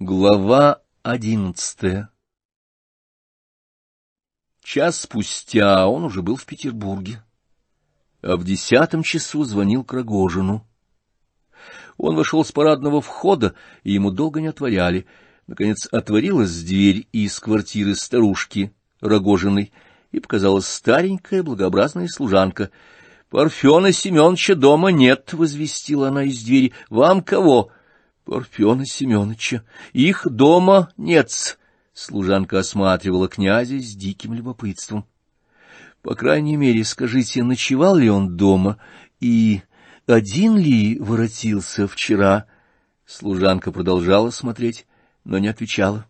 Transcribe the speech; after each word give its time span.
Глава 0.00 0.82
одиннадцатая 1.04 2.10
Час 4.60 5.02
спустя 5.02 5.86
он 5.86 6.02
уже 6.02 6.20
был 6.20 6.34
в 6.34 6.44
Петербурге, 6.46 7.22
а 8.20 8.36
в 8.36 8.42
десятом 8.42 9.04
часу 9.04 9.44
звонил 9.44 9.84
к 9.84 9.92
Рогожину. 9.92 10.66
Он 11.96 12.16
вошел 12.16 12.44
с 12.44 12.50
парадного 12.50 13.00
входа, 13.00 13.54
и 13.84 13.92
ему 13.92 14.10
долго 14.10 14.40
не 14.40 14.48
отворяли. 14.48 15.06
Наконец 15.46 15.86
отворилась 15.86 16.64
дверь 16.64 17.06
из 17.12 17.38
квартиры 17.38 17.94
старушки 17.94 18.74
Рогожиной, 19.00 19.72
и 20.10 20.18
показалась 20.18 20.66
старенькая 20.66 21.44
благообразная 21.44 22.08
служанка.— 22.08 22.72
Парфена 23.30 23.92
Семеновича 23.92 24.56
дома 24.56 24.88
нет,— 24.88 25.32
возвестила 25.34 26.08
она 26.08 26.24
из 26.24 26.42
двери.— 26.42 26.72
Вам 26.90 27.22
кого?— 27.22 27.70
Парфена 28.24 28.86
Семеновича. 28.86 29.64
Их 29.92 30.26
дома 30.28 30.90
нет. 30.96 31.58
Служанка 31.92 32.58
осматривала 32.58 33.28
князя 33.28 33.78
с 33.78 33.94
диким 33.94 34.34
любопытством.— 34.34 35.06
По 36.02 36.14
крайней 36.14 36.56
мере, 36.56 36.84
скажите, 36.84 37.42
ночевал 37.42 37.96
ли 37.96 38.10
он 38.10 38.36
дома 38.36 38.78
и 39.20 39.62
один 40.06 40.56
ли 40.56 40.98
воротился 40.98 41.86
вчера? 41.86 42.46
Служанка 43.06 43.72
продолжала 43.72 44.30
смотреть, 44.30 44.86
но 45.24 45.38
не 45.38 45.48
отвечала. 45.48 46.06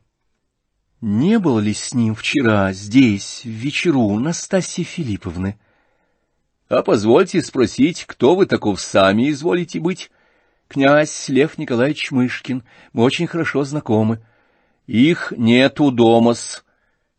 —Не 1.01 1.39
было 1.39 1.61
ли 1.61 1.75
с 1.75 1.95
ним 1.95 2.15
вчера 2.15 2.73
здесь, 2.73 3.43
в 3.45 3.49
вечеру, 3.49 4.19
Настасьи 4.19 4.85
Филипповны?— 4.85 5.59
А 6.69 6.83
позвольте 6.83 7.43
спросить, 7.43 8.05
кто 8.07 8.35
вы 8.35 8.47
таков 8.47 8.81
сами 8.81 9.31
изволите 9.31 9.81
быть?— 9.81 10.11
Князь 10.75 11.29
Лев 11.29 11.57
Николаевич 11.57 12.11
Мышкин. 12.11 12.65
Мы 12.93 13.05
очень 13.05 13.29
хорошо 13.29 13.63
знакомы.— 13.63 14.21
Их 14.89 15.33
нету 15.37 15.93
дома-с. 15.93 16.65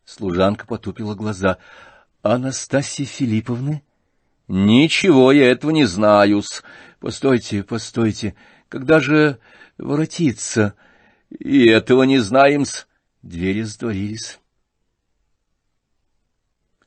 Служанка 0.04 0.66
потупила 0.66 1.14
глаза.— 1.14 1.56
Анастасии 2.22 3.04
Филипповны?— 3.04 3.82
Ничего 4.48 5.32
я 5.32 5.50
этого 5.50 5.70
не 5.70 5.86
знаю-с. 5.86 6.62
Постойте, 7.00 7.62
постойте. 7.62 8.34
Когда 8.68 9.00
же 9.00 9.38
воротиться?— 9.78 10.74
И 11.30 11.66
этого 11.66 12.02
не 12.02 12.18
знаем-с. 12.18 12.86
Двери 13.22 13.62
сдворились. 13.62 14.38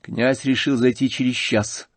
Князь 0.01 0.45
решил 0.45 0.77
зайти 0.77 1.09
через 1.09 1.33
час. 1.33 1.89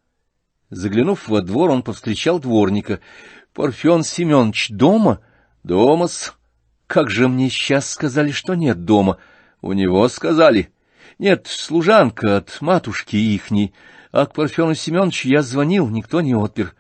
Заглянув 0.71 1.29
во 1.29 1.43
двор, 1.43 1.73
он 1.73 1.83
повстречал 1.83 2.41
дворника.— 2.41 3.01
Парфен 3.55 4.03
Семенович 4.03 4.71
дома?— 4.71 5.21
Дома-с. 5.63 6.35
Как 6.87 7.11
же 7.11 7.29
мне 7.29 7.49
сейчас 7.51 7.89
сказали, 7.89 8.31
что 8.33 8.55
нет 8.55 8.85
дома? 8.85 9.19
У 9.61 9.73
него 9.73 10.09
сказали. 10.09 10.73
Нет, 11.19 11.47
служанка 11.47 12.39
от 12.39 12.61
матушки 12.61 13.17
ихней. 13.17 13.75
А 14.11 14.27
к 14.27 14.35
Парфену 14.35 14.75
Семеновичу 14.75 15.29
я 15.29 15.43
звонил, 15.43 15.89
никто 15.89 16.21
не 16.21 16.35
отпер. 16.35 16.75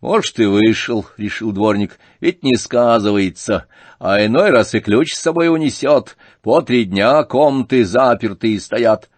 Может, 0.00 0.40
и 0.40 0.44
вышел,— 0.44 1.06
решил 1.16 1.52
дворник,— 1.52 1.98
ведь 2.20 2.42
не 2.42 2.56
сказывается, 2.56 3.66
а 3.98 4.24
иной 4.24 4.50
раз 4.50 4.74
и 4.74 4.80
ключ 4.80 5.14
с 5.14 5.20
собой 5.20 5.48
унесет. 5.48 6.16
По 6.42 6.60
три 6.60 6.84
дня 6.84 7.22
комнаты 7.22 7.84
запертые 7.84 8.60
стоят. 8.60 9.08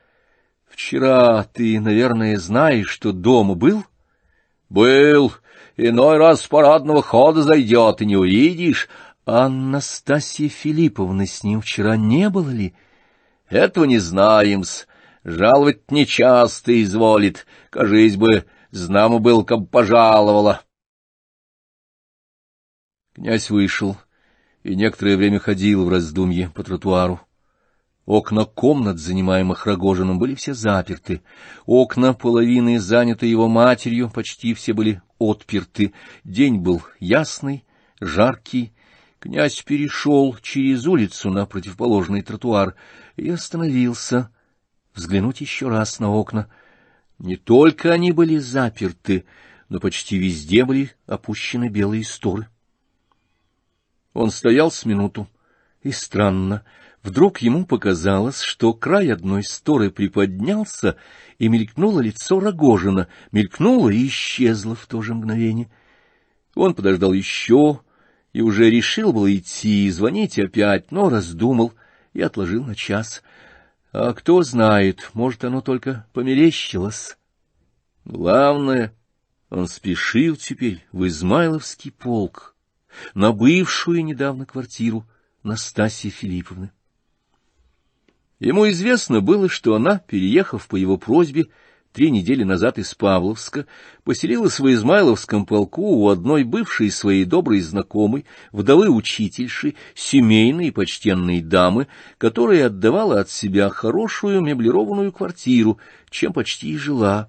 Вчера 0.68 1.44
ты, 1.44 1.80
наверное, 1.80 2.38
знаешь, 2.38 2.88
что 2.88 3.12
дома 3.12 3.55
был? 3.55 3.84
Был. 4.68 5.33
Иной 5.80 6.16
раз 6.18 6.42
с 6.42 6.48
парадного 6.48 7.02
хода 7.02 7.44
зайдет, 7.44 8.02
и 8.02 8.06
не 8.06 8.16
увидишь. 8.16 8.88
Анастасия 9.24 10.48
Филипповна 10.48 11.24
с 11.24 11.44
ним 11.44 11.60
вчера 11.60 11.96
не 11.96 12.28
было 12.30 12.50
ли? 12.50 12.74
Этого 13.48 13.84
не 13.84 13.98
знаем-с. 13.98 14.88
Жаловать 15.22 15.88
нечасто 15.92 16.82
изволит. 16.82 17.46
Кажись 17.70 18.16
бы, 18.16 18.44
знамо 18.72 19.20
был, 19.20 19.44
как 19.44 19.70
пожаловала. 19.70 20.62
Князь 23.14 23.48
вышел 23.48 23.96
и 24.64 24.74
некоторое 24.74 25.17
время 25.17 25.38
ходил 25.38 25.84
в 25.84 25.90
раздумье 25.90 26.50
по 26.52 26.64
тротуару. 26.64 27.20
Окна 28.05 28.46
комнат, 28.46 28.98
занимаемых 28.98 29.64
Рогожиным, 29.67 30.18
были 30.18 30.34
все 30.34 30.55
заперты. 30.55 31.22
Окна 31.67 32.14
половины, 32.14 32.80
заняты 32.80 33.27
его 33.27 33.46
матерью, 33.46 34.11
почти 34.11 34.55
все 34.55 34.72
были 34.72 35.00
отперты. 35.18 35.92
День 36.24 36.58
был 36.58 36.83
ясный, 37.01 37.64
жаркий. 38.01 38.73
Князь 39.18 39.62
перешел 39.62 40.36
через 40.40 40.86
улицу 40.86 41.30
на 41.30 41.45
противоположный 41.45 42.23
тротуар 42.23 42.74
и 43.17 43.29
остановился 43.30 44.30
взглянуть 44.95 45.40
еще 45.40 45.68
раз 45.68 45.98
на 45.98 46.11
окна. 46.11 46.48
Не 47.18 47.36
только 47.36 47.92
они 47.92 48.12
были 48.12 48.39
заперты, 48.39 49.24
но 49.68 49.80
почти 49.80 50.18
везде 50.18 50.64
были 50.64 50.92
опущены 51.06 51.68
белые 51.68 52.05
сторы. 52.05 52.46
Он 54.12 54.30
стоял 54.30 54.70
с 54.70 54.85
минуту, 54.85 55.29
и 55.83 55.92
странно, 55.92 56.64
вдруг 57.08 57.39
ему 57.39 57.64
показалось, 57.64 58.42
что 58.42 58.74
край 58.74 59.13
одной 59.13 59.42
сторы 59.42 59.91
приподнялся, 59.91 60.96
и 61.39 61.48
мелькнуло 61.48 62.01
лицо 62.01 62.39
Рогожина, 62.39 63.08
мелькнуло 63.33 63.89
и 63.91 64.07
исчезло 64.07 64.74
в 64.74 64.86
то 64.86 65.01
же 65.02 65.14
мгновение. 65.14 65.70
Он 66.55 66.74
подождал 66.74 67.13
еще 67.13 67.80
и 68.33 68.42
уже 68.42 68.70
решил 68.70 69.13
было 69.13 69.35
идти 69.35 69.86
и 69.86 69.91
звонить 69.91 70.39
опять, 70.39 70.92
но 70.92 71.08
раздумал 71.08 71.73
и 72.13 72.20
отложил 72.20 72.64
на 72.64 72.74
час. 72.74 73.23
А 73.92 74.13
кто 74.13 74.42
знает, 74.42 75.11
может, 75.14 75.45
оно 75.45 75.61
только 75.63 76.07
померещилось. 76.13 77.17
Главное, 78.05 78.92
он 79.48 79.67
спешил 79.67 80.36
теперь 80.36 80.85
в 80.92 81.07
Измайловский 81.07 81.91
полк, 81.91 82.55
на 83.14 83.33
бывшую 83.33 84.05
недавно 84.05 84.45
квартиру 84.45 85.07
Настасьи 85.42 86.11
Филипповны. 86.11 86.70
Ему 88.40 88.68
известно 88.70 89.20
было, 89.20 89.48
что 89.48 89.74
она, 89.74 89.98
переехав 89.98 90.68
по 90.68 90.76
его 90.76 90.96
просьбе 90.96 91.46
три 91.92 92.10
недели 92.10 92.44
назад 92.44 92.78
из 92.78 92.94
Павловска, 92.94 93.66
поселилась 94.04 94.60
в 94.60 94.72
Измайловском 94.72 95.44
полку 95.44 95.82
у 95.82 96.08
одной 96.08 96.44
бывшей 96.44 96.90
своей 96.92 97.24
доброй 97.24 97.60
знакомой, 97.60 98.26
вдовы 98.52 98.88
учительши, 98.90 99.74
семейной 99.94 100.68
и 100.68 100.70
почтенной 100.70 101.40
дамы, 101.40 101.88
которая 102.18 102.66
отдавала 102.66 103.20
от 103.20 103.30
себя 103.30 103.70
хорошую 103.70 104.40
меблированную 104.40 105.10
квартиру, 105.10 105.78
чем 106.08 106.32
почти 106.32 106.70
и 106.70 106.76
жила. 106.76 107.28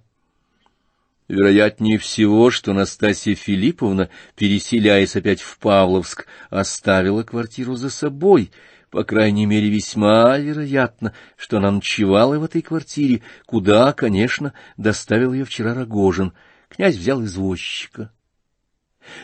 Вероятнее 1.28 2.00
всего, 2.00 2.50
что 2.50 2.74
Настасья 2.74 3.36
Филипповна, 3.36 4.10
переселяясь 4.36 5.16
опять 5.16 5.42
в 5.42 5.60
Павловск, 5.60 6.26
оставила 6.50 7.22
квартиру 7.22 7.76
за 7.76 7.92
собой. 7.92 8.52
По 8.90 9.04
крайней 9.04 9.46
мере, 9.46 9.70
весьма 9.70 10.38
вероятно, 10.38 11.14
что 11.38 11.58
она 11.58 11.72
ночевала 11.72 12.40
в 12.40 12.44
этой 12.44 12.62
квартире, 12.62 13.22
куда, 13.46 13.94
конечно, 13.94 14.54
доставил 14.78 15.34
ее 15.34 15.46
вчера 15.46 15.74
Рогожин. 15.76 16.34
Князь 16.70 16.96
взял 16.96 17.24
извозчика. 17.24 18.12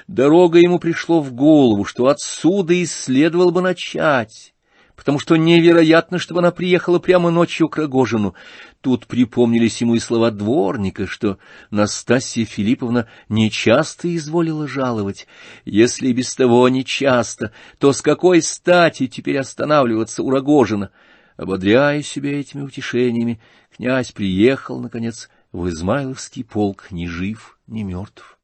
Дорога 0.08 0.60
ему 0.60 0.80
пришло 0.80 1.22
в 1.22 1.34
голову, 1.34 1.84
что 1.84 2.08
отсюда 2.08 2.74
и 2.74 2.86
следовало 2.86 3.52
бы 3.52 3.62
начать 3.62 4.55
потому 4.96 5.20
что 5.20 5.36
невероятно, 5.36 6.20
чтобы 6.20 6.40
она 6.40 6.52
приехала 6.52 7.00
прямо 7.00 7.30
ночью 7.30 7.68
к 7.70 7.78
Рогожину. 7.78 8.34
Тут 8.82 9.08
припомнились 9.08 9.82
ему 9.82 9.96
и 9.96 10.00
слова 10.00 10.32
дворника, 10.32 11.08
что 11.08 11.38
Настасья 11.72 12.46
Филипповна 12.46 13.08
нечасто 13.30 14.14
изволила 14.16 14.68
жаловать. 14.68 15.28
Если 15.66 16.12
без 16.14 16.34
того 16.36 16.68
нечасто, 16.70 17.52
то 17.78 17.92
с 17.94 18.02
какой 18.02 18.42
стати 18.42 19.08
теперь 19.08 19.40
останавливаться 19.40 20.24
у 20.24 20.30
Рогожина? 20.30 20.92
Ободряя 21.36 22.02
себя 22.02 22.40
этими 22.40 22.62
утешениями, 22.62 23.42
князь 23.76 24.14
приехал, 24.14 24.80
наконец, 24.80 25.30
в 25.52 25.68
Измайловский 25.68 26.46
полк 26.46 26.88
ни 26.92 27.08
жив, 27.08 27.60
ни 27.68 27.84
мертв. 27.84 28.40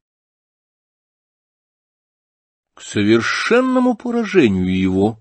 К 2.73 2.81
совершенному 2.81 3.95
поражению 3.95 4.77
его 4.77 5.19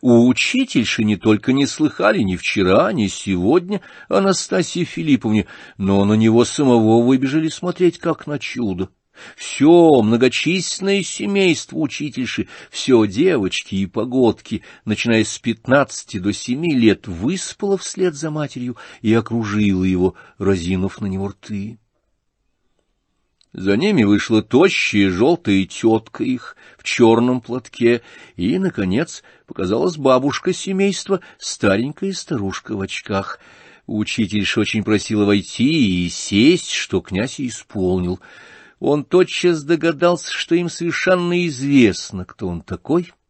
у 0.00 0.28
учительши 0.28 1.04
не 1.04 1.16
только 1.16 1.52
не 1.52 1.66
слыхали 1.66 2.20
ни 2.20 2.36
вчера, 2.36 2.92
ни 2.92 3.06
сегодня 3.06 3.80
Анастасии 4.08 4.84
Филипповне, 4.84 5.46
но 5.78 6.04
на 6.04 6.14
него 6.14 6.44
самого 6.44 7.02
выбежали 7.02 7.48
смотреть 7.48 7.98
как 7.98 8.26
на 8.26 8.38
чудо. 8.38 8.90
Все 9.36 10.02
многочисленное 10.02 11.02
семейство 11.02 11.78
учительши, 11.78 12.48
все 12.70 13.06
девочки 13.06 13.76
и 13.76 13.86
погодки, 13.86 14.62
начиная 14.84 15.24
с 15.24 15.38
пятнадцати 15.38 16.18
до 16.18 16.32
семи 16.32 16.74
лет, 16.74 17.06
выспало 17.06 17.78
вслед 17.78 18.14
за 18.14 18.30
матерью 18.30 18.76
и 19.02 19.14
окружило 19.14 19.84
его, 19.84 20.14
разинув 20.38 21.00
на 21.00 21.06
него 21.06 21.28
рты. 21.28 21.78
За 23.54 23.76
ними 23.76 24.02
вышла 24.02 24.42
тощая 24.42 25.10
желтая 25.10 25.64
тетка 25.64 26.24
их 26.24 26.56
в 26.76 26.82
черном 26.82 27.40
платке, 27.40 28.02
и, 28.34 28.58
наконец, 28.58 29.22
показалась 29.46 29.96
бабушка 29.96 30.52
семейства, 30.52 31.20
старенькая 31.38 32.12
старушка 32.14 32.74
в 32.76 32.80
очках. 32.80 33.38
Учительша 33.86 34.60
очень 34.60 34.82
просила 34.82 35.24
войти 35.24 36.04
и 36.04 36.08
сесть, 36.08 36.72
что 36.72 37.00
князь 37.00 37.40
исполнил. 37.40 38.18
Он 38.80 39.04
тотчас 39.04 39.62
догадался, 39.62 40.32
что 40.32 40.56
им 40.56 40.68
совершенно 40.68 41.46
известно, 41.46 42.24
кто 42.24 42.48
он 42.48 42.60
такой— 42.60 43.12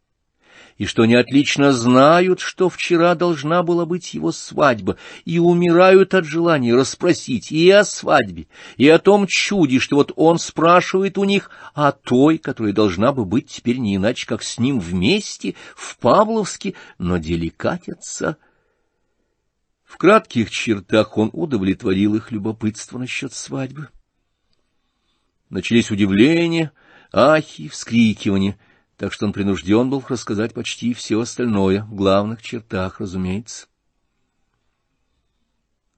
и 0.77 0.85
что 0.85 1.03
они 1.03 1.15
отлично 1.15 1.71
знают, 1.71 2.41
что 2.41 2.69
вчера 2.69 3.15
должна 3.15 3.63
была 3.63 3.85
быть 3.85 4.13
его 4.13 4.31
свадьба, 4.31 4.97
и 5.23 5.39
умирают 5.39 6.13
от 6.13 6.25
желания 6.25 6.75
расспросить 6.75 7.51
и 7.51 7.69
о 7.69 7.85
свадьбе, 7.85 8.47
и 8.75 8.87
о 8.89 8.99
том 8.99 9.25
чуде, 9.27 9.79
что 9.79 9.95
вот 9.95 10.11
он 10.15 10.37
спрашивает 10.37 11.17
у 11.17 11.23
них 11.23 11.49
о 11.73 11.93
той, 11.93 12.37
которая 12.37 12.73
должна 12.73 13.13
бы 13.13 13.23
быть 13.23 13.47
теперь 13.47 13.77
не 13.77 13.95
иначе, 13.95 14.27
как 14.27 14.43
с 14.43 14.59
ним 14.59 14.79
вместе, 14.79 15.55
в 15.75 15.97
Павловске, 15.97 16.73
но 16.97 17.17
деликатятся. 17.17 18.37
В 19.85 19.97
кратких 19.97 20.49
чертах 20.49 21.17
он 21.17 21.29
удовлетворил 21.31 22.15
их 22.15 22.31
любопытство 22.31 22.97
насчет 22.97 23.31
свадьбы. 23.31 23.87
Начались 25.49 25.89
удивления, 25.89 26.73
ахи, 27.13 27.69
вскрикивания— 27.69 28.57
так 28.97 29.13
что 29.13 29.25
он 29.25 29.33
принужден 29.33 29.89
был 29.89 30.03
рассказать 30.07 30.53
почти 30.53 30.93
все 30.93 31.19
остальное, 31.19 31.83
в 31.83 31.95
главных 31.95 32.41
чертах, 32.41 32.99
разумеется. 32.99 33.67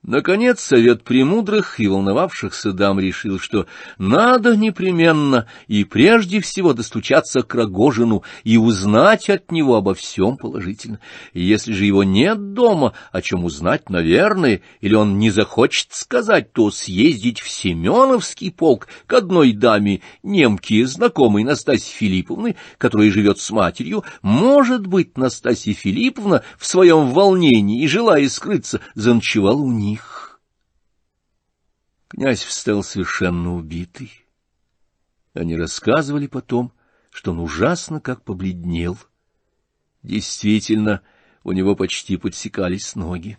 Наконец, 0.08 0.62
совет 0.62 1.04
премудрых 1.04 1.82
и 1.82 1.88
волновавшихся 1.90 2.72
дам 2.72 2.98
решил, 2.98 3.40
что 3.40 3.68
надо 3.98 4.56
непременно 4.56 5.48
и 5.68 5.84
прежде 5.84 6.40
всего 6.40 6.72
достучаться 6.72 7.42
к 7.42 7.54
Рогожину 7.54 8.24
и 8.46 8.56
узнать 8.56 9.30
от 9.30 9.52
него 9.52 9.76
обо 9.76 9.94
всем 9.94 10.38
положительно. 10.38 11.02
И 11.34 11.44
если 11.44 11.74
же 11.74 11.84
его 11.84 12.06
нет 12.06 12.54
дома, 12.54 12.94
о 13.12 13.22
чем 13.22 13.44
узнать, 13.44 13.90
наверное, 13.90 14.62
или 14.80 14.96
он 14.96 15.20
не 15.20 15.30
захочет 15.30 15.90
сказать, 15.92 16.54
то 16.54 16.72
съездить 16.72 17.42
в 17.42 17.50
Семеновский 17.50 18.50
полк 18.50 18.88
к 19.08 19.14
одной 19.14 19.52
даме, 19.52 20.00
немке, 20.24 20.88
знакомой 20.88 21.44
Настасьи 21.44 21.94
Филипповны, 21.94 22.56
которая 22.78 23.12
живет 23.12 23.42
с 23.42 23.52
матерью. 23.52 24.06
Может 24.22 24.88
быть, 24.88 25.18
Настасья 25.18 25.74
Филипповна 25.74 26.44
в 26.58 26.66
своем 26.66 27.12
волнении 27.12 27.84
и, 27.84 27.88
желая 27.90 28.30
скрыться, 28.30 28.80
заночевала 28.96 29.60
у 29.60 29.74
них. 29.74 29.97
Князь 32.08 32.44
встал 32.44 32.84
совершенно 32.84 33.56
убитый. 33.56 34.26
Они 35.34 35.58
рассказывали 35.58 36.28
потом, 36.28 36.72
что 37.12 37.32
он 37.32 37.40
ужасно 37.40 38.00
как 38.00 38.24
побледнел. 38.24 38.98
Действительно, 40.04 41.02
у 41.44 41.52
него 41.52 41.76
почти 41.76 42.16
подсекались 42.18 42.96
ноги. 42.96 43.38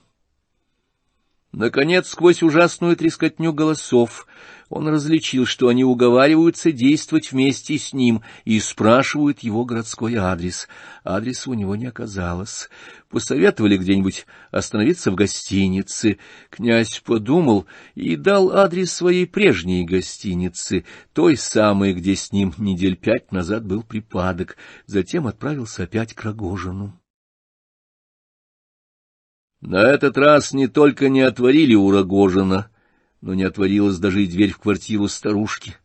Наконец, 1.52 2.08
сквозь 2.08 2.42
ужасную 2.42 2.94
трескотню 2.94 3.54
голосов, 3.54 4.26
он 4.68 4.86
различил, 4.86 5.46
что 5.46 5.68
они 5.68 5.82
уговариваются 5.82 6.72
действовать 6.72 7.32
вместе 7.32 7.78
с 7.78 7.94
ним 7.94 8.22
и 8.44 8.60
спрашивают 8.60 9.38
его 9.40 9.64
городской 9.64 10.16
адрес. 10.16 10.68
Адреса 11.04 11.50
у 11.50 11.54
него 11.54 11.74
не 11.74 11.86
оказалось. 11.86 12.68
Посоветовали 13.08 13.78
где-нибудь 13.78 14.26
остановиться 14.50 15.10
в 15.10 15.14
гостинице. 15.14 16.18
Князь 16.50 17.00
подумал 17.00 17.64
и 17.94 18.16
дал 18.16 18.52
адрес 18.52 18.92
своей 18.92 19.26
прежней 19.26 19.86
гостиницы, 19.86 20.84
той 21.14 21.38
самой, 21.38 21.94
где 21.94 22.14
с 22.14 22.30
ним 22.30 22.52
недель 22.58 22.96
пять 22.96 23.32
назад 23.32 23.64
был 23.64 23.82
припадок. 23.82 24.58
Затем 24.84 25.26
отправился 25.26 25.84
опять 25.84 26.12
к 26.12 26.22
Рогожину. 26.24 27.00
На 29.60 29.82
этот 29.82 30.16
раз 30.16 30.52
не 30.52 30.68
только 30.68 31.08
не 31.08 31.22
отворили 31.22 31.74
у 31.74 31.90
Рогожина, 31.90 32.70
но 33.20 33.34
не 33.34 33.42
отворилась 33.42 33.98
даже 33.98 34.22
и 34.22 34.28
дверь 34.28 34.52
в 34.52 34.58
квартиру 34.58 35.08
старушки. 35.08 35.76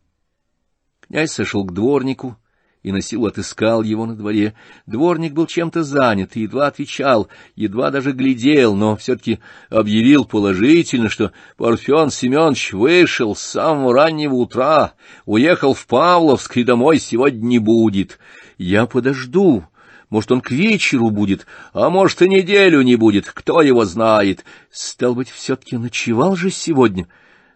Князь 1.00 1.32
сошел 1.32 1.64
к 1.64 1.72
дворнику 1.72 2.36
и 2.84 2.92
на 2.92 3.00
силу 3.00 3.26
отыскал 3.26 3.82
его 3.82 4.06
на 4.06 4.14
дворе. 4.14 4.54
Дворник 4.86 5.32
был 5.32 5.46
чем-то 5.46 5.82
занят 5.82 6.36
и 6.36 6.42
едва 6.42 6.68
отвечал, 6.68 7.28
едва 7.56 7.90
даже 7.90 8.12
глядел, 8.12 8.76
но 8.76 8.94
все-таки 8.94 9.40
объявил 9.70 10.24
положительно, 10.24 11.08
что 11.08 11.32
Парфен 11.56 12.10
Семенович 12.10 12.74
вышел 12.74 13.34
с 13.34 13.40
самого 13.40 13.92
раннего 13.92 14.34
утра, 14.34 14.92
уехал 15.24 15.74
в 15.74 15.86
Павловск 15.86 16.58
и 16.58 16.62
домой 16.62 16.98
сегодня 16.98 17.44
не 17.44 17.58
будет. 17.58 18.18
Я 18.56 18.86
подожду, 18.86 19.64
может, 20.14 20.30
он 20.30 20.40
к 20.42 20.52
вечеру 20.52 21.10
будет, 21.10 21.44
а 21.72 21.90
может, 21.90 22.22
и 22.22 22.28
неделю 22.28 22.82
не 22.82 22.94
будет, 22.94 23.28
кто 23.28 23.60
его 23.62 23.84
знает. 23.84 24.44
Стал 24.70 25.16
быть, 25.16 25.28
все-таки 25.28 25.76
ночевал 25.76 26.36
же 26.36 26.52
сегодня. 26.52 27.08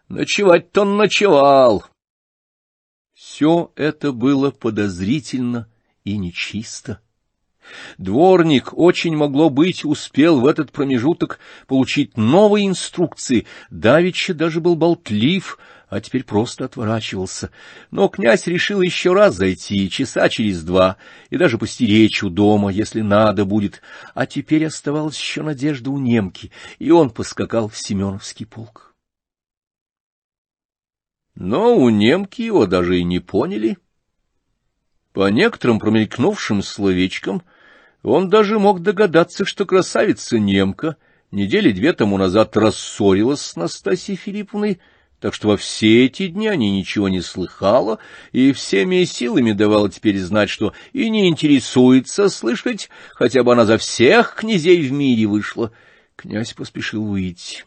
Ночевать-то 0.08 0.82
он 0.82 0.96
ночевал. 0.96 1.84
Все 3.14 3.70
это 3.76 4.10
было 4.10 4.50
подозрительно 4.50 5.70
и 6.02 6.18
нечисто. 6.18 7.00
Дворник, 7.98 8.76
очень 8.76 9.16
могло 9.16 9.50
быть, 9.50 9.84
успел 9.84 10.40
в 10.40 10.46
этот 10.46 10.72
промежуток 10.72 11.38
получить 11.66 12.16
новые 12.16 12.66
инструкции, 12.66 13.46
давеча 13.70 14.34
даже 14.34 14.60
был 14.60 14.76
болтлив, 14.76 15.58
а 15.88 16.00
теперь 16.00 16.24
просто 16.24 16.66
отворачивался. 16.66 17.50
Но 17.90 18.08
князь 18.08 18.46
решил 18.46 18.82
еще 18.82 19.14
раз 19.14 19.36
зайти, 19.36 19.88
часа 19.90 20.28
через 20.28 20.62
два, 20.62 20.96
и 21.30 21.36
даже 21.36 21.58
постеречь 21.58 22.22
у 22.22 22.30
дома, 22.30 22.70
если 22.70 23.00
надо 23.00 23.44
будет, 23.44 23.82
а 24.14 24.26
теперь 24.26 24.66
оставалась 24.66 25.18
еще 25.18 25.42
надежда 25.42 25.90
у 25.90 25.98
немки, 25.98 26.50
и 26.78 26.90
он 26.90 27.10
поскакал 27.10 27.68
в 27.68 27.76
Семеновский 27.76 28.46
полк. 28.46 28.94
Но 31.34 31.76
у 31.76 31.88
немки 31.88 32.42
его 32.42 32.66
даже 32.66 32.98
и 32.98 33.04
не 33.04 33.20
поняли. 33.20 33.78
По 35.12 35.30
некоторым 35.30 35.78
промелькнувшим 35.78 36.62
словечкам 36.62 37.42
он 38.02 38.28
даже 38.28 38.58
мог 38.58 38.82
догадаться, 38.82 39.44
что 39.44 39.66
красавица 39.66 40.38
немка 40.38 40.96
недели 41.30 41.72
две 41.72 41.92
тому 41.92 42.16
назад 42.16 42.56
рассорилась 42.56 43.40
с 43.40 43.56
Настасьей 43.56 44.16
Филипповной, 44.16 44.78
так 45.20 45.34
что 45.34 45.48
во 45.48 45.56
все 45.56 46.06
эти 46.06 46.28
дни 46.28 46.46
они 46.46 46.70
ничего 46.70 47.08
не 47.08 47.20
слыхала 47.20 47.98
и 48.30 48.52
всеми 48.52 49.02
силами 49.04 49.52
давала 49.52 49.90
теперь 49.90 50.18
знать, 50.18 50.48
что 50.48 50.72
и 50.92 51.10
не 51.10 51.28
интересуется 51.28 52.28
слышать, 52.28 52.88
хотя 53.14 53.42
бы 53.42 53.52
она 53.52 53.66
за 53.66 53.78
всех 53.78 54.36
князей 54.36 54.80
в 54.86 54.92
мире 54.92 55.26
вышла. 55.26 55.72
Князь 56.14 56.52
поспешил 56.52 57.04
выйти. 57.04 57.64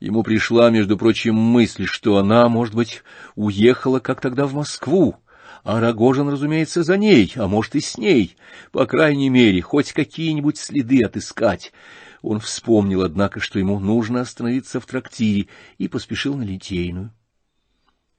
Ему 0.00 0.22
пришла, 0.22 0.70
между 0.70 0.98
прочим, 0.98 1.34
мысль, 1.34 1.86
что 1.86 2.18
она, 2.18 2.48
может 2.48 2.74
быть, 2.74 3.02
уехала, 3.36 4.00
как 4.00 4.20
тогда 4.20 4.46
в 4.46 4.54
Москву, 4.54 5.16
а 5.64 5.80
Рогожин, 5.80 6.28
разумеется, 6.28 6.82
за 6.82 6.98
ней, 6.98 7.32
а 7.36 7.48
может 7.48 7.74
и 7.74 7.80
с 7.80 7.96
ней, 7.96 8.36
по 8.70 8.86
крайней 8.86 9.30
мере, 9.30 9.62
хоть 9.62 9.92
какие-нибудь 9.92 10.58
следы 10.58 11.02
отыскать. 11.02 11.72
Он 12.20 12.38
вспомнил, 12.38 13.02
однако, 13.02 13.40
что 13.40 13.58
ему 13.58 13.80
нужно 13.80 14.20
остановиться 14.20 14.78
в 14.78 14.86
трактире, 14.86 15.48
и 15.78 15.88
поспешил 15.88 16.36
на 16.36 16.42
Литейную. 16.42 17.12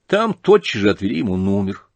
Там 0.08 0.34
тотчас 0.34 0.82
же 0.82 0.90
отвели 0.90 1.20
ему 1.20 1.38
номер. 1.38 1.88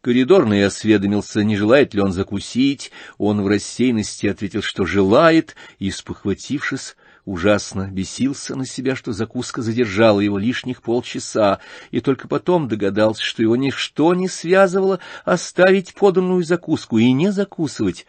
Коридорный 0.00 0.64
осведомился, 0.64 1.42
не 1.42 1.56
желает 1.56 1.92
ли 1.92 2.00
он 2.00 2.12
закусить. 2.12 2.92
Он 3.18 3.42
в 3.42 3.48
рассеянности 3.48 4.26
ответил, 4.26 4.62
что 4.62 4.86
желает, 4.86 5.56
и, 5.78 5.90
спохватившись, 5.90 6.96
ужасно 7.26 7.88
бесился 7.90 8.56
на 8.56 8.64
себя, 8.64 8.96
что 8.96 9.12
закуска 9.12 9.60
задержала 9.60 10.20
его 10.20 10.38
лишних 10.38 10.80
полчаса, 10.80 11.58
и 11.90 12.00
только 12.00 12.28
потом 12.28 12.68
догадался, 12.68 13.22
что 13.22 13.42
его 13.42 13.56
ничто 13.56 14.14
не 14.14 14.28
связывало 14.28 15.00
оставить 15.24 15.92
поданную 15.92 16.42
закуску 16.44 16.96
и 16.96 17.12
не 17.12 17.30
закусывать. 17.30 18.06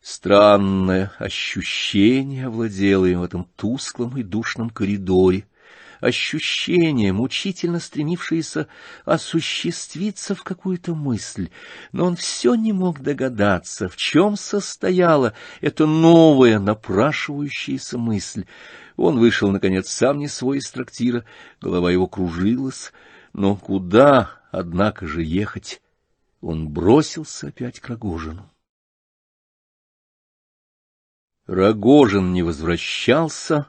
Странное 0.00 1.12
ощущение 1.18 2.46
овладело 2.46 3.04
им 3.04 3.20
в 3.20 3.24
этом 3.24 3.46
тусклом 3.56 4.16
и 4.18 4.22
душном 4.22 4.70
коридоре, 4.70 5.46
ощущение, 6.00 7.12
мучительно 7.12 7.80
стремившееся 7.80 8.68
осуществиться 9.04 10.34
в 10.34 10.42
какую-то 10.42 10.94
мысль, 10.94 11.50
но 11.92 12.06
он 12.06 12.16
все 12.16 12.54
не 12.54 12.72
мог 12.72 13.00
догадаться, 13.00 13.88
в 13.88 13.96
чем 13.96 14.36
состояла 14.36 15.34
эта 15.60 15.86
новая 15.86 16.58
напрашивающаяся 16.58 17.98
мысль. 17.98 18.46
Он 18.96 19.18
вышел, 19.18 19.50
наконец, 19.50 19.88
сам 19.88 20.18
не 20.18 20.28
свой 20.28 20.58
из 20.58 20.70
трактира, 20.70 21.24
голова 21.60 21.90
его 21.90 22.06
кружилась, 22.06 22.92
но 23.32 23.56
куда, 23.56 24.30
однако 24.52 25.06
же, 25.06 25.22
ехать? 25.22 25.82
Он 26.40 26.68
бросился 26.68 27.48
опять 27.48 27.80
к 27.80 27.88
Рогожину. 27.88 28.50
Рогожин 31.46 32.32
не 32.32 32.42
возвращался, 32.42 33.68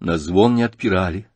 на 0.00 0.18
звон 0.18 0.56
не 0.56 0.62
отпирали. 0.62 1.29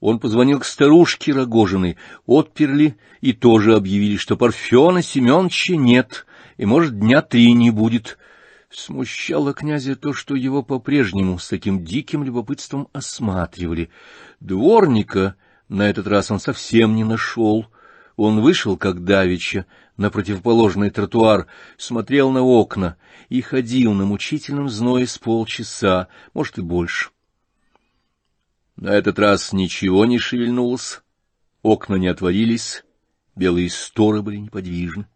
Он 0.00 0.18
позвонил 0.18 0.60
к 0.60 0.64
старушке 0.64 1.32
Рогожиной, 1.32 1.98
отперли 2.26 2.96
и 3.20 3.34
тоже 3.34 3.76
объявили, 3.76 4.16
что 4.16 4.36
Парфена 4.36 5.02
Семеновича 5.02 5.76
нет, 5.76 6.26
и, 6.56 6.64
может, 6.64 6.98
дня 6.98 7.20
три 7.20 7.52
не 7.52 7.70
будет. 7.70 8.18
Смущало 8.70 9.52
князя 9.52 9.96
то, 9.96 10.14
что 10.14 10.34
его 10.34 10.62
по-прежнему 10.62 11.38
с 11.38 11.48
таким 11.48 11.84
диким 11.84 12.24
любопытством 12.24 12.88
осматривали. 12.92 13.90
Дворника 14.40 15.34
на 15.68 15.90
этот 15.90 16.06
раз 16.06 16.30
он 16.30 16.40
совсем 16.40 16.94
не 16.94 17.04
нашел. 17.04 17.66
Он 18.16 18.40
вышел, 18.40 18.76
как 18.76 19.04
давеча, 19.04 19.66
на 19.96 20.08
противоположный 20.10 20.90
тротуар, 20.90 21.46
смотрел 21.76 22.30
на 22.30 22.42
окна 22.42 22.96
и 23.28 23.40
ходил 23.42 23.92
на 23.92 24.06
мучительном 24.06 24.68
зное 24.68 25.06
с 25.06 25.18
полчаса, 25.18 26.08
может, 26.32 26.58
и 26.58 26.62
больше. 26.62 27.10
На 28.80 28.94
этот 28.94 29.18
раз 29.18 29.52
ничего 29.52 30.06
не 30.06 30.18
шевельнулось, 30.18 31.02
окна 31.60 31.96
не 31.96 32.08
отворились, 32.08 32.82
белые 33.36 33.68
сторы 33.68 34.22
были 34.22 34.38
неподвижны. 34.38 35.06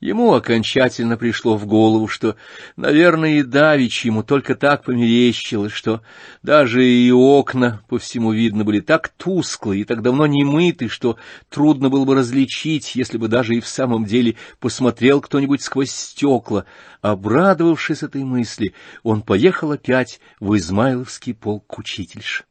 Ему 0.00 0.32
окончательно 0.32 1.18
пришло 1.18 1.58
в 1.58 1.66
голову, 1.66 2.08
что, 2.08 2.36
наверное, 2.76 3.40
и 3.40 3.42
давич 3.42 4.06
ему 4.06 4.22
только 4.22 4.54
так 4.54 4.84
померещилось, 4.84 5.72
что 5.72 6.00
даже 6.42 6.82
и 6.82 7.10
окна 7.12 7.82
по 7.88 7.98
всему 7.98 8.32
видно 8.32 8.64
были 8.64 8.80
так 8.80 9.10
тусклые 9.10 9.82
и 9.82 9.84
так 9.84 10.00
давно 10.00 10.26
не 10.26 10.42
мыты, 10.42 10.88
что 10.88 11.18
трудно 11.50 11.90
было 11.90 12.06
бы 12.06 12.14
различить, 12.14 12.94
если 12.94 13.18
бы 13.18 13.28
даже 13.28 13.54
и 13.54 13.60
в 13.60 13.68
самом 13.68 14.06
деле 14.06 14.36
посмотрел 14.60 15.20
кто-нибудь 15.20 15.60
сквозь 15.60 15.90
стекла. 15.90 16.64
Обрадовавшись 17.02 18.02
этой 18.02 18.24
мысли, 18.24 18.72
он 19.02 19.20
поехал 19.20 19.72
опять 19.72 20.20
в 20.40 20.56
Измайловский 20.56 21.34
полк 21.34 21.78
учительш. 21.78 22.45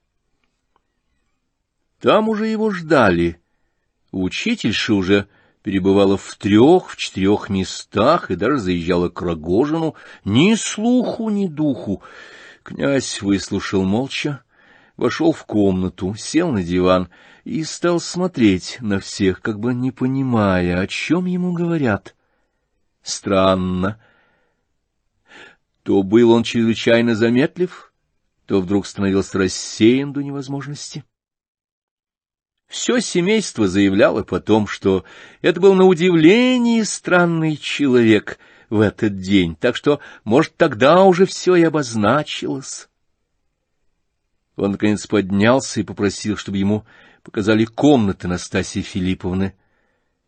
Там 2.05 2.29
уже 2.29 2.45
его 2.45 2.69
ждали. 2.69 3.41
Учительша 4.11 4.93
уже 4.93 5.27
перебывала 5.63 6.17
в 6.17 6.35
трех, 6.35 6.91
в 6.91 6.97
четырех 6.97 7.49
местах 7.49 8.29
и 8.29 8.35
даже 8.35 8.59
заезжала 8.59 9.09
к 9.09 9.19
Рогожину, 9.23 9.95
ни 10.23 10.53
слуху, 10.53 11.31
ни 11.31 11.47
духу. 11.47 12.03
Князь 12.61 13.23
выслушал 13.23 13.85
молча, 13.85 14.43
вошел 14.97 15.31
в 15.31 15.45
комнату, 15.45 16.13
сел 16.13 16.51
на 16.51 16.61
диван 16.61 17.09
и 17.43 17.63
стал 17.63 17.99
смотреть 17.99 18.77
на 18.81 18.99
всех, 18.99 19.41
как 19.41 19.59
бы 19.59 19.73
не 19.73 19.89
понимая, 19.89 20.79
о 20.81 20.85
чем 20.85 21.25
ему 21.25 21.53
говорят. 21.53 22.15
Странно. 23.01 23.99
То 25.81 26.03
был 26.03 26.29
он 26.33 26.43
чрезвычайно 26.43 27.15
заметлив, 27.15 27.91
то 28.45 28.61
вдруг 28.61 28.85
становился 28.85 29.39
рассеян 29.39 30.13
до 30.13 30.21
невозможности. 30.21 31.03
Все 32.75 32.99
семейство 32.99 33.69
заявляло 33.69 34.23
потом, 34.23 34.67
что 34.67 35.05
это 35.41 35.61
был 35.61 35.75
на 35.75 35.85
удивление 35.85 36.83
странный 36.83 37.55
человек 37.55 38.37
в 38.69 38.81
этот 38.81 39.17
день, 39.17 39.55
так 39.55 39.77
что, 39.77 40.01
может, 40.25 40.57
тогда 40.57 41.01
уже 41.05 41.25
все 41.25 41.55
и 41.55 41.63
обозначилось. 41.63 42.89
Он, 44.57 44.71
наконец, 44.71 45.07
поднялся 45.07 45.79
и 45.79 45.83
попросил, 45.83 46.35
чтобы 46.35 46.57
ему 46.57 46.83
показали 47.23 47.63
комнаты 47.63 48.27
Настасьи 48.27 48.81
Филипповны. 48.81 49.55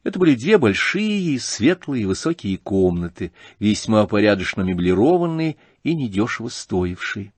Это 0.05 0.17
были 0.17 0.33
две 0.33 0.57
большие, 0.57 1.37
светлые, 1.41 2.07
высокие 2.07 2.57
комнаты, 2.57 3.33
весьма 3.59 4.07
порядочно 4.07 4.61
меблированные 4.61 5.57
и 5.83 5.93
недешево 5.93 6.47
стоившие. 6.47 7.33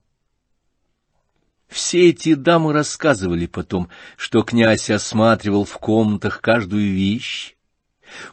Все 1.70 2.08
эти 2.08 2.34
дамы 2.34 2.72
рассказывали 2.72 3.46
потом, 3.46 3.88
что 4.16 4.42
князь 4.42 4.90
осматривал 4.90 5.64
в 5.64 5.78
комнатах 5.78 6.40
каждую 6.40 6.92
вещь, 6.92 7.54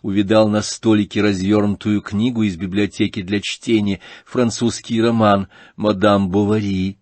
увидал 0.01 0.49
на 0.49 0.63
столике 0.63 1.21
развернутую 1.21 2.01
книгу 2.01 2.41
из 2.41 2.57
библиотеки 2.57 3.21
для 3.21 3.39
чтения, 3.39 3.99
французский 4.25 4.99
роман 4.99 5.49
«Мадам 5.75 6.31
Бовари», 6.31 6.97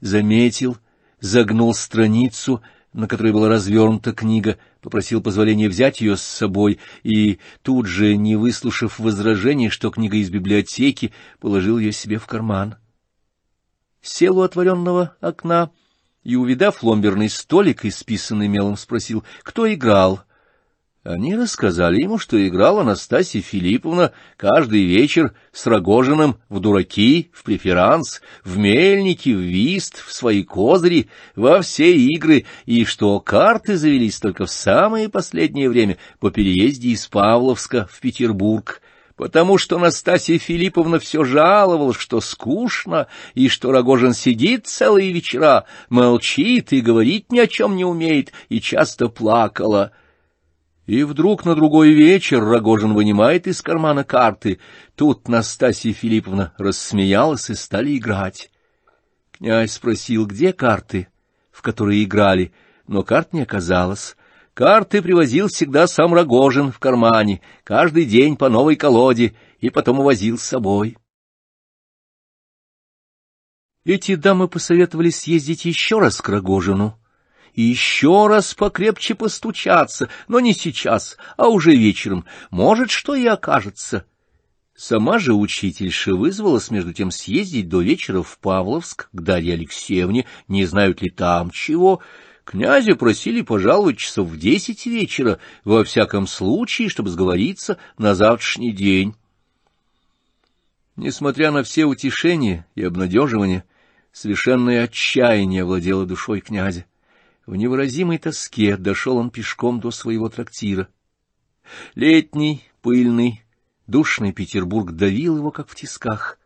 заметил, 0.00 0.78
загнул 1.18 1.74
страницу, 1.74 2.62
на 2.92 3.08
которой 3.08 3.32
была 3.32 3.48
развернута 3.48 4.12
книга, 4.12 4.58
попросил 4.80 5.20
позволения 5.20 5.68
взять 5.68 6.00
ее 6.00 6.16
с 6.16 6.22
собой 6.22 6.78
и, 7.02 7.40
тут 7.62 7.86
же, 7.86 8.16
не 8.16 8.36
выслушав 8.36 9.00
возражений, 9.00 9.68
что 9.68 9.90
книга 9.90 10.16
из 10.16 10.30
библиотеки, 10.30 11.12
положил 11.40 11.76
ее 11.76 11.90
себе 11.90 12.18
в 12.18 12.26
карман 12.26 12.76
сел 14.06 14.38
у 14.38 14.42
отворенного 14.42 15.16
окна 15.20 15.70
и, 16.22 16.36
увидав 16.36 16.82
ломберный 16.82 17.28
столик, 17.28 17.84
исписанный 17.84 18.48
мелом, 18.48 18.76
спросил, 18.76 19.24
кто 19.42 19.72
играл. 19.72 20.22
Они 21.04 21.36
рассказали 21.36 22.02
ему, 22.02 22.18
что 22.18 22.36
играла 22.48 22.80
Анастасия 22.80 23.40
Филипповна 23.40 24.12
каждый 24.36 24.84
вечер 24.84 25.34
с 25.52 25.64
Рогожиным 25.66 26.38
в 26.48 26.58
дураки, 26.58 27.30
в 27.32 27.44
преферанс, 27.44 28.22
в 28.42 28.58
мельники, 28.58 29.28
в 29.28 29.38
вист, 29.38 30.02
в 30.04 30.12
свои 30.12 30.42
козыри, 30.42 31.08
во 31.36 31.62
все 31.62 31.94
игры, 31.94 32.44
и 32.64 32.84
что 32.84 33.20
карты 33.20 33.76
завелись 33.76 34.18
только 34.18 34.46
в 34.46 34.50
самое 34.50 35.08
последнее 35.08 35.70
время 35.70 35.96
по 36.18 36.32
переезде 36.32 36.88
из 36.88 37.06
Павловска 37.06 37.86
в 37.88 38.00
Петербург, 38.00 38.82
потому 39.16 39.56
что 39.58 39.78
Настасья 39.78 40.38
Филипповна 40.38 40.98
все 40.98 41.24
жаловалась, 41.24 41.96
что 41.96 42.20
скучно, 42.20 43.08
и 43.34 43.48
что 43.48 43.72
Рогожин 43.72 44.12
сидит 44.12 44.66
целые 44.66 45.10
вечера, 45.10 45.64
молчит 45.88 46.72
и 46.72 46.80
говорить 46.80 47.32
ни 47.32 47.38
о 47.38 47.46
чем 47.46 47.76
не 47.76 47.84
умеет, 47.84 48.32
и 48.48 48.60
часто 48.60 49.08
плакала. 49.08 49.92
И 50.86 51.02
вдруг 51.02 51.44
на 51.44 51.54
другой 51.54 51.92
вечер 51.92 52.44
Рогожин 52.44 52.94
вынимает 52.94 53.46
из 53.46 53.60
кармана 53.60 54.04
карты. 54.04 54.60
Тут 54.94 55.26
Настасья 55.28 55.92
Филипповна 55.92 56.52
рассмеялась 56.58 57.50
и 57.50 57.54
стали 57.54 57.96
играть. 57.96 58.50
Князь 59.32 59.72
спросил, 59.72 60.26
где 60.26 60.52
карты, 60.52 61.08
в 61.50 61.62
которые 61.62 62.04
играли, 62.04 62.52
но 62.86 63.02
карт 63.02 63.32
не 63.32 63.42
оказалось. 63.42 64.16
Карты 64.56 65.02
привозил 65.02 65.48
всегда 65.48 65.86
сам 65.86 66.14
Рогожин 66.14 66.72
в 66.72 66.78
кармане, 66.78 67.42
каждый 67.62 68.06
день 68.06 68.38
по 68.38 68.48
новой 68.48 68.74
колоде, 68.76 69.34
и 69.58 69.68
потом 69.68 70.00
увозил 70.00 70.38
с 70.38 70.44
собой. 70.44 70.96
Эти 73.84 74.14
дамы 74.14 74.48
посоветовали 74.48 75.10
съездить 75.10 75.66
еще 75.66 75.98
раз 75.98 76.22
к 76.22 76.30
Рогожину 76.30 76.98
и 77.52 77.60
еще 77.60 78.28
раз 78.28 78.54
покрепче 78.54 79.14
постучаться, 79.14 80.08
но 80.26 80.40
не 80.40 80.54
сейчас, 80.54 81.18
а 81.36 81.48
уже 81.48 81.76
вечером, 81.76 82.24
может, 82.50 82.90
что 82.90 83.14
и 83.14 83.26
окажется. 83.26 84.06
Сама 84.74 85.18
же 85.18 85.34
учительша 85.34 86.14
вызвалась 86.14 86.70
между 86.70 86.94
тем 86.94 87.10
съездить 87.10 87.68
до 87.68 87.82
вечера 87.82 88.22
в 88.22 88.38
Павловск 88.38 89.10
к 89.12 89.20
Дарье 89.20 89.52
Алексеевне, 89.52 90.24
не 90.48 90.64
знают 90.64 91.02
ли 91.02 91.10
там 91.10 91.50
чего, 91.50 92.00
Князя 92.46 92.94
просили 92.94 93.42
пожаловать 93.42 93.98
часов 93.98 94.28
в 94.28 94.38
десять 94.38 94.86
вечера, 94.86 95.40
во 95.64 95.82
всяком 95.82 96.28
случае, 96.28 96.88
чтобы 96.88 97.10
сговориться 97.10 97.76
на 97.98 98.14
завтрашний 98.14 98.70
день. 98.70 99.16
Несмотря 100.94 101.50
на 101.50 101.64
все 101.64 101.86
утешения 101.86 102.64
и 102.76 102.84
обнадеживания, 102.84 103.64
совершенное 104.12 104.84
отчаяние 104.84 105.62
овладело 105.62 106.06
душой 106.06 106.40
князя. 106.40 106.86
В 107.46 107.56
невыразимой 107.56 108.18
тоске 108.18 108.76
дошел 108.76 109.16
он 109.16 109.30
пешком 109.30 109.80
до 109.80 109.90
своего 109.90 110.28
трактира. 110.28 110.86
Летний, 111.96 112.62
пыльный, 112.80 113.42
душный 113.88 114.32
Петербург 114.32 114.92
давил 114.92 115.36
его, 115.36 115.50
как 115.50 115.68
в 115.68 115.74
тисках. 115.74 116.38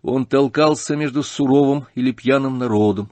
Он 0.00 0.26
толкался 0.26 0.94
между 0.94 1.24
суровым 1.24 1.86
или 1.96 2.12
пьяным 2.12 2.56
народом, 2.56 3.10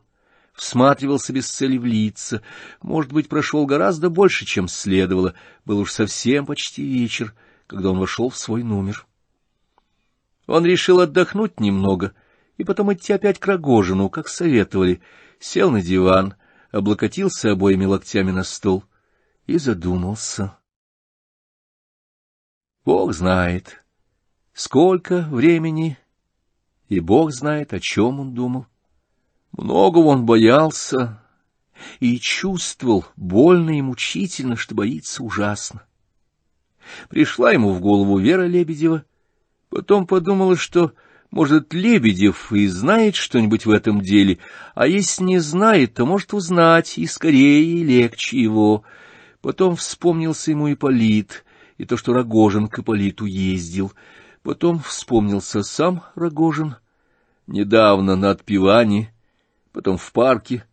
всматривался 0.55 1.33
без 1.33 1.49
цели 1.49 1.79
в 1.79 1.85
лица. 1.85 2.43
Может 2.83 3.13
быть, 3.13 3.29
прошел 3.29 3.67
гораздо 3.67 4.11
больше, 4.11 4.45
чем 4.45 4.69
следовало. 4.69 5.35
Был 5.65 5.79
уж 5.79 5.93
совсем 5.93 6.47
почти 6.47 6.85
вечер, 6.85 7.35
когда 7.67 7.91
он 7.91 7.99
вошел 7.99 8.29
в 8.29 8.37
свой 8.37 8.63
номер. 8.63 9.07
Он 10.47 10.65
решил 10.65 11.01
отдохнуть 11.01 11.61
немного 11.61 12.15
и 12.59 12.65
потом 12.65 12.93
идти 12.93 13.13
опять 13.13 13.39
к 13.39 13.47
Рогожину, 13.47 14.11
как 14.11 14.29
советовали. 14.29 15.01
Сел 15.41 15.71
на 15.71 15.83
диван, 15.83 16.35
облокотился 16.71 17.53
обоими 17.53 17.85
локтями 17.85 18.31
на 18.31 18.45
стол 18.45 18.85
и 19.47 19.59
задумался. 19.59 20.59
Бог 22.85 23.13
знает, 23.13 23.85
сколько 24.53 25.23
времени, 25.23 25.99
и 26.89 27.01
Бог 27.01 27.33
знает, 27.33 27.73
о 27.73 27.81
чем 27.81 28.21
он 28.21 28.35
думал. 28.35 28.67
Многого 29.57 30.07
он 30.07 30.25
боялся 30.25 31.23
и 32.01 32.19
чувствовал 32.19 33.05
больно 33.17 33.79
и 33.79 33.83
мучительно, 33.83 34.57
что 34.57 34.75
боится 34.75 35.23
ужасно. 35.23 35.83
Пришла 37.09 37.53
ему 37.53 37.73
в 37.73 37.81
голову 37.81 38.19
Вера 38.19 38.47
Лебедева, 38.47 39.05
потом 39.69 40.07
подумала, 40.07 40.57
что 40.57 40.93
Может, 41.33 41.73
Лебедев 41.73 42.53
и 42.53 42.67
знает 42.67 43.17
что-нибудь 43.17 43.65
в 43.65 43.71
этом 43.71 44.03
деле, 44.03 44.39
а 44.75 44.87
если 44.87 45.25
не 45.25 45.39
знает, 45.39 45.95
то 45.95 46.05
может 46.05 46.35
узнать 46.35 46.99
и 46.99 47.07
скорее, 47.07 47.65
и 47.65 47.83
легче 47.83 48.39
его. 48.39 48.85
Потом 49.41 49.77
вспомнился 49.77 50.51
ему 50.51 50.71
Ипполит, 50.71 51.47
и 51.79 51.87
то, 51.87 51.97
что 51.97 52.13
Рогожин 52.13 52.69
к 52.69 52.79
Ипполиту 52.81 53.25
ездил. 53.25 53.95
Потом 54.43 54.81
вспомнился 54.81 55.63
сам 55.63 56.03
Рогожин, 56.17 56.77
недавно 57.47 58.15
на 58.15 58.31
отпевании, 58.31 59.11
потом 59.73 59.97
в 59.97 60.13
парке, 60.13 60.65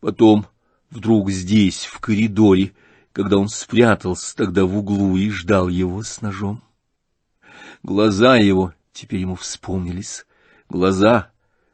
потом 0.00 0.46
вдруг 0.90 1.30
здесь, 1.30 1.84
в 1.84 2.00
коридоре, 2.00 2.72
когда 3.12 3.38
он 3.38 3.48
спрятался 3.48 4.36
тогда 4.36 4.64
в 4.64 4.76
углу 4.76 5.16
и 5.16 5.30
ждал 5.30 5.68
его 5.68 6.02
с 6.02 6.20
ножом. 6.20 6.62
Глаза 7.82 8.36
его 8.36 8.74
теперь 8.92 9.20
ему 9.20 9.36
вспомнились, 9.36 10.26
глаза, 10.68 11.30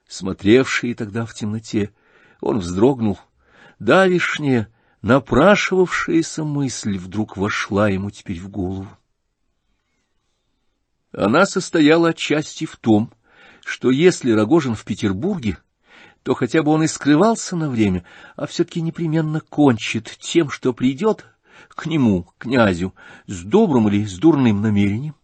смотревшие 0.07 0.95
тогда 0.95 1.25
в 1.25 1.35
темноте. 1.35 1.93
Он 2.41 2.59
вздрогнул. 2.59 3.19
Давишняя, 3.79 4.69
напрашивавшаяся 5.01 6.45
мысль 6.45 6.99
вдруг 6.99 7.37
вошла 7.37 7.89
ему 7.89 8.11
теперь 8.11 8.41
в 8.41 8.49
голову. 8.49 8.89
Она 11.13 11.47
состояла 11.47 12.11
отчасти 12.11 12.65
в 12.65 12.77
том, 12.77 13.13
что 13.65 13.91
если 13.91 14.33
Рогожин 14.33 14.75
в 14.75 14.85
Петербурге, 14.85 15.59
то 16.23 16.35
хотя 16.35 16.63
бы 16.63 16.71
он 16.71 16.85
и 16.85 16.87
скрывался 16.87 17.57
на 17.57 17.69
время, 17.69 18.05
а 18.37 18.47
все-таки 18.47 18.81
непременно 18.81 19.41
кончит 19.41 20.17
тем, 20.21 20.51
что 20.51 20.73
придет 20.73 21.27
к 21.69 21.87
нему, 21.87 22.29
князю, 22.39 22.95
с 23.27 23.43
добрым 23.43 23.89
или 23.89 24.05
с 24.05 24.19
дурным 24.19 24.63
намерением. 24.63 25.15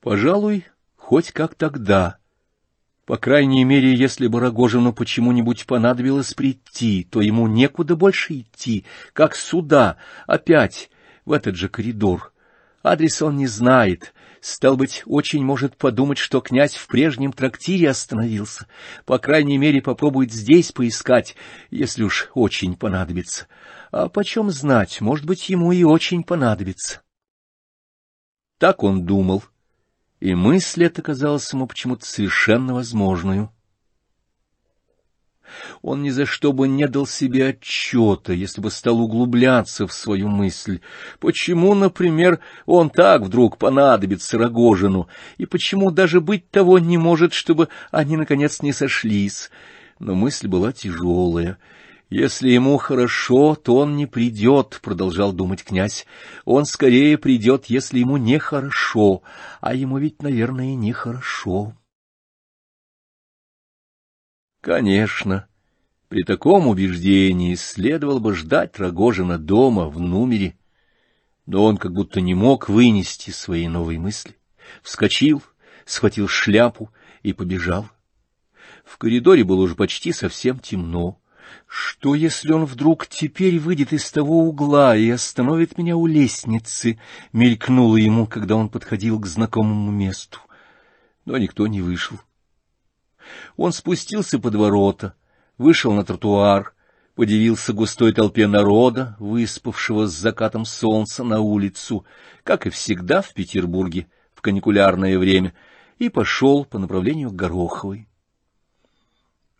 Пожалуй, 0.00 0.66
хоть 0.96 1.32
как 1.32 1.54
тогда. 1.54 2.18
По 3.04 3.16
крайней 3.18 3.64
мере, 3.64 3.94
если 3.94 4.26
бы 4.26 4.40
Рогожину 4.40 4.92
почему-нибудь 4.92 5.66
понадобилось 5.66 6.34
прийти, 6.34 7.04
то 7.04 7.20
ему 7.20 7.46
некуда 7.46 7.94
больше 7.94 8.40
идти, 8.40 8.84
как 9.12 9.36
сюда, 9.36 9.96
опять 10.26 10.90
в 11.24 11.32
этот 11.32 11.54
же 11.54 11.68
коридор. 11.68 12.32
Адрес 12.82 13.22
он 13.22 13.36
не 13.36 13.46
знает, 13.46 14.12
Стал 14.40 14.76
быть, 14.76 15.02
очень 15.06 15.44
может 15.44 15.76
подумать, 15.76 16.18
что 16.18 16.40
князь 16.40 16.74
в 16.74 16.86
прежнем 16.86 17.32
трактире 17.32 17.90
остановился. 17.90 18.66
По 19.04 19.18
крайней 19.18 19.58
мере, 19.58 19.82
попробует 19.82 20.32
здесь 20.32 20.72
поискать, 20.72 21.36
если 21.70 22.02
уж 22.02 22.28
очень 22.34 22.76
понадобится. 22.76 23.46
А 23.92 24.08
почем 24.08 24.50
знать, 24.50 25.00
может 25.00 25.24
быть, 25.24 25.48
ему 25.48 25.72
и 25.72 25.84
очень 25.84 26.22
понадобится. 26.22 27.02
Так 28.58 28.82
он 28.82 29.04
думал, 29.04 29.44
и 30.20 30.34
мысль 30.34 30.84
эта 30.84 31.02
казалась 31.02 31.52
ему 31.52 31.66
почему-то 31.66 32.06
совершенно 32.06 32.74
возможную. 32.74 33.52
Он 35.82 36.02
ни 36.02 36.10
за 36.10 36.26
что 36.26 36.52
бы 36.52 36.68
не 36.68 36.86
дал 36.88 37.06
себе 37.06 37.48
отчета, 37.48 38.32
если 38.32 38.60
бы 38.60 38.70
стал 38.70 39.00
углубляться 39.00 39.86
в 39.86 39.92
свою 39.92 40.28
мысль. 40.28 40.80
Почему, 41.20 41.74
например, 41.74 42.40
он 42.66 42.90
так 42.90 43.22
вдруг 43.22 43.58
понадобится 43.58 44.38
Рогожину, 44.38 45.08
и 45.38 45.46
почему 45.46 45.90
даже 45.90 46.20
быть 46.20 46.50
того 46.50 46.78
не 46.78 46.98
может, 46.98 47.32
чтобы 47.32 47.68
они, 47.90 48.16
наконец, 48.16 48.62
не 48.62 48.72
сошлись? 48.72 49.50
Но 49.98 50.14
мысль 50.14 50.48
была 50.48 50.72
тяжелая. 50.72 51.58
«Если 52.08 52.50
ему 52.50 52.76
хорошо, 52.78 53.56
то 53.56 53.78
он 53.78 53.96
не 53.96 54.06
придет»,— 54.06 54.78
продолжал 54.82 55.32
думать 55.32 55.64
князь. 55.64 56.06
«Он 56.44 56.64
скорее 56.64 57.18
придет, 57.18 57.66
если 57.66 57.98
ему 57.98 58.16
нехорошо, 58.16 59.22
а 59.60 59.74
ему 59.74 59.98
ведь, 59.98 60.22
наверное, 60.22 60.76
нехорошо». 60.76 61.74
Конечно, 64.66 65.46
при 66.08 66.24
таком 66.24 66.66
убеждении 66.66 67.54
следовало 67.54 68.18
бы 68.18 68.34
ждать 68.34 68.80
Рогожина 68.80 69.38
дома, 69.38 69.88
в 69.88 70.00
номере, 70.00 70.58
но 71.46 71.62
он 71.62 71.76
как 71.76 71.92
будто 71.92 72.20
не 72.20 72.34
мог 72.34 72.68
вынести 72.68 73.30
свои 73.30 73.68
новые 73.68 74.00
мысли. 74.00 74.34
Вскочил, 74.82 75.40
схватил 75.84 76.26
шляпу 76.26 76.90
и 77.22 77.32
побежал. 77.32 77.88
В 78.84 78.98
коридоре 78.98 79.44
было 79.44 79.60
уже 79.60 79.76
почти 79.76 80.10
совсем 80.10 80.58
темно. 80.58 81.20
Что, 81.68 82.16
если 82.16 82.50
он 82.50 82.64
вдруг 82.64 83.06
теперь 83.06 83.60
выйдет 83.60 83.92
из 83.92 84.10
того 84.10 84.48
угла 84.48 84.96
и 84.96 85.08
остановит 85.08 85.78
меня 85.78 85.96
у 85.96 86.08
лестницы? 86.08 86.98
Мелькнуло 87.32 87.98
ему, 87.98 88.26
когда 88.26 88.56
он 88.56 88.68
подходил 88.68 89.20
к 89.20 89.26
знакомому 89.26 89.92
месту. 89.92 90.40
Но 91.24 91.38
никто 91.38 91.68
не 91.68 91.82
вышел. 91.82 92.18
Он 93.56 93.72
спустился 93.72 94.38
под 94.38 94.54
ворота, 94.54 95.14
вышел 95.58 95.92
на 95.92 96.04
тротуар, 96.04 96.74
подивился 97.14 97.72
густой 97.72 98.12
толпе 98.12 98.46
народа, 98.46 99.16
выспавшего 99.18 100.06
с 100.06 100.12
закатом 100.12 100.64
солнца 100.64 101.24
на 101.24 101.40
улицу, 101.40 102.04
как 102.44 102.66
и 102.66 102.70
всегда 102.70 103.22
в 103.22 103.32
Петербурге 103.32 104.06
в 104.34 104.42
каникулярное 104.42 105.18
время, 105.18 105.54
и 105.98 106.10
пошел 106.10 106.64
по 106.64 106.78
направлению 106.78 107.30
к 107.30 107.36
Гороховой. 107.36 108.08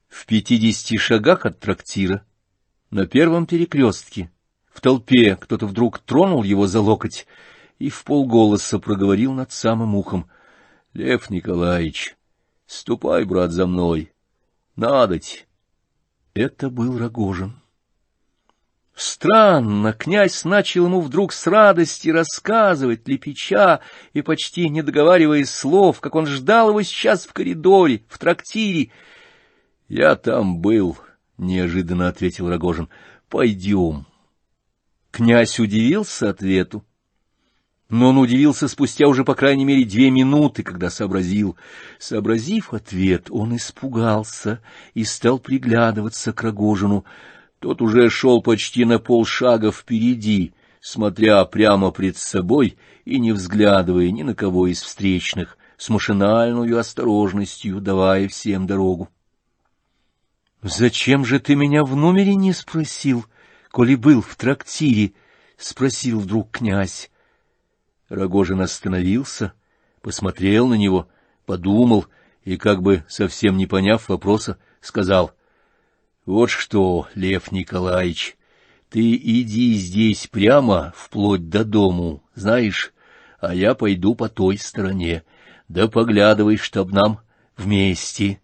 В 0.08 0.26
пятидесяти 0.26 0.98
шагах 0.98 1.46
от 1.46 1.58
трактира, 1.58 2.24
на 2.90 3.06
первом 3.06 3.46
перекрестке, 3.46 4.30
в 4.72 4.80
толпе 4.80 5.36
кто-то 5.36 5.66
вдруг 5.66 5.98
тронул 5.98 6.42
его 6.42 6.66
за 6.66 6.80
локоть 6.80 7.26
и 7.78 7.88
в 7.88 8.04
полголоса 8.04 8.78
проговорил 8.78 9.32
над 9.32 9.50
самым 9.50 9.94
ухом.— 9.94 10.28
Лев 10.92 11.28
Николаевич, 11.30 12.15
Ступай, 12.66 13.24
брат, 13.24 13.52
за 13.52 13.66
мной. 13.66 14.12
Надоть. 14.74 15.46
Это 16.34 16.68
был 16.68 16.98
Рогожин. 16.98 17.60
Странно, 18.94 19.92
князь 19.92 20.44
начал 20.44 20.86
ему 20.86 21.02
вдруг 21.02 21.32
с 21.32 21.46
радости 21.46 22.08
рассказывать, 22.08 23.06
лепеча 23.06 23.80
и 24.14 24.22
почти 24.22 24.70
не 24.70 24.82
договаривая 24.82 25.44
слов, 25.44 26.00
как 26.00 26.14
он 26.14 26.26
ждал 26.26 26.70
его 26.70 26.82
сейчас 26.82 27.26
в 27.26 27.32
коридоре, 27.34 28.04
в 28.08 28.18
трактире.— 28.18 28.90
Я 29.88 30.16
там 30.16 30.60
был,— 30.60 30.96
неожиданно 31.38 32.08
ответил 32.08 32.48
Рогожин.— 32.48 32.88
Пойдем. 33.28 34.06
Князь 35.10 35.60
удивился 35.60 36.30
ответу 36.30 36.82
но 37.88 38.08
он 38.08 38.18
удивился 38.18 38.66
спустя 38.66 39.06
уже, 39.06 39.24
по 39.24 39.34
крайней 39.34 39.64
мере, 39.64 39.84
две 39.84 40.10
минуты, 40.10 40.62
когда 40.62 40.90
сообразил. 40.90 41.56
Сообразив 41.98 42.74
ответ, 42.74 43.28
он 43.30 43.54
испугался 43.56 44.60
и 44.94 45.04
стал 45.04 45.38
приглядываться 45.38 46.32
к 46.32 46.42
Рогожину. 46.42 47.04
Тот 47.60 47.80
уже 47.80 48.10
шел 48.10 48.42
почти 48.42 48.84
на 48.84 48.98
полшага 48.98 49.70
впереди, 49.70 50.52
смотря 50.80 51.44
прямо 51.44 51.92
пред 51.92 52.16
собой 52.16 52.76
и 53.04 53.18
не 53.20 53.32
взглядывая 53.32 54.10
ни 54.10 54.24
на 54.24 54.34
кого 54.34 54.66
из 54.66 54.82
встречных, 54.82 55.56
с 55.76 55.88
машинальной 55.88 56.78
осторожностью 56.78 57.80
давая 57.80 58.28
всем 58.28 58.66
дорогу.— 58.66 59.08
Зачем 60.62 61.24
же 61.24 61.38
ты 61.38 61.54
меня 61.54 61.84
в 61.84 61.94
номере 61.94 62.34
не 62.34 62.52
спросил, 62.52 63.26
коли 63.70 63.94
был 63.94 64.22
в 64.22 64.34
трактире?— 64.34 65.12
спросил 65.56 66.18
вдруг 66.18 66.50
князь. 66.50 67.10
Рогожин 68.08 68.60
остановился, 68.60 69.52
посмотрел 70.00 70.68
на 70.68 70.74
него, 70.74 71.08
подумал 71.44 72.06
и, 72.44 72.56
как 72.56 72.82
бы 72.82 73.04
совсем 73.08 73.56
не 73.56 73.66
поняв 73.66 74.08
вопроса, 74.08 74.58
сказал,— 74.80 75.32
Вот 76.26 76.50
что, 76.50 77.08
Лев 77.14 77.52
Николаевич, 77.52 78.36
ты 78.88 79.14
иди 79.16 79.74
здесь 79.74 80.26
прямо, 80.28 80.92
вплоть 80.96 81.48
до 81.48 81.64
дому, 81.64 82.22
знаешь, 82.34 82.92
а 83.40 83.54
я 83.54 83.74
пойду 83.74 84.14
по 84.14 84.28
той 84.28 84.58
стороне, 84.58 85.24
да 85.68 85.88
поглядывай, 85.88 86.56
чтоб 86.56 86.92
нам 86.92 87.20
вместе 87.56 88.40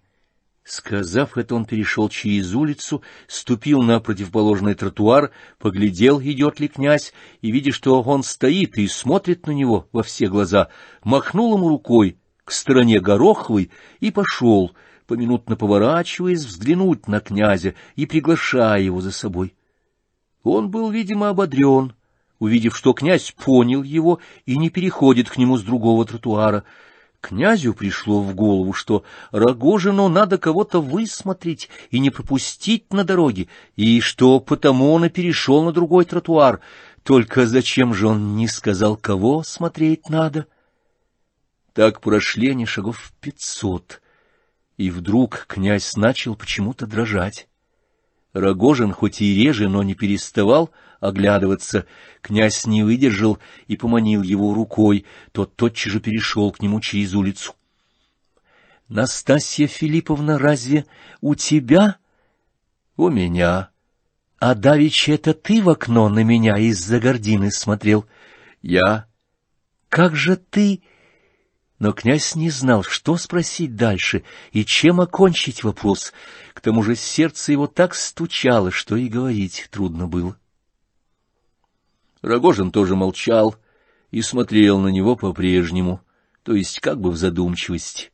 Сказав 0.65 1.37
это, 1.39 1.57
он 1.57 1.65
перешел 1.65 2.09
через 2.09 2.55
улицу, 2.55 3.03
ступил 3.27 3.83
на 3.83 3.99
противоположный 3.99 4.75
тротуар, 4.75 5.33
поглядел, 5.59 6.21
идет 6.21 6.61
ли 6.61 6.69
князь, 6.69 7.13
и, 7.41 7.51
видя, 7.51 7.73
что 7.73 8.01
он 8.01 8.23
стоит 8.23 8.79
и 8.79 8.87
смотрит 8.87 9.47
на 9.47 9.51
него 9.51 9.89
во 9.91 10.05
все 10.05 10.29
глаза, 10.29 10.69
махнул 11.03 11.57
ему 11.57 11.69
рукой 11.69 12.17
к 12.45 12.53
стороне 12.53 13.01
Гороховой 13.01 13.71
и 13.99 14.13
пошел, 14.13 14.73
поминутно 15.09 15.57
поворачиваясь, 15.57 16.45
взглянуть 16.45 17.09
на 17.09 17.19
князя 17.19 17.75
и 17.97 18.07
приглашая 18.07 18.83
его 18.83 19.01
за 19.01 19.11
собой. 19.11 19.55
Он 20.45 20.71
был, 20.71 20.91
видимо, 20.91 21.29
ободрен, 21.29 21.95
увидев, 22.39 22.77
что 22.77 22.93
князь 22.93 23.33
понял 23.33 23.83
его 23.83 24.21
и 24.47 24.57
не 24.57 24.71
переходит 24.71 25.29
к 25.29 25.39
нему 25.39 25.57
с 25.57 25.63
другого 25.63 26.05
тротуара, 26.05 26.65
Князю 27.23 27.73
пришло 27.73 28.21
в 28.21 28.35
голову, 28.35 28.73
что 28.73 29.05
Рогожину 29.31 30.09
надо 30.09 30.39
кого-то 30.39 30.83
высмотреть 30.83 31.71
и 31.91 32.01
не 32.01 32.11
пропустить 32.11 32.93
на 32.93 33.05
дороге, 33.05 33.47
и 33.77 34.01
что 34.01 34.41
потому 34.41 34.93
он 34.93 35.05
и 35.05 35.09
перешел 35.09 35.63
на 35.63 35.73
другой 35.73 36.05
тротуар. 36.05 36.61
Только 37.05 37.47
зачем 37.47 37.95
же 37.95 38.09
он 38.09 38.35
не 38.35 38.49
сказал, 38.49 38.97
кого 38.97 39.45
смотреть 39.45 40.09
надо? 40.09 40.47
Так 41.75 42.01
прошли 42.01 42.51
они 42.51 42.67
шагов 42.67 43.13
пятьсот, 43.21 44.03
и 44.77 44.91
вдруг 44.91 45.47
князь 45.47 45.95
начал 45.97 46.35
почему-то 46.35 46.89
дрожать. 46.89 47.47
Рогожин 48.33 48.93
хоть 48.93 49.21
и 49.21 49.35
реже, 49.35 49.69
но 49.69 49.83
не 49.83 49.95
переставал 49.95 50.71
оглядываться. 51.01 51.87
Князь 52.23 52.67
не 52.67 52.83
выдержал 52.83 53.39
и 53.67 53.77
поманил 53.77 54.23
его 54.23 54.55
рукой. 54.55 55.05
Тот 55.33 55.55
тотчас 55.57 55.93
же 55.93 56.01
перешел 56.01 56.51
к 56.53 56.63
нему 56.63 56.81
через 56.81 57.15
улицу.— 57.15 57.55
Настасья 58.89 59.67
Филипповна, 59.67 60.39
разве 60.39 60.87
у 61.21 61.35
тебя?— 61.35 61.97
У 62.97 63.09
меня.— 63.09 63.71
А 64.39 64.55
давеча 64.55 65.13
это 65.13 65.35
ты 65.35 65.63
в 65.63 65.69
окно 65.69 66.09
на 66.09 66.25
меня 66.25 66.57
из-за 66.59 67.01
гордины 67.01 67.51
смотрел?— 67.51 68.07
Я.— 68.63 69.07
Как 69.89 70.17
же 70.17 70.37
ты... 70.37 70.83
Но 71.79 71.93
князь 71.93 72.37
не 72.37 72.49
знал, 72.49 72.85
что 72.85 73.17
спросить 73.17 73.75
дальше 73.75 74.23
и 74.53 74.65
чем 74.65 75.01
окончить 75.01 75.65
вопрос. 75.65 76.13
К 76.63 76.67
тому 76.67 76.85
же 76.85 76.95
сердце 76.95 77.51
его 77.51 77.67
так 77.67 77.93
стучало, 77.93 78.71
что 78.71 78.95
и 78.95 79.09
говорить 79.09 79.67
трудно 79.73 80.07
было. 80.07 80.37
Рогожин 82.21 82.71
тоже 82.71 82.95
молчал 82.95 83.57
и 84.13 84.23
смотрел 84.23 84.79
на 84.79 84.87
него 84.87 85.17
по-прежнему, 85.17 86.03
то 86.45 86.55
есть 86.55 86.79
как 86.79 87.01
бы 87.01 87.11
в 87.11 87.17
задумчивости. 87.17 88.13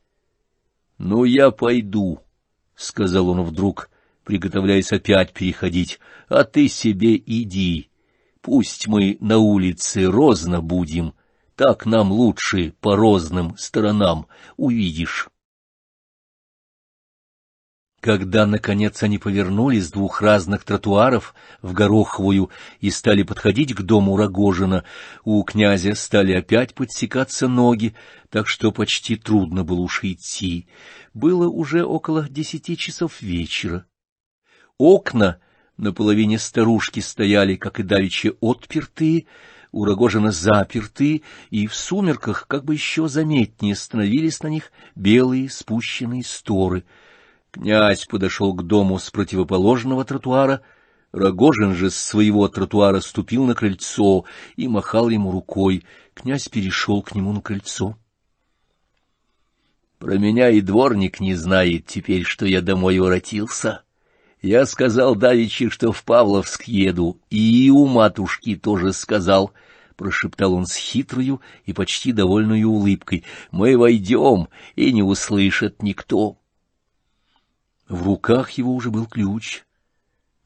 —Ну, 0.99 1.25
я 1.25 1.51
пойду,— 1.51 2.23
сказал 2.75 3.29
он 3.29 3.43
вдруг, 3.43 3.91
приготовляясь 4.25 4.93
опять 4.93 5.35
переходить,— 5.35 6.01
а 6.31 6.43
ты 6.45 6.69
себе 6.69 7.19
иди. 7.19 7.91
Пусть 8.41 8.89
мы 8.89 9.19
на 9.21 9.37
улице 9.37 10.07
розно 10.07 10.63
будем, 10.63 11.13
так 11.55 11.85
нам 11.85 12.11
лучше 12.11 12.73
по 12.81 12.97
розным 12.97 13.59
сторонам 13.59 14.27
увидишь. 14.57 15.29
Когда, 18.01 18.47
наконец, 18.47 19.03
они 19.03 19.19
повернулись 19.19 19.87
с 19.87 19.91
двух 19.91 20.23
разных 20.23 20.63
тротуаров 20.63 21.35
в 21.63 21.73
Гороховую 21.73 22.51
и 22.81 22.91
стали 22.91 23.25
подходить 23.25 23.75
к 23.75 23.83
дому 23.83 24.17
Рогожина, 24.17 24.85
у 25.25 25.43
князя 25.43 25.95
стали 25.97 26.33
опять 26.33 26.75
подсекаться 26.75 27.49
ноги, 27.49 27.97
так 28.31 28.47
что 28.47 28.71
почти 28.71 29.17
трудно 29.17 29.65
было 29.65 29.81
уж 29.81 30.05
идти. 30.05 30.69
Было 31.13 31.49
уже 31.49 31.85
около 31.85 32.29
десяти 32.29 32.77
часов 32.77 33.21
вечера. 33.21 33.85
Окна 34.79 35.41
на 35.77 35.93
половине 35.93 36.39
старушки 36.39 37.01
стояли, 37.01 37.57
как 37.57 37.81
и 37.81 37.83
давеча, 37.83 38.33
отпертые, 38.41 39.27
у 39.73 39.85
Рогожина 39.85 40.31
заперты, 40.31 41.23
и 41.51 41.67
в 41.67 41.75
сумерках 41.75 42.47
как 42.47 42.65
бы 42.65 42.75
еще 42.75 43.09
заметнее 43.09 43.75
становились 43.75 44.41
на 44.43 44.49
них 44.49 44.71
белые 44.95 45.51
спущенные 45.51 46.23
сторы. 46.23 46.85
Князь 47.51 48.07
подошел 48.07 48.53
к 48.55 48.63
дому 48.63 48.99
с 48.99 49.11
противоположного 49.11 50.05
тротуара, 50.05 50.63
Рогожин 51.13 51.75
же 51.75 51.91
с 51.91 51.97
своего 51.97 52.49
тротуара 52.49 53.01
ступил 53.01 53.45
на 53.45 53.55
крыльцо 53.55 54.25
и 54.57 54.69
махал 54.69 55.09
ему 55.09 55.33
рукой. 55.33 55.85
Князь 56.13 56.49
перешел 56.49 57.03
к 57.03 57.15
нему 57.15 57.33
на 57.33 57.41
крыльцо.— 57.41 57.97
Про 59.99 60.19
меня 60.19 60.51
и 60.51 60.61
дворник 60.61 61.19
не 61.19 61.35
знает 61.35 61.87
теперь, 61.87 62.25
что 62.25 62.45
я 62.47 62.61
домой 62.61 62.99
воротился. 62.99 63.83
Я 64.43 64.67
сказал 64.67 65.17
давеча, 65.17 65.71
что 65.71 65.91
в 65.91 66.05
Павловск 66.05 66.65
еду, 66.65 67.19
и 67.31 67.71
у 67.71 67.87
матушки 67.87 68.55
тоже 68.55 68.93
сказал,— 68.93 69.53
прошептал 69.97 70.55
он 70.55 70.67
с 70.67 70.77
хитрою 70.77 71.41
и 71.65 71.73
почти 71.73 72.13
довольной 72.13 72.63
улыбкой.— 72.63 73.25
Мы 73.51 73.77
войдем, 73.77 74.49
и 74.77 74.93
не 74.93 75.03
услышит 75.03 75.83
никто. 75.83 76.39
В 77.89 78.03
руках 78.03 78.51
его 78.53 78.75
уже 78.75 78.91
был 78.91 79.07
ключ. 79.07 79.65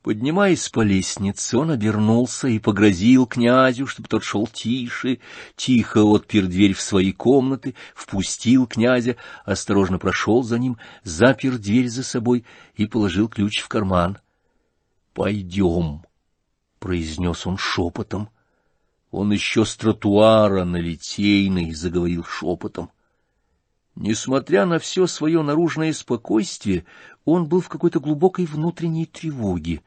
Поднимаясь 0.02 0.68
по 0.68 0.80
лестнице, 0.80 1.56
он 1.58 1.70
обернулся 1.70 2.48
и 2.48 2.58
погрозил 2.58 3.26
князю, 3.26 3.86
чтобы 3.86 4.08
тот 4.08 4.24
шел 4.24 4.48
тише, 4.48 5.20
тихо 5.54 6.02
отпер 6.02 6.46
дверь 6.46 6.74
в 6.74 6.80
свои 6.80 7.12
комнаты, 7.12 7.74
впустил 7.94 8.66
князя, 8.66 9.16
осторожно 9.44 9.98
прошел 9.98 10.42
за 10.42 10.58
ним, 10.58 10.76
запер 11.04 11.58
дверь 11.58 11.88
за 11.88 12.02
собой 12.02 12.44
и 12.74 12.86
положил 12.86 13.28
ключ 13.28 13.60
в 13.60 13.68
карман.— 13.68 14.18
Пойдем,— 15.14 16.02
произнес 16.80 17.46
он 17.46 17.58
шепотом. 17.58 18.28
Он 19.12 19.30
еще 19.30 19.64
с 19.64 19.76
тротуара 19.76 20.64
на 20.64 20.78
Литейной 20.78 21.74
заговорил 21.74 22.24
шепотом. 22.24 22.90
Несмотря 23.94 24.64
на 24.64 24.78
все 24.78 25.06
свое 25.06 25.42
наружное 25.42 25.92
спокойствие, 25.92 26.86
он 27.24 27.46
был 27.46 27.60
в 27.60 27.68
какой-то 27.68 28.00
глубокой 28.00 28.46
внутренней 28.46 29.06
тревоге. 29.06 29.82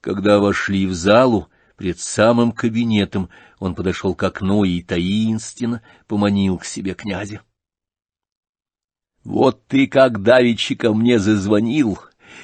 Когда 0.00 0.38
вошли 0.38 0.86
в 0.86 0.94
залу, 0.94 1.48
пред 1.76 1.98
самым 1.98 2.52
кабинетом, 2.52 3.30
он 3.58 3.74
подошел 3.74 4.14
к 4.14 4.22
окну 4.22 4.64
и 4.64 4.82
таинственно 4.82 5.82
поманил 6.06 6.58
к 6.58 6.64
себе 6.64 6.94
князя.— 6.94 7.40
Вот 9.24 9.66
ты 9.66 9.86
как 9.86 10.22
давеча 10.22 10.74
ко 10.76 10.94
мне 10.94 11.18
зазвонил, 11.18 11.98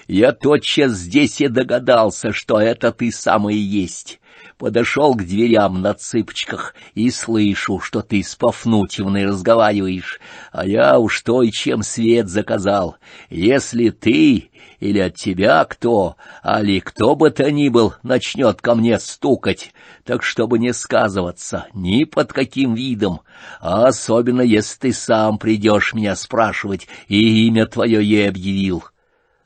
я 0.09 0.33
тотчас 0.33 0.93
здесь 0.93 1.41
и 1.41 1.49
догадался, 1.49 2.33
что 2.33 2.61
это 2.61 2.93
ты 2.93 3.11
самый 3.11 3.57
есть 3.57 4.21
подошел 4.59 5.15
к 5.15 5.25
дверям 5.25 5.83
на 5.83 5.95
цыпочках 5.95 6.75
и 6.95 7.11
слышу, 7.11 7.81
что 7.81 8.03
ты 8.03 8.23
с 8.23 8.35
Пафнутьевной 8.37 9.27
разговариваешь, 9.27 10.21
а 10.53 10.67
я 10.67 10.99
уж 10.99 11.21
той, 11.23 11.51
чем 11.51 11.83
свет 11.83 12.29
заказал. 12.29 12.97
Если 13.29 13.91
ты 13.91 14.51
или 14.81 14.99
от 14.99 15.15
тебя 15.15 15.65
кто, 15.65 16.17
али 16.43 16.81
кто 16.81 17.15
бы 17.15 17.31
то 17.31 17.51
ни 17.51 17.69
был, 17.69 17.95
начнет 18.03 18.61
ко 18.61 18.75
мне 18.75 18.99
стукать, 18.99 19.73
так 20.05 20.23
чтобы 20.23 20.59
не 20.59 20.73
сказываться 20.73 21.67
ни 21.75 22.05
под 22.05 22.33
каким 22.33 22.75
видом, 22.75 23.21
а 23.61 23.87
особенно 23.87 24.43
если 24.43 24.79
ты 24.79 24.93
сам 24.93 25.39
придешь 25.39 25.95
меня 25.95 26.15
спрашивать 26.17 26.89
и 27.09 27.47
имя 27.47 27.67
твое 27.67 28.05
ей 28.05 28.29
объявил». 28.29 28.85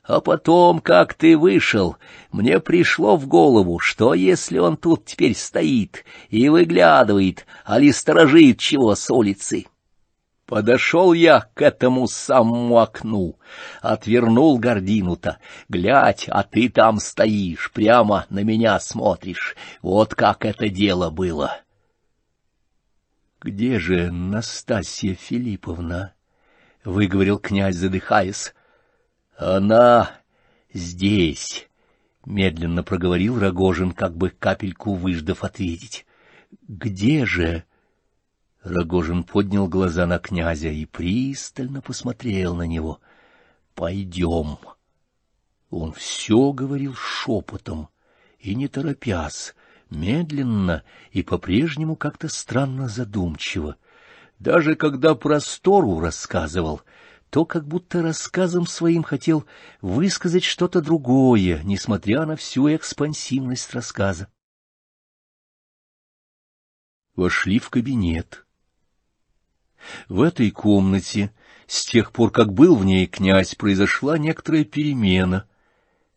А 0.03 0.19
потом, 0.19 0.79
как 0.79 1.13
ты 1.13 1.37
вышел, 1.37 1.95
мне 2.31 2.59
пришло 2.59 3.17
в 3.17 3.27
голову, 3.27 3.77
что 3.79 4.15
если 4.15 4.57
он 4.57 4.75
тут 4.75 5.05
теперь 5.05 5.35
стоит 5.35 6.05
и 6.29 6.49
выглядывает, 6.49 7.45
али 7.65 7.91
сторожит 7.91 8.57
чего 8.57 8.95
с 8.95 9.11
улицы. 9.11 9.67
Подошел 10.47 11.13
я 11.13 11.47
к 11.53 11.61
этому 11.61 12.07
самому 12.07 12.79
окну, 12.79 13.37
отвернул 13.81 14.57
гордину-то. 14.57 15.37
Глядь, 15.69 16.25
а 16.27 16.43
ты 16.43 16.67
там 16.67 16.97
стоишь, 16.97 17.71
прямо 17.71 18.25
на 18.29 18.43
меня 18.43 18.79
смотришь. 18.79 19.55
Вот 19.81 20.15
как 20.15 20.45
это 20.45 20.67
дело 20.67 21.09
было.— 21.09 21.61
Где 23.41 23.79
же 23.79 24.11
Настасья 24.11 25.15
Филипповна?— 25.15 26.13
выговорил 26.83 27.39
князь, 27.39 27.75
задыхаясь. 27.75 28.53
Она 29.41 30.11
здесь,— 30.71 31.67
медленно 32.27 32.83
проговорил 32.83 33.39
Рогожин, 33.39 33.91
как 33.91 34.15
бы 34.15 34.29
капельку 34.29 34.93
выждав 34.93 35.43
ответить.— 35.43 36.05
Где 36.67 37.25
же? 37.25 37.63
Рогожин 38.61 39.23
поднял 39.23 39.67
глаза 39.67 40.05
на 40.05 40.19
князя 40.19 40.69
и 40.69 40.85
пристально 40.85 41.81
посмотрел 41.81 42.55
на 42.55 42.67
него.— 42.67 42.99
Пойдем. 43.73 44.59
Он 45.71 45.91
все 45.91 46.51
говорил 46.51 46.93
шепотом 46.93 47.89
и 48.37 48.53
не 48.53 48.67
торопясь, 48.67 49.55
медленно 49.89 50.83
и 51.09 51.23
по-прежнему 51.23 51.95
как-то 51.95 52.27
странно 52.27 52.87
задумчиво. 52.87 53.77
Даже 54.37 54.75
когда 54.75 55.15
простору 55.15 55.99
рассказывал, 55.99 56.83
то 57.31 57.45
как 57.45 57.65
будто 57.65 58.01
рассказом 58.01 58.67
своим 58.67 59.03
хотел 59.03 59.45
высказать 59.79 60.43
что-то 60.43 60.81
другое, 60.81 61.61
несмотря 61.63 62.25
на 62.25 62.35
всю 62.35 62.75
экспансивность 62.75 63.73
рассказа. 63.73 64.27
Вошли 67.15 67.57
в 67.57 67.69
кабинет. 67.69 68.45
В 70.09 70.21
этой 70.21 70.51
комнате, 70.51 71.33
с 71.67 71.85
тех 71.85 72.11
пор, 72.11 72.31
как 72.31 72.51
был 72.51 72.75
в 72.75 72.83
ней 72.83 73.07
князь, 73.07 73.55
произошла 73.55 74.17
некоторая 74.17 74.65
перемена— 74.65 75.47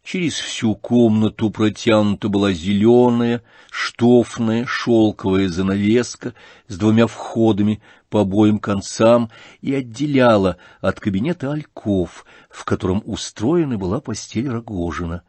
Через 0.04 0.34
всю 0.34 0.74
комнату 0.74 1.48
протянута 1.48 2.28
была 2.28 2.52
зеленая, 2.52 3.42
штофная, 3.70 4.66
шелковая 4.66 5.48
занавеска 5.48 6.34
с 6.68 6.76
двумя 6.76 7.06
входами 7.06 7.82
по 8.14 8.20
обоим 8.20 8.60
концам 8.60 9.28
и 9.60 9.74
отделяла 9.74 10.56
от 10.80 11.00
кабинета 11.00 11.50
альков, 11.50 12.24
в 12.48 12.64
котором 12.64 13.02
устроена 13.04 13.76
была 13.76 14.00
постель 14.00 14.48
Рогожина. 14.48 15.24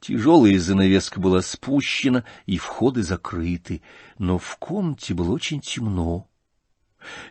Тяжелая 0.00 0.58
занавеска 0.58 1.20
была 1.20 1.42
спущена, 1.42 2.24
и 2.46 2.58
входы 2.58 3.04
закрыты, 3.04 3.82
но 4.18 4.38
в 4.38 4.56
комнате 4.56 5.14
было 5.14 5.30
очень 5.30 5.60
темно. 5.60 6.26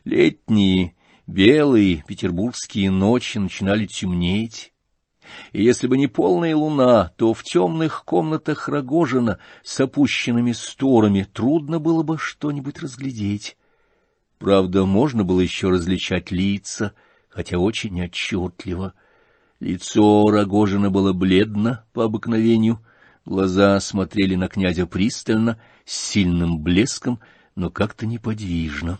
Летние 0.05 0.95
Белые 1.27 2.05
петербургские 2.07 2.89
ночи 2.89 3.39
начинали 3.39 3.87
темнеть, 3.87 4.71
и 5.51 5.61
если 5.61 5.87
бы 5.87 5.97
не 5.97 6.07
полная 6.07 6.55
луна, 6.55 7.11
то 7.17 7.33
в 7.33 7.43
темных 7.43 8.05
комнатах 8.05 8.69
Рогожина 8.69 9.37
с 9.63 9.81
опущенными 9.81 10.53
сторами 10.53 11.23
трудно 11.23 11.79
было 11.79 12.03
бы 12.03 12.17
что-нибудь 12.17 12.79
разглядеть. 12.79 13.57
Правда, 14.39 14.85
можно 14.85 15.23
было 15.23 15.39
еще 15.39 15.69
различать 15.69 16.31
лица, 16.31 16.93
хотя 17.29 17.57
очень 17.57 18.01
отчетливо. 18.03 18.93
Лицо 19.59 20.29
Рогожина 20.29 20.89
было 20.89 21.13
бледно 21.13 21.85
по 21.93 22.03
обыкновению, 22.03 22.83
глаза 23.25 23.79
смотрели 23.79 24.35
на 24.35 24.49
князя 24.49 24.85
пристально, 24.85 25.59
с 25.85 25.93
сильным 25.93 26.59
блеском, 26.59 27.19
но 27.55 27.69
как-то 27.69 28.05
неподвижно. 28.05 28.99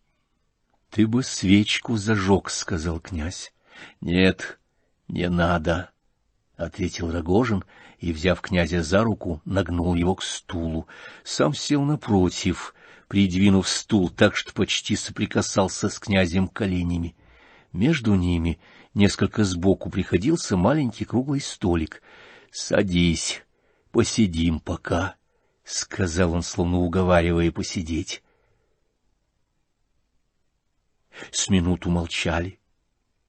—Ты 0.90 1.08
бы 1.08 1.24
свечку 1.24 1.96
зажег,— 1.96 2.50
сказал 2.50 3.00
князь.— 3.00 3.52
Нет, 4.00 4.60
не 5.08 5.28
надо,— 5.28 5.90
ответил 6.56 7.10
Рогожин 7.10 7.64
и, 7.98 8.12
взяв 8.12 8.40
князя 8.40 8.82
за 8.82 9.02
руку, 9.02 9.42
нагнул 9.44 9.94
его 9.94 10.14
к 10.14 10.22
стулу. 10.22 10.86
Сам 11.24 11.52
сел 11.52 11.82
напротив, 11.82 12.74
придвинув 13.14 13.68
стул 13.68 14.10
так, 14.10 14.34
что 14.34 14.52
почти 14.52 14.96
соприкасался 14.96 15.88
с 15.88 16.00
князем 16.00 16.48
коленями. 16.48 17.14
Между 17.72 18.16
ними, 18.16 18.58
несколько 18.92 19.44
сбоку, 19.44 19.88
приходился 19.88 20.56
маленький 20.56 21.04
круглый 21.04 21.40
столик.— 21.40 22.02
Садись, 22.50 23.44
посидим 23.92 24.58
пока,— 24.58 25.14
сказал 25.64 26.32
он, 26.32 26.42
словно 26.42 26.78
уговаривая 26.78 27.52
посидеть. 27.52 28.24
С 31.30 31.48
минуту 31.48 31.90
молчали. 31.90 32.58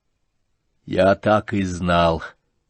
—Я 0.88 1.13
так 1.13 1.54
и 1.54 1.62
знал, 1.62 2.24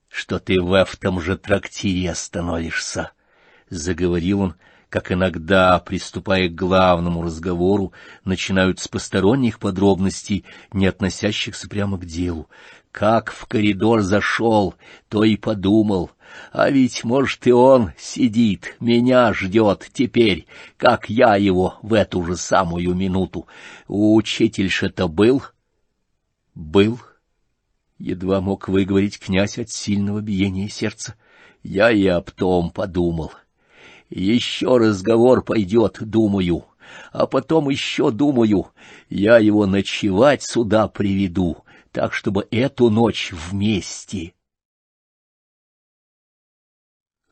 что 0.10 0.40
ты 0.40 0.60
в 0.60 0.74
этом 0.74 1.22
же 1.22 1.38
трактире 1.38 2.12
остановишься,— 2.12 3.14
заговорил 3.70 4.42
он, 4.42 4.56
как 4.96 5.12
иногда, 5.12 5.78
приступая 5.80 6.48
к 6.48 6.56
главному 6.56 7.22
разговору, 7.22 7.92
начинают 8.24 8.80
с 8.80 8.88
посторонних 8.88 9.60
подробностей, 9.60 10.46
не 10.72 10.88
относящихся 10.88 11.68
прямо 11.68 11.98
к 11.98 12.06
делу. 12.06 12.48
Как 12.94 13.34
в 13.34 13.46
коридор 13.46 14.04
зашел, 14.04 14.76
то 15.10 15.26
и 15.26 15.36
подумал, 15.36 16.12
а 16.54 16.70
ведь, 16.70 17.04
может, 17.04 17.46
и 17.46 17.52
он 17.52 17.92
сидит, 17.98 18.78
меня 18.80 19.34
ждет 19.34 19.86
теперь, 19.92 20.48
как 20.78 21.10
я 21.10 21.36
его 21.36 21.78
в 21.82 21.94
эту 21.94 22.24
же 22.24 22.38
самую 22.38 22.96
минуту. 22.96 23.48
Учитель-то 23.90 25.10
был? 25.10 25.44
Был. 26.54 27.02
Едва 27.98 28.40
мог 28.40 28.70
выговорить 28.70 29.20
князь 29.20 29.60
от 29.60 29.70
сильного 29.70 30.22
биения 30.22 30.70
сердца. 30.70 31.16
Я 31.64 31.92
и 31.92 32.08
об 32.08 32.32
том 32.32 32.72
подумал. 32.72 33.34
Еще 34.10 34.78
разговор 34.78 35.44
пойдет, 35.44 35.98
думаю, 36.00 36.66
а 37.12 37.26
потом 37.26 37.70
еще 37.70 38.12
думаю, 38.12 38.68
я 39.10 39.40
его 39.40 39.66
ночевать 39.66 40.44
сюда 40.44 40.88
приведу, 40.88 41.58
так, 41.92 42.14
чтобы 42.14 42.48
эту 42.52 42.90
ночь 42.90 43.32
вместе 43.32 44.34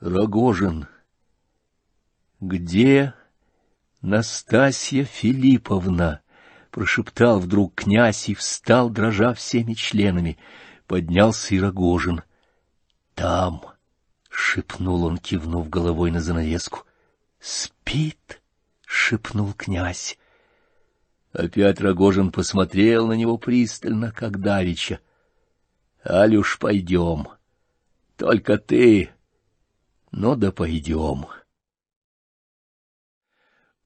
Рогожин. 0.04 0.88
Где 2.42 3.14
Настасья 4.02 5.06
Филипповна? 5.06 6.20
прошептал 6.72 7.40
вдруг 7.40 7.76
князь 7.76 8.28
и 8.28 8.34
встал, 8.34 8.90
дрожа 8.90 9.34
всеми 9.34 9.76
членами. 9.76 10.38
Поднялся 10.88 11.56
и 11.56 11.60
Рогожин. 11.60 12.22
Там, 13.16 13.62
шепнул 14.34 15.06
он, 15.06 15.18
кивнув 15.18 15.70
головой 15.70 16.12
на 16.12 16.20
занавеску. 16.20 16.86
Спит, 17.40 18.42
шепнул 18.86 19.54
князь. 19.54 20.18
Опять 21.32 21.82
Рогожин 21.82 22.32
посмотрел 22.32 23.08
на 23.08 23.14
него 23.14 23.38
пристально, 23.38 24.12
как 24.12 24.40
давеча. 24.40 25.00
Алюш, 26.04 26.60
пойдем. 26.60 27.28
Только 28.18 28.58
ты 28.58 29.12
ну 30.14 30.36
да 30.36 30.52
пойдем. 30.52 31.26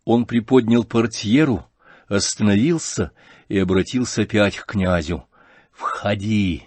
Он 0.04 0.26
приподнял 0.26 0.84
портьеру, 0.84 1.66
остановился 2.10 3.14
и 3.48 3.58
обратился 3.58 4.24
опять 4.24 4.58
к 4.58 4.66
князю. 4.66 5.26
«Входи!» 5.72 6.66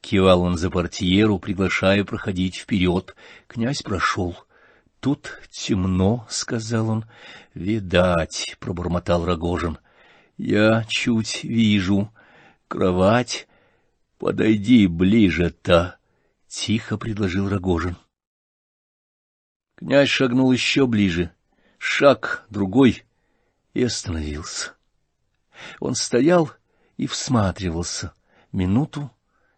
кивал 0.00 0.42
он 0.42 0.56
за 0.56 0.70
портьеру, 0.70 1.38
приглашая 1.38 2.04
проходить 2.04 2.56
вперед. 2.56 3.14
Князь 3.46 3.82
прошел. 3.82 4.36
«Тут 5.00 5.40
темно»,— 5.50 6.26
сказал 6.28 6.90
он. 6.90 7.04
«Видать»,— 7.54 8.56
пробормотал 8.60 9.24
Рогожин. 9.24 9.78
«Я 10.36 10.84
чуть 10.88 11.44
вижу. 11.44 12.12
Кровать. 12.68 13.48
Подойди 14.18 14.86
ближе-то»,— 14.86 15.96
тихо 16.48 16.98
предложил 16.98 17.48
Рогожин. 17.48 17.96
Князь 19.76 20.10
шагнул 20.10 20.52
еще 20.52 20.86
ближе, 20.86 21.32
шаг, 21.78 22.44
другой, 22.50 23.04
и 23.72 23.82
остановился. 23.82 24.74
Он 25.78 25.94
стоял 25.94 26.50
и 26.98 27.06
всматривался 27.06 28.12
минуту 28.52 29.10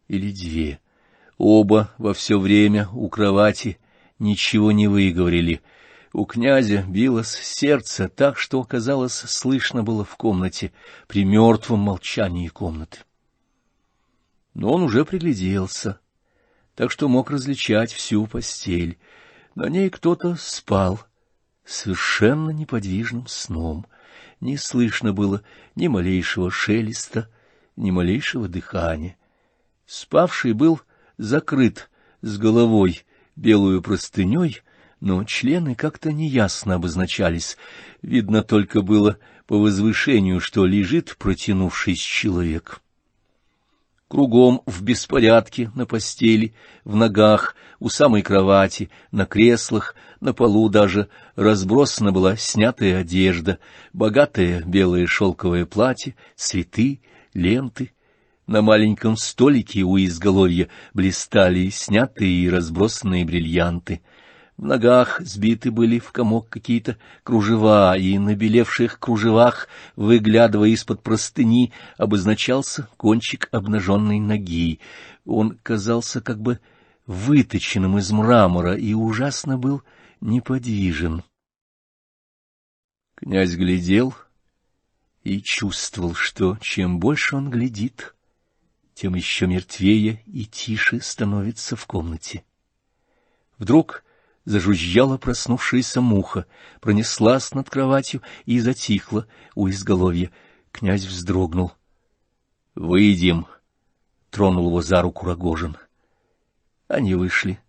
или 0.08 0.30
две. 0.32 0.80
Оба 1.38 1.92
во 1.98 2.14
все 2.14 2.38
время 2.38 2.88
у 2.92 3.08
кровати 3.08 3.78
ничего 4.18 4.72
не 4.72 4.86
выговорили. 4.86 5.62
У 6.12 6.24
князя 6.24 6.84
билось 6.86 7.32
сердце 7.32 8.08
так, 8.08 8.38
что, 8.38 8.62
казалось, 8.64 9.14
слышно 9.14 9.82
было 9.82 10.04
в 10.04 10.16
комнате 10.16 10.72
при 11.08 11.24
мертвом 11.24 11.80
молчании 11.80 12.48
комнаты. 12.48 12.98
Но 14.54 14.72
он 14.72 14.82
уже 14.82 15.04
пригляделся, 15.04 15.98
так 16.74 16.90
что 16.90 17.08
мог 17.08 17.30
различать 17.30 17.92
всю 17.92 18.26
постель— 18.26 18.98
на 19.54 19.68
ней 19.68 19.90
кто-то 19.90 20.34
спал 20.36 21.00
совершенно 21.64 22.50
неподвижным 22.50 23.26
сном. 23.26 23.86
Не 24.40 24.56
слышно 24.56 25.12
было 25.12 25.42
ни 25.74 25.88
малейшего 25.88 26.50
шелеста, 26.50 27.28
ни 27.76 27.90
малейшего 27.90 28.48
дыхания. 28.48 29.16
Спавший 29.86 30.52
был 30.52 30.80
закрыт 31.18 31.90
с 32.22 32.38
головой 32.38 33.04
белую 33.36 33.82
простыней, 33.82 34.62
но 35.00 35.24
члены 35.24 35.74
как-то 35.74 36.12
неясно 36.12 36.76
обозначались. 36.76 37.56
Видно 38.02 38.42
только 38.42 38.82
было 38.82 39.18
по 39.46 39.58
возвышению, 39.58 40.40
что 40.40 40.64
лежит 40.64 41.16
протянувшись 41.18 42.00
человек. 42.00 42.80
Кругом 44.08 44.62
в 44.66 44.82
беспорядке, 44.82 45.70
на 45.74 45.86
постели, 45.86 46.54
в 46.84 46.94
ногах, 46.94 47.56
у 47.80 47.88
самой 47.88 48.22
кровати, 48.22 48.90
на 49.10 49.26
креслах, 49.26 49.94
на 50.20 50.34
полу 50.34 50.68
даже 50.68 51.08
разбросана 51.34 52.12
была 52.12 52.36
снятая 52.36 53.00
одежда, 53.00 53.58
богатое 53.92 54.62
белое 54.62 55.06
шелковое 55.06 55.66
платье, 55.66 56.14
цветы, 56.36 57.00
ленты. 57.34 57.92
На 58.52 58.60
маленьком 58.60 59.16
столике 59.16 59.80
у 59.80 59.96
изголовья 59.96 60.68
блистали 60.92 61.70
снятые 61.70 62.30
и 62.30 62.50
разбросанные 62.50 63.24
бриллианты— 63.24 64.02
в 64.58 64.64
ногах 64.66 65.22
сбиты 65.22 65.70
были 65.70 65.98
в 65.98 66.12
комок 66.12 66.50
какие-то 66.50 66.98
кружева, 67.24 67.96
и 67.96 68.18
на 68.18 68.34
белевших 68.34 68.98
кружевах, 68.98 69.68
выглядывая 69.96 70.68
из-под 70.68 71.02
простыни, 71.02 71.72
обозначался 71.96 72.88
кончик 72.98 73.48
обнаженной 73.52 74.20
ноги. 74.20 74.80
Он 75.24 75.58
казался 75.62 76.20
как 76.20 76.38
бы 76.38 76.60
выточенным 77.06 77.96
из 77.96 78.12
мрамора 78.12 78.76
и 78.76 78.92
ужасно 78.92 79.56
был 79.56 79.82
неподвижен. 80.20 81.22
Князь 83.14 83.54
глядел 83.54 84.14
и 85.22 85.40
чувствовал, 85.40 86.14
что 86.14 86.58
чем 86.60 87.00
больше 87.00 87.36
он 87.36 87.48
глядит, 87.48 88.14
тем 88.94 89.14
еще 89.14 89.46
мертвее 89.46 90.22
и 90.26 90.44
тише 90.44 91.00
становится 91.00 91.76
в 91.76 91.86
комнате. 91.86 92.44
Вдруг 93.58 94.04
зажужжала 94.44 95.18
проснувшаяся 95.18 96.00
муха, 96.00 96.46
пронеслась 96.80 97.52
над 97.52 97.70
кроватью 97.70 98.22
и 98.44 98.60
затихла 98.60 99.26
у 99.54 99.68
изголовья. 99.68 100.30
Князь 100.72 101.04
вздрогнул.— 101.04 101.72
Выйдем,— 102.74 103.46
тронул 104.30 104.68
его 104.68 104.80
за 104.80 105.02
руку 105.02 105.26
Рогожин. 105.26 105.76
Они 106.88 107.14
вышли, 107.14 107.60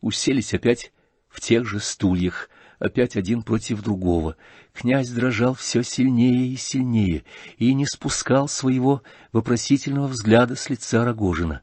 уселись 0.00 0.54
опять 0.54 0.92
в 1.28 1.40
тех 1.40 1.66
же 1.66 1.80
стульях. 1.80 2.48
Опять 2.78 3.16
один 3.16 3.42
против 3.42 3.82
другого. 3.82 4.36
Князь 4.72 5.08
дрожал 5.10 5.54
все 5.54 5.82
сильнее 5.82 6.48
и 6.48 6.56
сильнее 6.56 7.24
и 7.56 7.74
не 7.74 7.86
спускал 7.86 8.48
своего 8.48 9.02
вопросительного 9.32 10.06
взгляда 10.06 10.54
с 10.54 10.70
лица 10.70 11.04
Рогожина. 11.04 11.62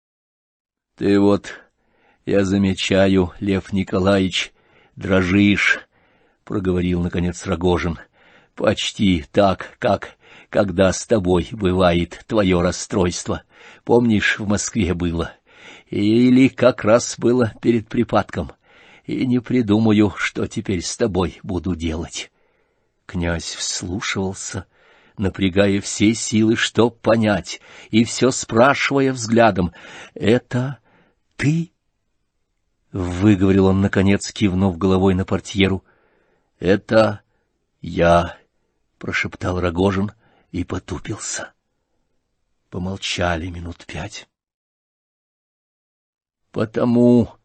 —Ты 0.96 1.18
вот, 1.18 1.54
я 2.26 2.44
замечаю, 2.44 3.32
Лев 3.40 3.72
Николаевич, 3.72 4.52
дрожишь,— 4.96 5.80
проговорил, 6.44 7.00
наконец, 7.00 7.46
Рогожин.— 7.46 7.98
Почти 8.54 9.24
так, 9.32 9.76
как 9.78 10.16
когда 10.50 10.92
с 10.92 11.06
тобой 11.06 11.48
бывает 11.52 12.24
твое 12.26 12.60
расстройство. 12.60 13.44
Помнишь, 13.84 14.38
в 14.38 14.46
Москве 14.46 14.94
было? 14.94 15.32
Или 15.88 16.48
как 16.48 16.84
раз 16.84 17.14
было 17.18 17.54
перед 17.62 17.88
припадком? 17.88 18.52
И 19.10 19.26
не 19.26 19.40
придумаю, 19.40 20.14
что 20.16 20.46
теперь 20.46 20.82
с 20.82 20.96
тобой 20.96 21.40
буду 21.42 21.74
делать. 21.74 22.30
Князь 23.06 23.56
вслушивался, 23.56 24.66
напрягая 25.18 25.80
все 25.80 26.14
силы, 26.14 26.54
чтоб 26.54 26.96
понять, 27.00 27.60
и 27.90 28.04
все 28.04 28.30
спрашивая 28.30 29.12
взглядом.— 29.12 29.72
Это 30.14 30.78
ты?— 31.34 31.72
выговорил 32.92 33.66
он, 33.66 33.80
наконец, 33.80 34.30
кивнув 34.30 34.78
головой 34.78 35.14
на 35.14 35.24
портьеру.— 35.24 35.82
Это 36.60 37.22
я,— 37.80 38.38
прошептал 38.98 39.58
Рогожин,— 39.58 40.12
и 40.52 40.62
потупился. 40.62 41.52
Помолчали 42.68 43.48
минут 43.48 43.84
пять. 43.86 44.28
Потому,— 46.52 47.34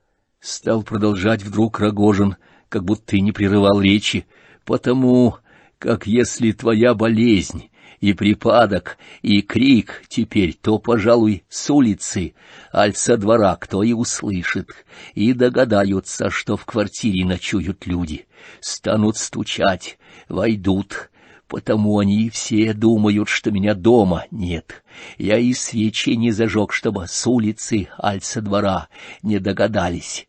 стал 0.45 0.83
продолжать 0.83 1.43
вдруг 1.43 1.79
Рогожин, 1.79 2.37
как 2.69 2.83
будто 2.83 3.15
и 3.15 3.21
не 3.21 3.31
прерывал 3.31 3.81
речи,— 3.81 4.25
потому, 4.65 5.37
как 5.79 6.07
если 6.07 6.51
твоя 6.51 6.93
болезнь 6.93 7.69
и 8.01 8.13
припадок, 8.13 8.97
и 9.21 9.41
крик 9.41 10.03
теперь, 10.09 10.53
то, 10.53 10.79
пожалуй, 10.79 11.43
с 11.47 11.69
улицы, 11.69 12.33
аль 12.73 12.95
со 12.95 13.15
двора 13.15 13.55
кто 13.55 13.83
и 13.83 13.93
услышит, 13.93 14.69
и 15.13 15.33
догадаются, 15.33 16.29
что 16.29 16.57
в 16.57 16.65
квартире 16.65 17.25
ночуют 17.25 17.85
люди, 17.85 18.27
станут 18.59 19.17
стучать, 19.17 19.97
войдут, 20.27 21.09
потому 21.47 21.99
они 21.99 22.29
все 22.29 22.73
думают, 22.73 23.29
что 23.29 23.51
меня 23.51 23.75
дома 23.75 24.25
нет. 24.29 24.83
Я 25.17 25.37
и 25.37 25.53
свечи 25.53 26.15
не 26.15 26.31
зажег, 26.31 26.73
чтобы 26.73 27.07
с 27.07 27.25
улицы 27.25 27.87
аль 28.01 28.21
со 28.21 28.41
двора 28.41 28.89
не 29.21 29.39
догадались. 29.39 30.27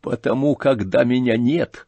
Потому, 0.00 0.54
когда 0.54 1.04
меня 1.04 1.36
нет, 1.36 1.86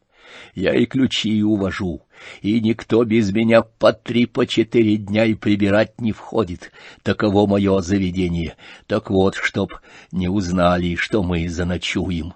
я 0.53 0.75
и 0.75 0.85
ключи 0.85 1.41
увожу, 1.43 2.01
и 2.41 2.59
никто 2.59 3.03
без 3.03 3.31
меня 3.31 3.61
по 3.61 3.93
три, 3.93 4.25
по 4.25 4.45
четыре 4.45 4.97
дня 4.97 5.25
и 5.25 5.33
прибирать 5.33 5.99
не 5.99 6.11
входит. 6.11 6.71
Таково 7.03 7.47
мое 7.47 7.81
заведение. 7.81 8.55
Так 8.87 9.09
вот, 9.09 9.35
чтоб 9.35 9.73
не 10.11 10.27
узнали, 10.27 10.95
что 10.95 11.23
мы 11.23 11.47
заночуем. 11.47 12.33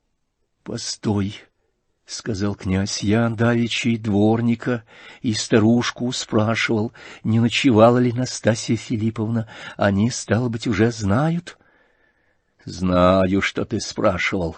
—Постой!— 0.62 1.34
сказал 2.06 2.54
князь,— 2.54 3.02
я 3.02 3.28
давичий 3.28 3.96
дворника 3.96 4.84
и 5.22 5.32
старушку 5.32 6.10
спрашивал, 6.12 6.92
не 7.24 7.40
ночевала 7.40 7.98
ли 7.98 8.12
Настасья 8.12 8.76
Филипповна. 8.76 9.48
Они, 9.76 10.10
стало 10.10 10.48
быть, 10.48 10.66
уже 10.66 10.90
знают?— 10.90 11.58
Знаю, 12.64 13.42
что 13.42 13.64
ты 13.64 13.80
спрашивал. 13.80 14.56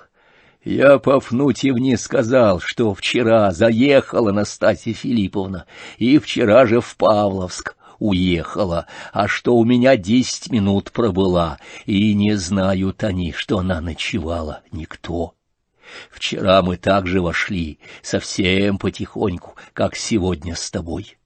Я 0.69 0.99
Пафнутьевне 0.99 1.97
сказал, 1.97 2.61
что 2.61 2.93
вчера 2.93 3.53
заехала 3.53 4.33
Настасья 4.33 4.93
Филипповна, 4.93 5.65
и 5.97 6.19
вчера 6.19 6.67
же 6.67 6.83
в 6.83 6.95
Павловск 6.97 7.75
уехала, 7.99 8.85
а 9.15 9.29
что 9.29 9.57
у 9.57 9.65
меня 9.65 9.97
десять 9.97 10.51
минут 10.53 10.93
пробыла, 10.93 11.57
и 11.87 12.13
не 12.13 12.35
знают 12.35 13.03
они, 13.03 13.33
что 13.33 13.61
она 13.61 13.81
ночевала, 13.81 14.61
никто. 14.71 15.33
Вчера 16.11 16.61
мы 16.61 16.77
также 16.77 17.23
вошли, 17.23 17.79
совсем 18.03 18.77
потихоньку, 18.77 19.55
как 19.73 19.97
сегодня 19.97 20.55
с 20.55 20.71
тобой. 20.71 21.17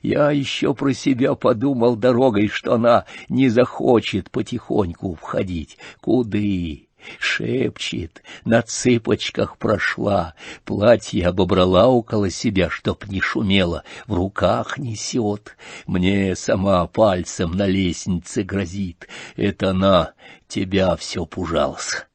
Я 0.00 0.30
еще 0.30 0.74
про 0.74 0.92
себя 0.92 1.34
подумал 1.34 1.96
дорогой, 1.96 2.46
что 2.46 2.74
она 2.74 3.04
не 3.28 3.48
захочет 3.48 4.30
потихоньку 4.30 5.16
входить. 5.16 5.76
Куды? 6.00 6.86
Шепчет, 7.18 8.22
на 8.44 8.62
цыпочках 8.62 9.56
прошла, 9.56 10.34
платье 10.64 11.26
обобрала 11.26 11.88
около 11.88 12.30
себя, 12.30 12.70
чтоб 12.70 13.06
не 13.06 13.20
шумело, 13.20 13.84
в 14.06 14.14
руках 14.14 14.78
несет. 14.78 15.56
Мне 15.86 16.36
сама 16.36 16.86
пальцем 16.86 17.52
на 17.52 17.66
лестнице 17.66 18.42
грозит. 18.42 19.08
Это 19.36 19.70
она 19.70 20.12
тебя 20.48 20.96
все 20.96 21.26
пужалась 21.26 22.06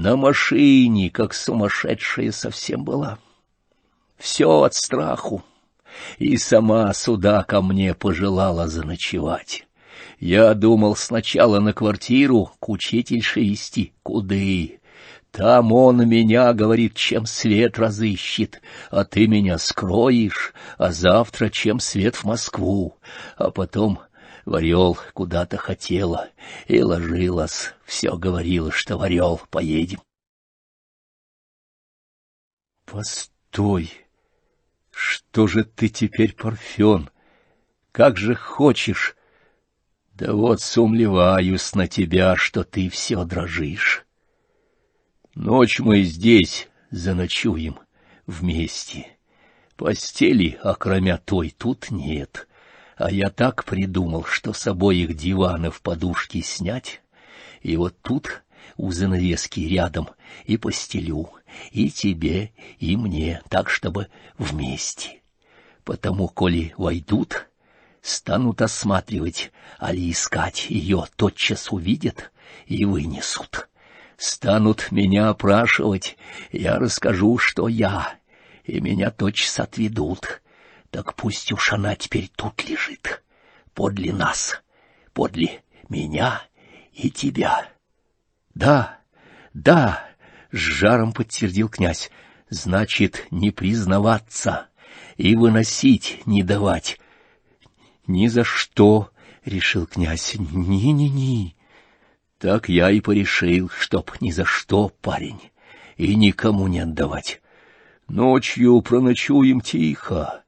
на 0.00 0.16
машине, 0.16 1.10
как 1.10 1.34
сумасшедшая 1.34 2.32
совсем 2.32 2.84
была. 2.84 3.18
Все 4.16 4.62
от 4.62 4.74
страху, 4.74 5.42
и 6.18 6.36
сама 6.36 6.92
сюда 6.94 7.42
ко 7.44 7.60
мне 7.60 7.94
пожелала 7.94 8.66
заночевать. 8.66 9.66
Я 10.18 10.54
думал 10.54 10.96
сначала 10.96 11.60
на 11.60 11.72
квартиру 11.72 12.52
к 12.58 12.68
учительше 12.68 13.40
вести, 13.40 13.92
куды. 14.02 14.80
Там 15.30 15.72
он 15.72 16.08
меня, 16.08 16.52
говорит, 16.52 16.94
чем 16.94 17.24
свет 17.24 17.78
разыщет, 17.78 18.60
а 18.90 19.04
ты 19.04 19.28
меня 19.28 19.58
скроешь, 19.58 20.52
а 20.76 20.90
завтра 20.90 21.50
чем 21.50 21.78
свет 21.78 22.16
в 22.16 22.24
Москву, 22.24 22.98
а 23.36 23.50
потом 23.50 24.00
в 24.44 24.54
Орел 24.56 24.98
куда-то 25.14 25.56
хотела 25.56 26.28
и 26.66 26.82
ложилась, 26.82 27.74
все 27.84 28.16
говорила, 28.16 28.72
что 28.72 28.98
в 28.98 29.02
Орел 29.02 29.40
поедем. 29.50 30.00
Постой, 32.84 33.92
что 34.90 35.46
же 35.46 35.62
ты 35.62 35.88
теперь, 35.88 36.34
Парфен? 36.34 37.08
Как 37.92 38.16
же 38.16 38.34
хочешь? 38.34 39.14
Да 40.20 40.34
вот 40.34 40.60
сумлеваюсь 40.60 41.74
на 41.74 41.88
тебя, 41.88 42.36
что 42.36 42.62
ты 42.62 42.90
все 42.90 43.24
дрожишь. 43.24 44.04
Ночь 45.34 45.80
мы 45.80 46.02
здесь 46.02 46.68
заночуем 46.90 47.78
вместе. 48.26 49.16
Постели, 49.76 50.58
окромя 50.62 51.16
той, 51.16 51.54
тут 51.56 51.90
нет. 51.90 52.48
А 52.98 53.10
я 53.10 53.30
так 53.30 53.64
придумал, 53.64 54.24
что 54.24 54.52
с 54.52 54.66
обоих 54.66 55.16
диванов 55.16 55.80
подушки 55.80 56.42
снять, 56.42 57.00
и 57.62 57.78
вот 57.78 57.96
тут 58.02 58.42
у 58.76 58.92
занавески 58.92 59.60
рядом 59.60 60.10
и 60.44 60.58
постелю, 60.58 61.30
и 61.70 61.88
тебе, 61.88 62.52
и 62.78 62.94
мне, 62.94 63.40
так, 63.48 63.70
чтобы 63.70 64.08
вместе. 64.36 65.22
Потому, 65.82 66.28
коли 66.28 66.74
войдут, 66.76 67.49
станут 68.02 68.62
осматривать, 68.62 69.52
али 69.78 70.10
искать 70.10 70.70
ее, 70.70 71.06
тотчас 71.16 71.72
увидят 71.72 72.32
и 72.66 72.84
вынесут. 72.84 73.68
Станут 74.16 74.92
меня 74.92 75.30
опрашивать, 75.30 76.18
я 76.52 76.78
расскажу, 76.78 77.38
что 77.38 77.68
я, 77.68 78.14
и 78.64 78.80
меня 78.80 79.10
тотчас 79.10 79.58
отведут. 79.58 80.42
Так 80.90 81.14
пусть 81.14 81.52
уж 81.52 81.72
она 81.72 81.96
теперь 81.96 82.30
тут 82.34 82.68
лежит, 82.68 83.22
подле 83.74 84.12
нас, 84.12 84.60
подле 85.14 85.62
меня 85.88 86.42
и 86.92 87.10
тебя. 87.10 87.68
Да, 88.54 88.98
да, 89.54 90.04
с 90.52 90.56
жаром 90.56 91.12
подтвердил 91.12 91.68
князь. 91.68 92.10
Значит, 92.50 93.26
не 93.30 93.52
признаваться 93.52 94.66
и 95.16 95.36
выносить 95.36 96.26
не 96.26 96.42
давать. 96.42 96.99
Ни 98.10 98.26
за 98.26 98.42
что, 98.42 99.10
решил 99.44 99.86
князь. 99.86 100.34
Ни-ни-ни. 100.36 101.54
Так 102.38 102.68
я 102.68 102.90
и 102.90 103.00
порешил, 103.00 103.68
чтоб 103.68 104.10
ни 104.20 104.32
за 104.32 104.44
что, 104.44 104.88
парень, 105.00 105.52
и 105.96 106.16
никому 106.16 106.66
не 106.66 106.80
отдавать. 106.80 107.40
Ночью 108.08 108.82
проночуем 108.82 109.60
тихо, 109.60 110.42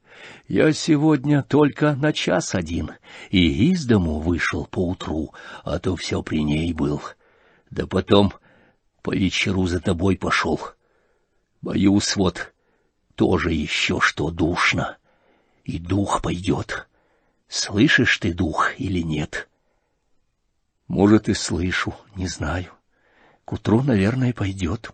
я 0.48 0.72
сегодня 0.72 1.44
только 1.44 1.94
на 1.94 2.12
час 2.12 2.56
один, 2.56 2.94
и 3.30 3.70
из 3.70 3.86
дому 3.86 4.18
вышел 4.18 4.66
поутру, 4.66 5.32
а 5.62 5.78
то 5.78 5.94
все 5.94 6.20
при 6.20 6.42
ней 6.42 6.72
был. 6.72 7.00
Да 7.70 7.86
потом 7.86 8.32
по 9.02 9.14
вечеру 9.14 9.68
за 9.68 9.78
тобой 9.78 10.16
пошел. 10.16 10.58
Боюсь, 11.60 12.16
вот 12.16 12.52
тоже 13.14 13.52
еще 13.52 14.00
что 14.00 14.32
душно, 14.32 14.96
и 15.62 15.78
дух 15.78 16.22
пойдет. 16.22 16.88
Слышишь 17.52 18.16
ты 18.16 18.32
дух 18.32 18.70
или 18.78 19.02
нет? 19.02 19.46
Может, 20.88 21.28
и 21.28 21.34
слышу, 21.34 21.94
не 22.14 22.26
знаю. 22.26 22.72
К 23.44 23.52
утру, 23.52 23.82
наверное, 23.82 24.32
пойдет. 24.32 24.90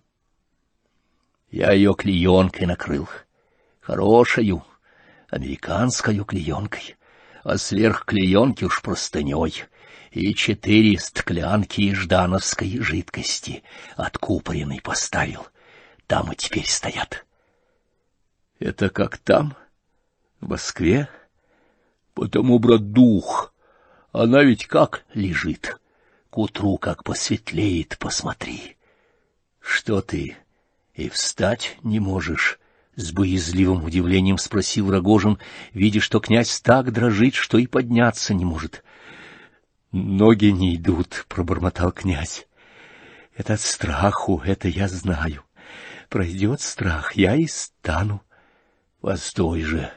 Я 1.53 1.71
ее 1.71 1.95
клеенкой 1.95 2.67
накрыл, 2.67 3.09
хорошую, 3.81 4.65
американскую 5.31 6.25
клеенкой, 6.25 6.97
а 7.45 7.59
сверх 7.59 8.05
клеенки 8.05 8.65
уж 8.65 8.83
простыней 8.83 9.63
и 10.11 10.35
четыре 10.35 10.99
стклянки 10.99 11.95
ждановской 11.95 12.81
жидкости 12.81 13.63
откупоренной 13.95 14.81
поставил. 14.81 15.47
Там 16.09 16.33
и 16.33 16.35
теперь 16.35 16.67
стоят.— 16.67 17.25
Это 18.59 18.91
как 18.91 19.19
там? 19.19 19.57
В 20.41 20.49
Москве? 20.49 21.09
Потому, 22.19 22.59
брат, 22.59 22.91
дух. 22.91 23.55
Она 24.11 24.43
ведь 24.43 24.66
как 24.66 25.05
лежит? 25.14 25.79
К 26.31 26.39
утру 26.39 26.77
как 26.77 27.05
посветлеет, 27.05 27.97
посмотри. 28.01 28.77
Что 29.61 30.01
ты 30.01 30.37
и 30.95 31.09
встать 31.11 31.77
не 31.85 32.01
можешь? 32.01 32.59
С 32.97 33.12
боязливым 33.12 33.85
удивлением 33.85 34.37
спросил 34.37 34.91
Рогожин, 34.91 35.39
видя, 35.73 36.01
что 36.01 36.19
князь 36.19 36.61
так 36.61 36.93
дрожит, 36.93 37.37
что 37.37 37.57
и 37.57 37.69
подняться 37.69 38.35
не 38.35 38.45
может. 38.45 38.83
Ноги 39.93 40.47
не 40.47 40.75
идут, 40.75 41.25
пробормотал 41.29 41.93
князь. 41.93 42.49
Это 43.37 43.55
от 43.55 43.61
страху, 43.61 44.43
это 44.45 44.66
я 44.66 44.89
знаю. 44.89 45.45
Пройдет 46.09 46.62
страх, 46.62 47.12
я 47.12 47.37
и 47.37 47.47
стану. 47.47 48.23
Постой 49.01 49.62
же. 49.62 49.93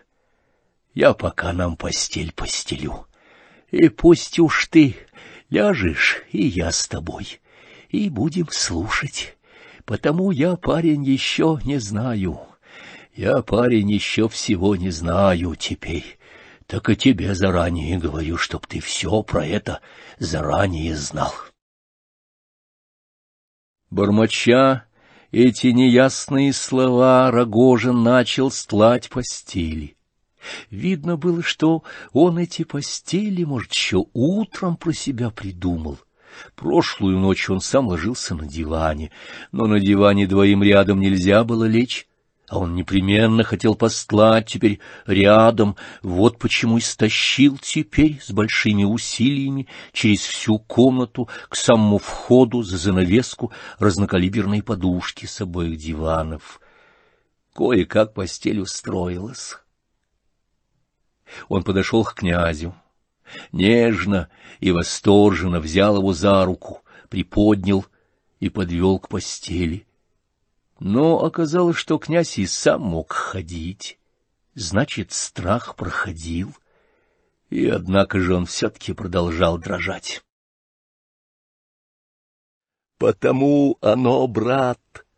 Я 0.94 1.14
пока 1.14 1.54
нам 1.54 1.78
постель 1.78 2.34
постелю. 2.34 3.08
И 3.70 3.88
пусть 3.88 4.40
уж 4.40 4.68
ты 4.68 4.98
ляжешь, 5.50 6.24
и 6.32 6.46
я 6.46 6.72
с 6.72 6.88
тобой, 6.88 7.40
и 7.90 8.10
будем 8.10 8.50
слушать. 8.50 9.38
Потому 9.86 10.32
я, 10.32 10.58
парень, 10.58 11.04
еще 11.04 11.60
не 11.64 11.80
знаю. 11.80 12.42
Я, 13.14 13.42
парень, 13.42 13.92
еще 13.92 14.28
всего 14.28 14.76
не 14.76 14.90
знаю 14.90 15.56
теперь. 15.56 16.18
Так 16.68 16.90
и 16.90 16.96
тебе 16.96 17.36
заранее 17.36 17.98
говорю, 17.98 18.38
чтоб 18.38 18.66
ты 18.68 18.80
все 18.80 19.24
про 19.24 19.46
это 19.46 19.82
заранее 20.20 20.96
знал. 20.96 21.34
Бормоча 23.90 24.86
эти 25.32 25.68
неясные 25.68 26.54
слова, 26.54 27.32
Рогожин 27.32 28.04
начал 28.04 28.52
стлать 28.52 29.10
постели. 29.10 29.98
Видно 30.70 31.18
было, 31.18 31.44
что 31.44 31.84
он 32.14 32.38
эти 32.38 32.64
постели, 32.64 33.44
может, 33.44 33.74
еще 33.74 34.06
утром 34.14 34.76
про 34.76 34.94
себя 34.94 35.30
придумал. 35.30 36.00
Прошлую 36.56 37.20
ночь 37.20 37.50
он 37.50 37.62
сам 37.62 37.88
ложился 37.88 38.36
на 38.36 38.48
диване, 38.48 39.12
но 39.52 39.68
на 39.68 39.80
диване 39.80 40.28
двоим 40.28 40.64
рядом 40.64 41.00
нельзя 41.00 41.44
было 41.44 41.66
лечь 41.66 42.08
а 42.52 42.60
он 42.60 42.76
непременно 42.76 43.46
хотел 43.46 43.76
постлать 43.76 44.48
теперь 44.48 44.82
рядом, 45.08 45.78
вот 46.04 46.38
почему 46.38 46.80
и 46.80 46.82
стащил 46.82 47.58
теперь 47.58 48.20
с 48.22 48.30
большими 48.30 48.84
усилиями 48.84 49.70
через 49.94 50.20
всю 50.20 50.60
комнату 50.60 51.30
к 51.48 51.56
самому 51.56 51.98
входу 51.98 52.62
за 52.62 52.78
занавеску 52.78 53.54
разнокалиберные 53.80 54.64
подушки 54.64 55.26
с 55.26 55.40
обоих 55.40 55.78
диванов. 55.78 56.60
Кое-как 57.56 58.14
постель 58.14 58.60
устроилась. 58.60 59.61
Он 61.50 61.64
подошел 61.64 62.04
к 62.04 62.16
князю, 62.16 62.76
нежно 63.52 64.30
и 64.60 64.72
восторженно 64.72 65.60
взял 65.60 65.98
его 65.98 66.14
за 66.14 66.46
руку, 66.46 66.82
приподнял 67.10 67.86
и 68.40 68.50
подвел 68.50 69.00
к 69.00 69.10
постели— 69.10 69.86
но 70.82 71.24
оказалось, 71.24 71.78
что 71.78 72.00
князь 72.00 72.40
и 72.40 72.48
сам 72.48 72.82
мог 72.82 73.14
ходить, 73.14 74.00
значит, 74.56 75.12
страх 75.12 75.76
проходил, 75.76 76.58
и 77.52 77.68
однако 77.68 78.20
же 78.20 78.36
он 78.36 78.48
все-таки 78.48 78.92
продолжал 78.94 79.60
дрожать. 79.60 80.24
«Потому 82.98 83.78
оно, 83.80 84.26
брат!»— 84.26 84.82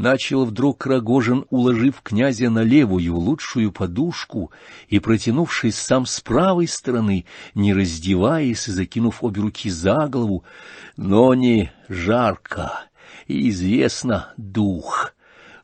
начал 0.00 0.46
вдруг 0.46 0.86
Рогожин, 0.86 1.44
уложив 1.50 2.00
князя 2.02 2.50
на 2.50 2.62
левую 2.62 3.16
лучшую 3.16 3.70
подушку 3.70 4.50
и 4.88 4.98
протянувшись 4.98 5.76
сам 5.76 6.06
с 6.06 6.20
правой 6.20 6.66
стороны, 6.66 7.26
не 7.54 7.74
раздеваясь 7.74 8.66
и 8.66 8.72
закинув 8.72 9.22
обе 9.22 9.42
руки 9.42 9.68
за 9.68 10.08
голову, 10.08 10.44
но 10.96 11.34
не 11.34 11.70
жарко 11.88 12.84
и 13.26 13.50
известно 13.50 14.32
дух. 14.36 15.14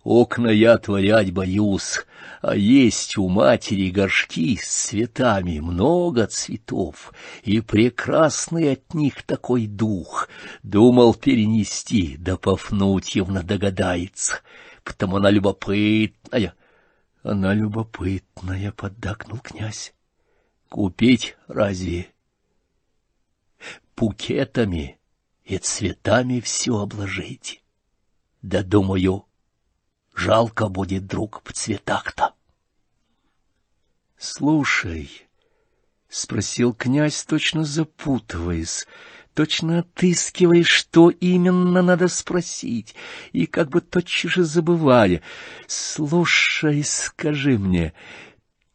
Окна 0.06 0.50
я 0.50 0.74
отворять 0.74 1.32
боюсь, 1.32 2.06
а 2.40 2.54
есть 2.54 3.18
у 3.18 3.28
матери 3.28 3.90
горшки 3.90 4.56
с 4.56 4.86
цветами, 4.86 5.58
много 5.58 6.28
цветов, 6.28 7.12
и 7.42 7.60
прекрасный 7.60 8.74
от 8.74 8.94
них 8.94 9.24
такой 9.24 9.66
дух. 9.66 10.28
Думал 10.62 11.12
перенести, 11.12 12.16
да 12.18 12.36
Пафнутьевна 12.36 13.42
догадается, 13.42 14.42
потому 14.84 15.16
она 15.16 15.28
любопытная. 15.28 16.54
Она 17.24 17.52
любопытная,— 17.52 18.70
поддакнул 18.76 19.40
князь. 19.40 19.92
Купить 20.68 21.36
разве? 21.48 22.06
Пукетами 23.96 25.00
и 25.44 25.58
цветами 25.58 26.38
все 26.38 26.78
обложите. 26.78 27.58
Да, 28.40 28.62
думаю, 28.62 29.25
жалко 30.16 30.68
будет 30.68 31.06
друг 31.06 31.42
в 31.44 31.52
цветах-то.— 31.52 32.34
Слушай,— 34.18 35.28
спросил 36.08 36.72
князь, 36.72 37.24
точно 37.24 37.64
запутываясь, 37.64 38.86
точно 39.34 39.80
отыскивая, 39.80 40.64
что 40.64 41.10
именно 41.10 41.82
надо 41.82 42.08
спросить, 42.08 42.94
и 43.32 43.46
как 43.46 43.68
бы 43.68 43.82
тотчас 43.82 44.32
же 44.32 44.44
забывая.— 44.44 45.22
Слушай, 45.66 46.82
скажи 46.82 47.58
мне, 47.58 47.92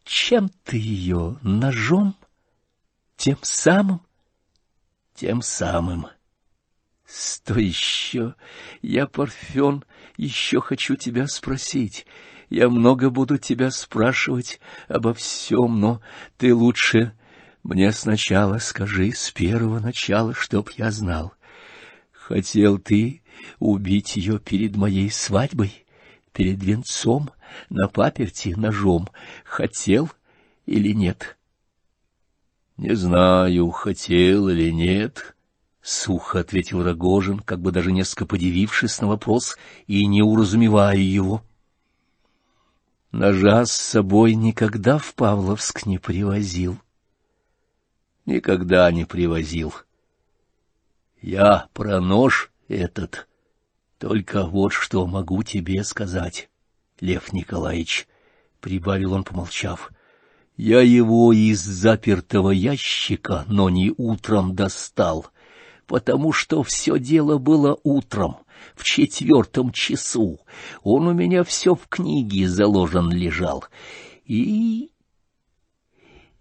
чем 0.04 0.50
ты 0.64 0.78
ее, 0.78 1.38
ножом? 1.42 2.16
Тем 3.18 3.38
самым? 3.42 4.02
Тем 5.16 5.42
самым.— 5.42 6.08
Стой 7.14 7.66
еще, 7.66 8.36
я 8.82 9.06
Парфен, 9.06 9.84
еще 10.16 10.62
хочу 10.62 10.96
тебя 10.96 11.28
спросить. 11.28 12.06
Я 12.50 12.70
много 12.70 13.10
буду 13.10 13.38
тебя 13.38 13.70
спрашивать 13.70 14.62
обо 14.88 15.14
всем, 15.14 15.82
но 15.82 16.02
ты 16.38 16.56
лучше 16.56 17.12
мне 17.64 17.92
сначала 17.92 18.60
скажи 18.60 19.12
с 19.12 19.30
первого 19.30 19.80
начала, 19.80 20.34
чтоб 20.34 20.70
я 20.72 20.90
знал. 20.90 21.34
Хотел 22.14 22.78
ты 22.78 23.22
убить 23.60 24.16
ее 24.16 24.40
перед 24.40 24.78
моей 24.78 25.12
свадьбой, 25.12 25.86
перед 26.32 26.64
венцом, 26.64 27.30
на 27.70 27.90
паперти 27.90 28.54
ножом? 28.56 29.10
Хотел 29.44 30.10
или 30.66 30.94
нет? 30.94 31.38
Не 32.78 32.96
знаю, 32.96 33.70
хотел 33.72 34.48
или 34.48 34.72
нет,— 34.72 35.36
сухо 35.82 36.40
ответил 36.40 36.84
Рогожин, 36.84 37.40
как 37.40 37.60
бы 37.60 37.72
даже 37.72 37.92
несколько 37.92 38.26
подивившись 38.26 39.02
на 39.02 39.08
вопрос 39.08 39.58
и 39.88 40.06
не 40.06 40.22
уразумевая 40.22 40.98
его. 40.98 41.44
Ножа 43.12 43.66
с 43.66 43.72
собой 43.72 44.36
никогда 44.36 44.98
в 44.98 45.14
Павловск 45.16 45.86
не 45.86 45.98
привозил. 45.98 46.80
Никогда 48.26 48.92
не 48.92 49.06
привозил. 49.06 49.74
Я 51.22 51.68
про 51.74 52.00
нож 52.00 52.52
этот 52.68 53.28
только 53.98 54.46
вот 54.46 54.74
что 54.74 55.06
могу 55.06 55.44
тебе 55.44 55.84
сказать, 55.84 56.50
Лев 57.00 57.34
Николаевич,— 57.34 58.08
прибавил 58.62 59.14
он, 59.14 59.24
помолчав. 59.24 59.92
Я 60.58 60.82
его 60.82 61.34
из 61.34 61.62
запертого 61.62 62.52
ящика, 62.52 63.46
но 63.48 63.70
не 63.70 63.94
утром 63.96 64.56
достал— 64.56 65.28
потому 65.92 66.32
что 66.32 66.64
все 66.64 66.98
дело 66.98 67.38
было 67.38 67.78
утром, 67.84 68.38
в 68.76 68.86
четвертом 68.86 69.74
часу. 69.74 70.40
Он 70.84 71.08
у 71.08 71.12
меня 71.12 71.44
все 71.44 71.76
в 71.76 71.86
книге 71.90 72.48
заложен 72.48 73.12
лежал. 73.12 73.66
И... 74.24 74.90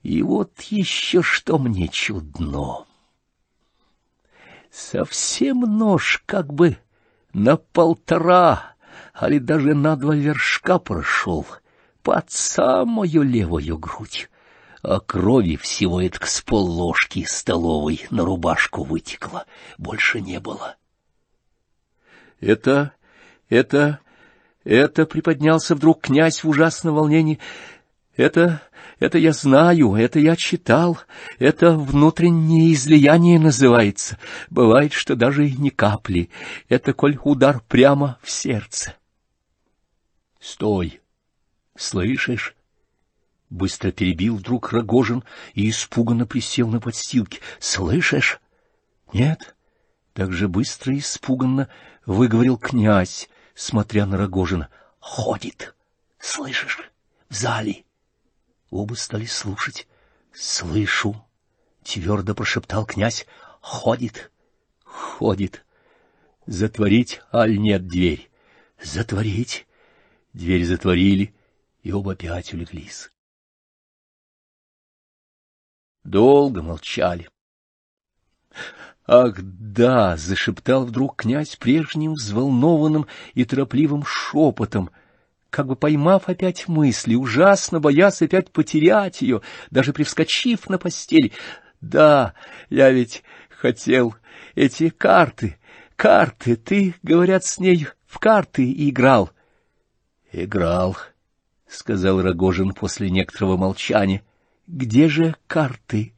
И 0.05 0.23
вот 0.23 0.61
еще 0.61 1.21
что 1.23 1.59
мне 1.59 1.89
чудно. 1.89 2.87
Совсем 4.71 5.63
нож 5.63 6.23
как 6.27 6.55
бы 6.55 6.77
на 7.33 7.57
полтора, 7.57 8.77
али 9.13 9.41
даже 9.41 9.75
на 9.75 9.97
два 9.97 10.15
вершка 10.15 10.79
прошел, 10.79 11.45
под 12.05 12.31
самую 12.31 13.23
левую 13.23 13.79
грудь 13.79 14.31
а 14.83 15.01
крови 15.01 15.57
всего 15.57 16.01
это 16.01 16.26
с 16.26 16.41
полложки 16.41 17.24
столовой 17.24 18.07
на 18.11 18.24
рубашку 18.24 18.83
вытекло, 18.85 19.45
больше 19.78 20.20
не 20.20 20.41
было.— 20.41 20.76
Это... 22.41 22.93
это... 23.49 24.01
Это 24.62 25.07
приподнялся 25.07 25.74
вдруг 25.74 26.03
князь 26.03 26.45
в 26.45 26.49
ужасном 26.49 26.95
волнении. 26.95 27.39
Это... 28.16 28.62
это 28.99 29.18
я 29.18 29.33
знаю, 29.33 29.95
это 29.95 30.18
я 30.18 30.37
читал, 30.37 31.01
это 31.39 31.72
внутреннее 31.72 32.72
излияние 32.74 33.39
называется. 33.39 34.18
Бывает, 34.51 34.93
что 34.93 35.16
даже 35.16 35.49
и 35.49 35.57
не 35.57 35.70
капли. 35.70 36.28
Это, 36.68 36.93
коль 36.93 37.18
удар 37.24 37.62
прямо 37.68 38.18
в 38.22 38.31
сердце. 38.31 38.95
Стой! 40.41 41.01
Слышишь? 41.76 42.55
Быстро 43.51 43.91
перебил 43.91 44.37
вдруг 44.37 44.73
Рогожин 44.73 45.25
и 45.55 45.69
испуганно 45.69 46.25
присел 46.25 46.69
на 46.69 46.81
подстилке. 46.81 47.41
Слышишь? 47.59 48.41
Нет? 49.13 49.57
Так 50.13 50.33
же 50.33 50.47
быстро 50.47 50.95
и 50.95 51.01
испуганно 51.01 51.69
выговорил 52.07 52.57
князь, 52.57 53.29
смотря 53.55 54.07
на 54.07 54.17
Рогожина. 54.17 54.69
Ходит. 55.01 55.75
Слышишь? 56.21 56.79
В 57.29 57.35
зале. 57.35 57.85
Оба 58.71 58.95
стали 58.95 59.25
слушать. 59.25 59.89
Слышу. 60.33 61.25
Твердо 61.83 62.37
прошептал 62.37 62.87
князь. 62.87 63.27
Ходит. 63.61 64.31
Ходит. 64.85 65.65
Затворить, 66.47 67.21
аль 67.33 67.59
нет 67.59 67.89
дверь? 67.89 68.31
Затворить. 68.81 69.67
Дверь 70.33 70.65
затворили, 70.65 71.35
и 71.83 71.91
оба 71.91 72.13
опять 72.13 72.55
улеглись. 72.55 73.11
Долго 76.05 76.63
молчали. 76.63 77.29
«Ах, 79.07 79.35
да!»— 79.41 80.17
зашептал 80.19 80.87
вдруг 80.87 81.17
князь 81.17 81.57
прежним 81.57 82.15
взволнованным 82.15 83.07
и 83.35 83.45
торопливым 83.45 84.05
шепотом, 84.05 84.91
как 85.51 85.67
бы 85.67 85.77
поймав 85.77 86.29
опять 86.29 86.69
мысли, 86.69 87.17
ужасно 87.17 87.81
боясь 87.81 88.23
опять 88.23 88.51
потерять 88.53 89.21
ее, 89.21 89.43
даже 89.71 89.93
привскочив 89.93 90.69
на 90.69 90.79
постель. 90.79 91.33
«Да, 91.81 92.35
я 92.69 92.91
ведь 92.91 93.23
хотел 93.49 94.15
эти 94.55 94.91
карты, 94.91 95.59
карты, 95.97 96.57
ты, 96.57 96.95
говорят, 97.03 97.45
с 97.45 97.59
ней 97.59 97.89
в 98.07 98.19
карты 98.19 98.73
играл». 98.89 99.31
«Играл»,— 100.33 100.97
сказал 101.69 102.23
Рогожин 102.23 102.73
после 102.73 103.11
некоторого 103.11 103.57
молчания. 103.57 104.23
«Где 104.73 105.09
же 105.09 105.35
карты?» 105.49 106.14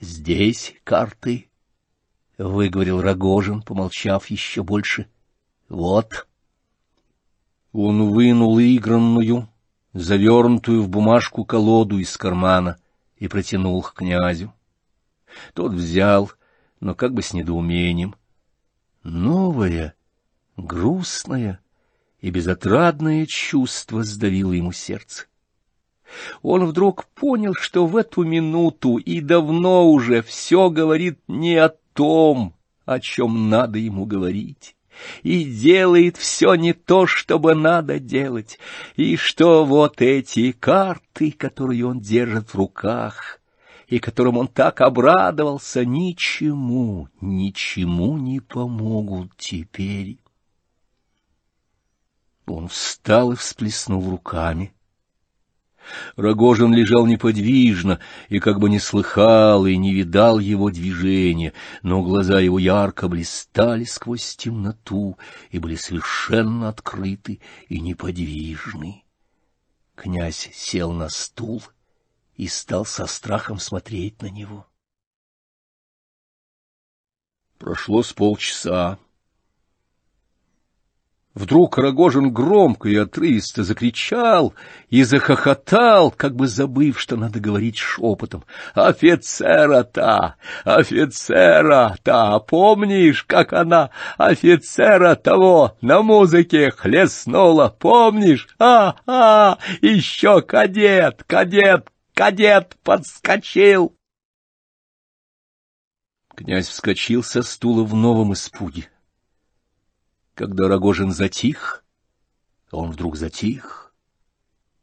«Здесь 0.00 0.72
карты»,— 0.84 1.50
выговорил 2.38 3.02
Рогожин, 3.02 3.60
помолчав 3.60 4.30
еще 4.30 4.62
больше. 4.62 5.06
«Вот». 5.68 6.26
Он 7.72 8.10
вынул 8.10 8.58
игранную, 8.58 9.50
завернутую 9.92 10.82
в 10.82 10.88
бумажку 10.88 11.44
колоду 11.44 11.98
из 11.98 12.16
кармана 12.16 12.78
и 13.18 13.28
протянул 13.28 13.82
к 13.82 13.92
князю. 13.96 14.54
Тот 15.52 15.74
взял, 15.74 16.32
но 16.80 16.94
как 16.94 17.12
бы 17.12 17.20
с 17.20 17.34
недоумением. 17.34 18.14
Новая, 19.02 19.94
грустная, 20.56 21.60
и 22.18 22.30
безотрадное 22.30 23.26
чувство 23.26 24.04
сдавило 24.04 24.52
ему 24.52 24.72
сердце. 24.72 25.26
Он 26.42 26.66
вдруг 26.66 27.06
понял, 27.14 27.54
что 27.54 27.86
в 27.86 27.96
эту 27.96 28.24
минуту 28.24 28.96
и 28.96 29.20
давно 29.20 29.90
уже 29.90 30.22
все 30.22 30.70
говорит 30.70 31.18
не 31.28 31.56
о 31.56 31.70
том, 31.94 32.54
о 32.84 33.00
чем 33.00 33.48
надо 33.48 33.78
ему 33.78 34.06
говорить, 34.06 34.76
и 35.22 35.44
делает 35.44 36.16
все 36.16 36.54
не 36.54 36.72
то, 36.72 37.06
чтобы 37.06 37.54
надо 37.54 37.98
делать, 37.98 38.58
и 38.96 39.16
что 39.16 39.64
вот 39.64 40.00
эти 40.02 40.52
карты, 40.52 41.32
которые 41.32 41.86
он 41.86 42.00
держит 42.00 42.50
в 42.50 42.54
руках, 42.54 43.40
и 43.86 43.98
которым 43.98 44.38
он 44.38 44.48
так 44.48 44.80
обрадовался, 44.80 45.84
ничему, 45.84 47.08
ничему 47.20 48.16
не 48.16 48.40
помогут 48.40 49.32
теперь. 49.36 50.18
Он 52.46 52.68
встал 52.68 53.32
и 53.32 53.36
всплеснул 53.36 54.10
руками. 54.10 54.72
Рогожин 56.16 56.74
лежал 56.74 57.06
неподвижно 57.06 58.00
и 58.28 58.38
как 58.38 58.58
бы 58.58 58.70
не 58.70 58.78
слыхал 58.78 59.66
и 59.66 59.76
не 59.76 59.92
видал 59.94 60.38
его 60.38 60.70
движения, 60.70 61.52
но 61.82 62.02
глаза 62.02 62.40
его 62.40 62.58
ярко 62.58 63.08
блистали 63.08 63.84
сквозь 63.84 64.36
темноту 64.36 65.18
и 65.50 65.58
были 65.58 65.74
совершенно 65.74 66.68
открыты 66.68 67.40
и 67.68 67.80
неподвижны. 67.80 69.04
Князь 69.94 70.50
сел 70.52 70.92
на 70.92 71.08
стул 71.08 71.62
и 72.36 72.48
стал 72.48 72.84
со 72.84 73.06
страхом 73.06 73.58
смотреть 73.58 74.22
на 74.22 74.26
него. 74.26 74.66
Прошло 77.58 78.02
с 78.02 78.12
полчаса. 78.12 78.98
Вдруг 81.34 81.78
Рогожин 81.78 82.30
громко 82.30 82.90
и 82.90 82.96
отрывисто 82.96 83.64
закричал 83.64 84.52
и 84.90 85.02
захохотал, 85.02 86.10
как 86.10 86.36
бы 86.36 86.46
забыв, 86.46 87.00
что 87.00 87.16
надо 87.16 87.40
говорить 87.40 87.78
шепотом. 87.78 88.44
«Офицера-то! 88.74 90.36
Офицера-то! 90.64 92.38
Помнишь, 92.40 93.24
как 93.24 93.54
она 93.54 93.90
офицера 94.18 95.14
того 95.14 95.78
на 95.80 96.02
музыке 96.02 96.70
хлестнула? 96.70 97.74
Помнишь? 97.78 98.48
А-а! 98.58 99.56
Еще 99.80 100.42
кадет! 100.42 101.24
Кадет! 101.26 101.88
Кадет 102.12 102.76
подскочил!» 102.84 103.96
Князь 106.36 106.68
вскочил 106.68 107.22
со 107.22 107.42
стула 107.42 107.84
в 107.84 107.94
новом 107.94 108.34
испуге. 108.34 108.91
Когда 110.34 110.66
Рогожин 110.66 111.12
затих, 111.12 111.84
он 112.70 112.90
вдруг 112.90 113.16
затих. 113.16 113.94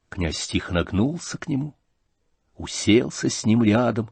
Князь 0.10 0.48
тихо 0.48 0.74
нагнулся 0.74 1.38
к 1.38 1.48
нему, 1.48 1.76
уселся 2.56 3.30
с 3.30 3.46
ним 3.46 3.64
рядом 3.64 4.10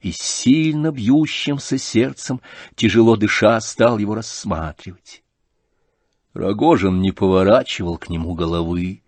и 0.00 0.10
сильно 0.10 0.90
бьющимся 0.90 1.78
сердцем, 1.78 2.40
тяжело 2.74 3.16
дыша, 3.16 3.60
стал 3.60 3.98
его 3.98 4.14
рассматривать. 4.14 5.22
Рогожин 6.34 7.00
не 7.00 7.12
поворачивал 7.12 7.96
к 7.96 8.08
нему 8.08 8.34
головы 8.34 9.02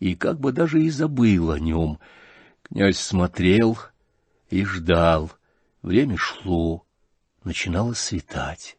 и 0.00 0.16
как 0.16 0.40
бы 0.40 0.52
даже 0.52 0.82
и 0.82 0.90
забыл 0.90 1.52
о 1.52 1.60
нем. 1.60 2.00
Князь 2.62 2.98
смотрел 2.98 3.78
и 4.50 4.64
ждал. 4.64 5.30
Время 5.82 6.16
шло, 6.16 6.84
начинало 7.44 7.92
светать. 7.92 8.76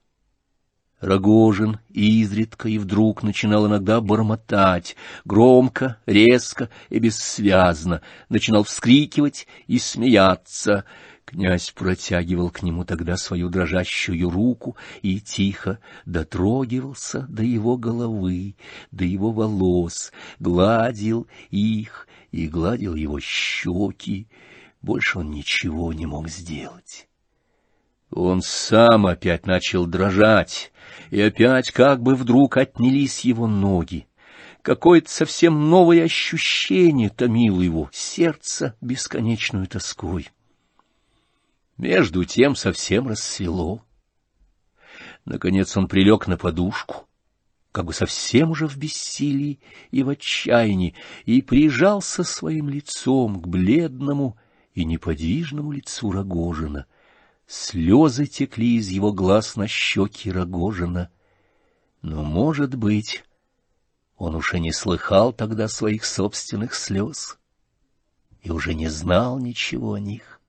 Рогожин 1.05 1.77
изредка 1.91 2.67
и 2.67 2.79
вдруг 2.79 3.21
начинал 3.21 3.67
иногда 3.67 4.01
бормотать, 4.01 4.95
громко, 5.23 5.99
резко 6.07 6.71
и 6.89 6.97
бессвязно, 6.97 8.01
начинал 8.27 8.63
вскрикивать 8.63 9.45
и 9.67 9.77
смеяться. 9.77 10.83
Князь 11.23 11.69
протягивал 11.69 12.49
к 12.49 12.63
нему 12.63 12.85
тогда 12.85 13.17
свою 13.17 13.49
дрожащую 13.49 14.31
руку 14.31 14.77
и 15.03 15.19
тихо 15.19 15.77
дотрогивался 16.07 17.27
до 17.29 17.43
его 17.43 17.77
головы, 17.77 18.55
до 18.89 19.05
его 19.05 19.31
волос, 19.31 20.11
гладил 20.39 21.27
их 21.51 22.07
и 22.31 22.47
гладил 22.47 22.95
его 22.95 23.19
щеки. 23.19 24.27
Больше 24.81 25.19
он 25.19 25.29
ничего 25.29 25.93
не 25.93 26.07
мог 26.07 26.29
сделать. 26.29 27.07
Он 28.09 28.41
сам 28.41 29.07
опять 29.07 29.45
начал 29.45 29.85
дрожать, 29.87 30.71
и 31.09 31.21
опять 31.21 31.71
как 31.71 32.01
бы 32.01 32.15
вдруг 32.15 32.57
отнялись 32.57 33.21
его 33.21 33.47
ноги. 33.47 34.07
Какое-то 34.61 35.11
совсем 35.11 35.69
новое 35.69 36.03
ощущение 36.03 37.09
томило 37.09 37.61
его, 37.61 37.89
сердце 37.93 38.75
бесконечную 38.81 39.67
тоской. 39.67 40.29
Между 41.77 42.23
тем 42.25 42.55
совсем 42.55 43.07
рассвело. 43.07 43.83
Наконец 45.25 45.75
он 45.77 45.87
прилег 45.87 46.27
на 46.27 46.37
подушку, 46.37 47.07
как 47.71 47.85
бы 47.85 47.93
совсем 47.93 48.51
уже 48.51 48.67
в 48.67 48.77
бессилии 48.77 49.59
и 49.91 50.01
в 50.01 50.09
отчаянии, 50.09 50.95
и 51.25 51.41
прижался 51.41 52.23
своим 52.23 52.69
лицом 52.69 53.39
к 53.41 53.47
бледному 53.47 54.37
и 54.73 54.83
неподвижному 54.83 55.71
лицу 55.71 56.11
Рогожина— 56.11 56.87
Слезы 57.47 58.25
текли 58.25 58.77
из 58.77 58.89
его 58.89 59.13
глаз 59.13 59.55
на 59.55 59.67
щеки 59.67 60.31
Рогожина. 60.31 61.11
Но, 62.01 62.23
может 62.23 62.75
быть, 62.75 63.23
он 64.17 64.35
уже 64.35 64.59
не 64.59 64.71
слыхал 64.71 65.33
тогда 65.33 65.67
своих 65.67 66.05
собственных 66.05 66.73
слез 66.73 67.37
и 68.41 68.51
уже 68.51 68.73
не 68.73 68.87
знал 68.87 69.39
ничего 69.39 69.93
о 69.93 69.99
них. 69.99 70.39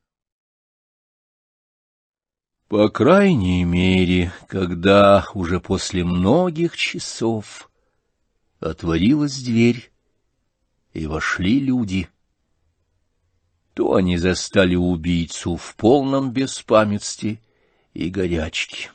По 2.69 2.89
крайней 2.89 3.65
мере, 3.65 4.33
когда 4.49 5.27
уже 5.35 5.61
после 5.61 6.05
многих 6.05 6.77
часов 6.77 7.71
отворилась 8.59 9.41
дверь, 9.43 9.93
и 10.93 11.07
вошли 11.07 11.61
люди. 11.61 12.09
То 13.77 13.93
они 13.93 14.17
застали 14.17 14.75
убийцу 14.75 15.57
в 15.57 15.77
полном 15.77 16.33
беспамятстве 16.33 17.43
и 17.93 18.09
горячке. 18.09 18.91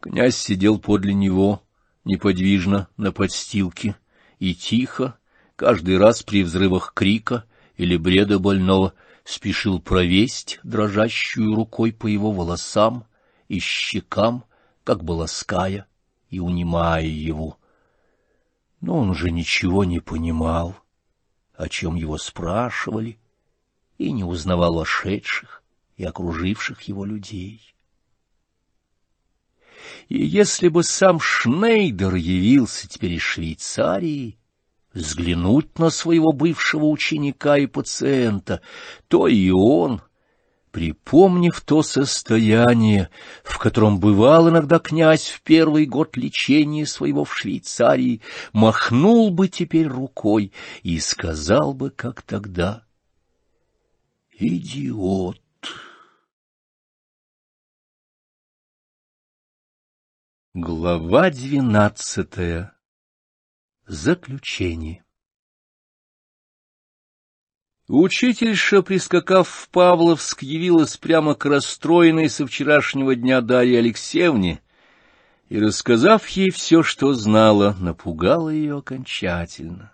Князь 0.00 0.38
сидел 0.38 0.78
подле 0.78 1.12
него, 1.12 1.62
неподвижно 2.06 2.88
на 2.96 3.12
подстилке, 3.12 3.94
и 4.38 4.54
тихо, 4.54 5.18
каждый 5.54 5.98
раз 5.98 6.22
при 6.22 6.42
взрывах 6.42 6.94
крика 6.94 7.44
или 7.76 7.98
бреда 7.98 8.38
больного, 8.38 8.94
спешил 9.22 9.80
провесть 9.80 10.58
дрожащую 10.62 11.54
рукой 11.54 11.92
по 11.92 12.06
его 12.06 12.32
волосам 12.32 13.04
и 13.48 13.58
щекам, 13.58 14.44
как 14.82 15.04
бы 15.04 15.12
лаская 15.12 15.86
и 16.30 16.40
унимая 16.40 17.04
его. 17.04 17.58
Но 18.80 18.96
он 18.96 19.10
уже 19.10 19.30
ничего 19.30 19.84
не 19.84 20.00
понимал, 20.00 20.74
о 21.54 21.68
чем 21.68 21.94
его 21.94 22.18
спрашивали, 22.18 23.18
и 23.98 24.12
не 24.12 24.24
узнавал 24.24 24.74
вошедших 24.74 25.62
и 25.96 26.04
окруживших 26.04 26.82
его 26.82 27.04
людей. 27.04 27.74
И 30.08 30.24
если 30.24 30.68
бы 30.68 30.82
сам 30.82 31.20
Шнейдер 31.20 32.14
явился 32.14 32.88
теперь 32.88 33.12
из 33.12 33.22
Швейцарии, 33.22 34.38
взглянуть 34.92 35.78
на 35.78 35.90
своего 35.90 36.32
бывшего 36.32 36.86
ученика 36.86 37.58
и 37.58 37.66
пациента, 37.66 38.60
то 39.08 39.28
и 39.28 39.50
он, 39.50 40.02
припомнив 40.74 41.60
то 41.60 41.84
состояние, 41.84 43.08
в 43.44 43.58
котором 43.58 44.00
бывал 44.00 44.48
иногда 44.48 44.80
князь 44.80 45.28
в 45.28 45.40
первый 45.42 45.86
год 45.86 46.16
лечения 46.16 46.84
своего 46.84 47.22
в 47.22 47.32
Швейцарии, 47.32 48.22
махнул 48.52 49.30
бы 49.30 49.46
теперь 49.46 49.86
рукой 49.86 50.52
и 50.82 50.98
сказал 50.98 51.74
бы, 51.74 51.90
как 51.90 52.22
тогда, 52.22 52.84
«Идиот!» 54.36 55.40
Глава 60.54 61.30
двенадцатая 61.30 62.76
Заключение 63.86 65.03
Учительша, 67.88 68.80
прискакав 68.82 69.46
в 69.46 69.68
Павловск, 69.68 70.42
явилась 70.42 70.96
прямо 70.96 71.34
к 71.34 71.44
расстроенной 71.44 72.30
со 72.30 72.46
вчерашнего 72.46 73.14
дня 73.14 73.42
Дарье 73.42 73.78
Алексеевне 73.78 74.62
и, 75.50 75.58
рассказав 75.58 76.26
ей 76.28 76.50
все, 76.50 76.82
что 76.82 77.12
знала, 77.12 77.76
напугала 77.78 78.48
ее 78.48 78.78
окончательно. 78.78 79.92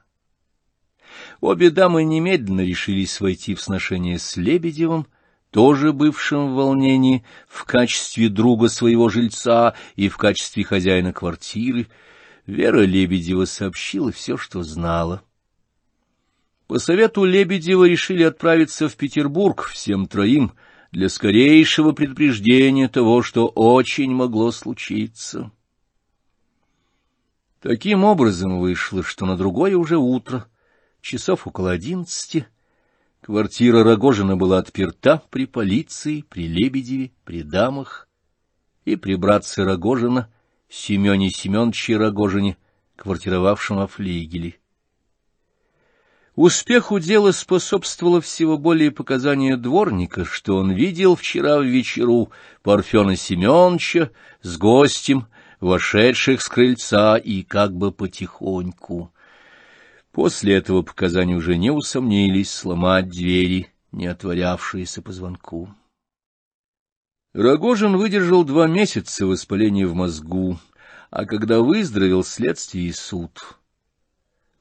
Обе 1.40 1.70
дамы 1.70 2.04
немедленно 2.04 2.60
решились 2.60 3.20
войти 3.20 3.56
в 3.56 3.60
сношение 3.60 4.20
с 4.20 4.36
Лебедевым, 4.36 5.08
тоже 5.50 5.92
бывшим 5.92 6.52
в 6.52 6.54
волнении, 6.54 7.24
в 7.48 7.64
качестве 7.64 8.28
друга 8.28 8.68
своего 8.68 9.08
жильца 9.08 9.74
и 9.96 10.08
в 10.08 10.16
качестве 10.16 10.62
хозяина 10.62 11.12
квартиры, 11.12 11.88
Вера 12.46 12.82
Лебедева 12.82 13.46
сообщила 13.46 14.12
все, 14.12 14.36
что 14.36 14.62
знала. 14.62 15.22
По 16.70 16.78
совету 16.78 17.24
Лебедева 17.24 17.84
решили 17.84 18.22
отправиться 18.22 18.88
в 18.88 18.94
Петербург 18.94 19.64
всем 19.64 20.06
троим 20.06 20.52
для 20.92 21.08
скорейшего 21.08 21.90
предупреждения 21.90 22.88
того, 22.88 23.22
что 23.22 23.48
очень 23.48 24.12
могло 24.12 24.52
случиться. 24.52 25.50
Таким 27.60 28.04
образом 28.04 28.60
вышло, 28.60 29.02
что 29.02 29.26
на 29.26 29.36
другое 29.36 29.76
уже 29.76 29.96
утро, 29.96 30.46
часов 31.00 31.48
около 31.48 31.72
одиннадцати, 31.72 32.46
квартира 33.20 33.82
Рогожина 33.82 34.36
была 34.36 34.58
отперта 34.58 35.24
при 35.28 35.46
полиции, 35.46 36.24
при 36.28 36.46
Лебедеве, 36.46 37.10
при 37.24 37.42
дамах, 37.42 38.06
и 38.84 38.94
при 38.94 39.16
братце 39.16 39.64
Рогожина— 39.64 40.32
Семене 40.68 41.30
Семеновиче 41.30 41.96
Рогожине, 41.96 42.56
квартировавшем 42.94 43.78
во 43.78 43.88
флигеле. 43.88 44.59
Успеху 46.36 47.00
дела 47.00 47.32
способствовало 47.32 48.20
всего 48.20 48.56
более 48.56 48.92
показания 48.92 49.56
дворника, 49.56 50.24
что 50.24 50.56
он 50.56 50.70
видел 50.70 51.16
вчера 51.16 51.58
в 51.58 51.64
вечеру 51.64 52.30
Парфена 52.62 53.16
Семеновича 53.16 54.10
с 54.42 54.56
гостем, 54.56 55.26
вошедших 55.58 56.40
с 56.40 56.48
крыльца 56.48 57.16
и 57.16 57.42
как 57.42 57.74
бы 57.74 57.90
потихоньку. 57.90 59.12
После 60.12 60.54
этого 60.54 60.82
показания 60.82 61.34
уже 61.34 61.56
не 61.56 61.70
усомнились 61.70 62.50
сломать 62.50 63.08
двери, 63.08 63.68
не 63.90 64.06
отворявшиеся 64.06 65.02
по 65.02 65.12
звонку. 65.12 65.68
Рогожин 67.32 67.96
выдержал 67.96 68.44
два 68.44 68.66
месяца 68.66 69.26
воспаления 69.26 69.86
в 69.86 69.94
мозгу, 69.94 70.58
а 71.10 71.26
когда 71.26 71.60
выздоровел, 71.60 72.24
следствие 72.24 72.88
и 72.88 72.92
суд. 72.92 73.59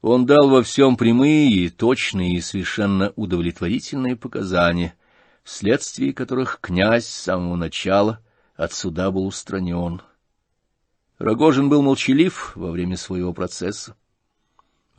Он 0.02 0.24
дал 0.24 0.48
во 0.48 0.62
всем 0.62 0.96
прямые, 0.96 1.68
точные 1.68 2.36
и 2.36 2.40
совершенно 2.40 3.12
удовлетворительные 3.16 4.16
показания, 4.16 4.94
вследствие 5.44 6.14
которых 6.14 6.58
князь 6.60 7.06
с 7.06 7.22
самого 7.22 7.56
начала 7.56 8.20
от 8.56 8.72
суда 8.72 9.10
был 9.10 9.26
устранен. 9.26 10.00
Рогожин 11.18 11.68
был 11.68 11.82
молчалив 11.82 12.56
во 12.56 12.70
время 12.70 12.96
своего 12.96 13.34
процесса. 13.34 13.94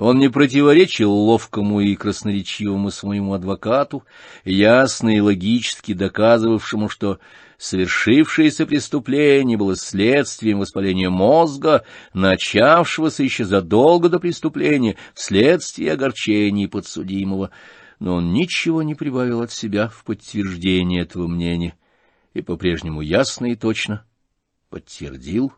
Он 0.02 0.18
не 0.18 0.30
противоречил 0.30 1.12
ловкому 1.12 1.80
и 1.80 1.96
красноречивому 1.96 2.90
своему 2.90 3.36
адвокату, 3.36 4.04
ясно 4.44 5.16
и 5.16 5.20
логически 5.20 5.94
доказывавшему, 5.94 6.90
что 6.90 7.20
совершившееся 7.60 8.66
преступление 8.66 9.60
было 9.60 9.76
следствием 9.76 10.58
воспаления 10.58 11.12
мозга, 11.12 11.86
начавшегося 12.16 13.22
еще 13.22 13.46
задолго 13.46 14.10
до 14.10 14.20
преступления, 14.20 14.96
вследствие 15.14 15.92
огорчений 15.92 16.68
подсудимого. 16.68 17.52
Но 18.00 18.16
он 18.16 18.34
ничего 18.34 18.82
не 18.82 18.96
прибавил 18.96 19.42
от 19.42 19.52
себя 19.52 19.88
в 19.88 20.04
подтверждение 20.04 21.04
этого 21.04 21.28
мнения 21.28 21.76
и 22.34 22.42
по-прежнему 22.42 23.02
ясно 23.02 23.52
и 23.52 23.56
точно 23.56 24.04
подтвердил 24.72 25.54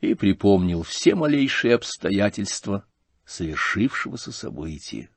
и 0.00 0.14
припомнил 0.14 0.84
все 0.84 1.16
малейшие 1.16 1.74
обстоятельства, 1.74 2.84
совершившегося 3.30 4.32
события. 4.32 5.08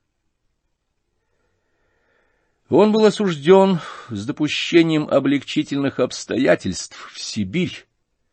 Он 2.68 2.92
был 2.92 3.04
осужден 3.04 3.80
с 4.08 4.24
допущением 4.24 5.08
облегчительных 5.08 5.98
обстоятельств 5.98 7.10
в 7.12 7.20
Сибирь, 7.20 7.86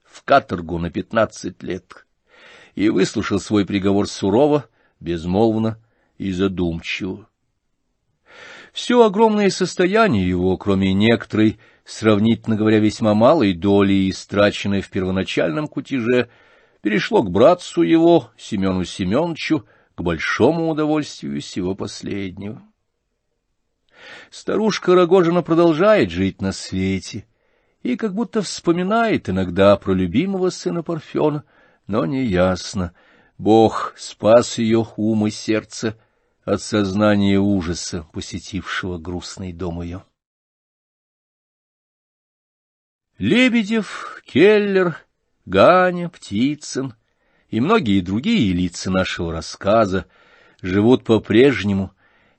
в 0.03 0.23
каторгу 0.23 0.77
на 0.77 0.91
пятнадцать 0.91 1.63
лет, 1.63 2.05
и 2.75 2.89
выслушал 2.89 3.39
свой 3.39 3.65
приговор 3.65 4.07
сурово, 4.07 4.65
безмолвно 4.99 5.79
и 6.19 6.31
задумчиво. 6.31 7.27
Все 8.71 9.03
огромное 9.03 9.49
состояние 9.49 10.29
его, 10.29 10.55
кроме 10.57 10.93
некоторой, 10.93 11.59
сравнительно 11.85 12.55
говоря, 12.55 12.79
весьма 12.79 13.15
малой 13.15 13.53
доли, 13.53 14.09
истраченной 14.11 14.81
в 14.81 14.89
первоначальном 14.91 15.67
кутеже, 15.67 16.29
перешло 16.81 17.23
к 17.23 17.29
братцу 17.29 17.83
его, 17.83 18.31
Семену 18.37 18.83
Семеновичу, 18.83 19.65
к 19.95 20.01
большому 20.01 20.69
удовольствию 20.69 21.41
всего 21.41 21.75
последнего. 21.75 22.61
Старушка 24.31 24.95
Рогожина 24.95 25.43
продолжает 25.43 26.09
жить 26.09 26.41
на 26.41 26.51
свете 26.51 27.25
и 27.83 27.95
как 27.95 28.13
будто 28.13 28.41
вспоминает 28.41 29.29
иногда 29.29 29.75
про 29.77 29.93
любимого 29.93 30.49
сына 30.49 30.81
Парфена, 30.81 31.43
но 31.87 32.05
неясно. 32.05 32.93
Бог 33.37 33.93
спас 33.97 34.57
ее 34.57 34.87
ум 34.97 35.27
и 35.27 35.31
сердце 35.31 35.97
от 36.43 36.61
сознания 36.61 37.39
ужаса, 37.39 38.07
посетившего 38.11 38.97
грустный 38.97 39.53
дом 39.53 39.81
ее. 39.81 40.03
Лебедев, 43.17 44.21
Келлер 44.25 44.97
Ганя, 45.45 46.09
Птицын 46.09 46.93
и 47.49 47.59
многие 47.59 48.01
другие 48.01 48.53
лица 48.53 48.89
нашего 48.89 49.31
рассказа 49.31 50.05
живут 50.61 51.03
по-прежнему, 51.03 51.91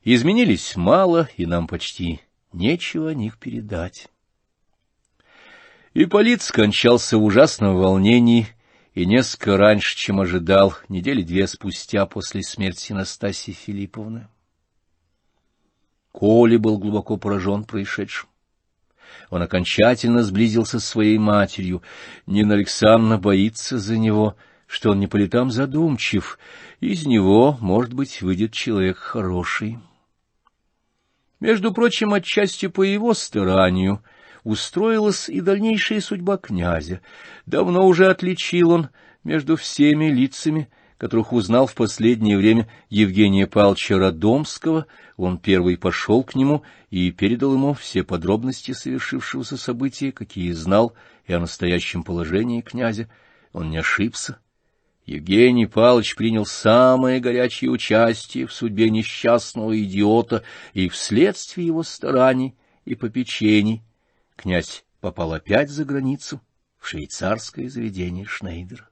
изменились 0.03 0.75
мало, 0.75 1.29
и 1.37 1.45
нам 1.45 1.67
почти 1.67 2.21
нечего 2.51 3.09
о 3.09 3.13
них 3.13 3.37
передать. 3.37 4.09
Ипполит 5.93 6.41
скончался 6.41 7.17
в 7.17 7.23
ужасном 7.23 7.75
волнении, 7.77 8.47
и 8.93 9.05
несколько 9.05 9.57
раньше, 9.57 9.95
чем 9.97 10.19
ожидал, 10.19 10.75
недели 10.87 11.23
две 11.23 11.47
спустя 11.47 12.05
после 12.05 12.43
смерти 12.43 12.93
Настасьи 12.93 13.53
Филипповны. 13.53 14.27
Коля 16.11 16.59
был 16.59 16.77
глубоко 16.77 17.17
поражен 17.17 17.63
происшедшим. 17.63 18.29
Он 19.29 19.41
окончательно 19.41 20.23
сблизился 20.23 20.79
с 20.79 20.85
своей 20.85 21.17
матерью. 21.17 21.81
Нина 22.25 22.53
Александровна 22.55 23.17
боится 23.17 23.77
за 23.77 23.97
него, 23.97 24.35
что 24.67 24.91
он 24.91 24.99
не 24.99 25.07
по 25.07 25.17
летам 25.17 25.51
задумчив, 25.51 26.37
из 26.79 27.05
него, 27.05 27.57
может 27.59 27.93
быть, 27.93 28.21
выйдет 28.21 28.53
человек 28.53 28.97
хороший. 28.97 29.79
Между 31.39 31.73
прочим, 31.73 32.13
отчасти 32.13 32.67
по 32.67 32.83
его 32.83 33.13
старанию 33.13 34.01
устроилась 34.43 35.29
и 35.29 35.41
дальнейшая 35.41 36.01
судьба 36.01 36.37
князя. 36.37 37.01
Давно 37.45 37.85
уже 37.85 38.09
отличил 38.09 38.71
он 38.71 38.89
между 39.23 39.55
всеми 39.55 40.05
лицами, 40.05 40.69
которых 41.03 41.33
узнал 41.33 41.67
в 41.67 41.75
последнее 41.75 42.37
время 42.37 42.69
Евгения 42.89 43.45
Павловича 43.45 43.97
Родомского, 43.97 44.85
он 45.17 45.37
первый 45.37 45.77
пошел 45.77 46.23
к 46.23 46.33
нему 46.33 46.63
и 46.91 47.11
передал 47.11 47.51
ему 47.51 47.73
все 47.73 48.05
подробности 48.05 48.71
совершившегося 48.71 49.57
события, 49.57 50.13
какие 50.13 50.53
знал 50.53 50.93
и 51.27 51.33
о 51.33 51.41
настоящем 51.41 52.03
положении 52.03 52.61
князя. 52.61 53.09
Он 53.51 53.69
не 53.69 53.79
ошибся. 53.79 54.39
Евгений 55.05 55.65
Павлович 55.65 56.15
принял 56.15 56.45
самое 56.45 57.19
горячее 57.19 57.71
участие 57.71 58.47
в 58.47 58.53
судьбе 58.53 58.89
несчастного 58.89 59.77
идиота, 59.77 60.43
и 60.73 60.87
вследствие 60.87 61.67
его 61.67 61.83
стараний 61.83 62.55
и 62.85 62.95
попечений 62.95 63.83
князь 64.37 64.85
попал 65.01 65.33
опять 65.33 65.69
за 65.69 65.83
границу 65.83 66.39
в 66.79 66.87
швейцарское 66.87 67.67
заведение 67.67 68.23
Шнейдера. 68.23 68.87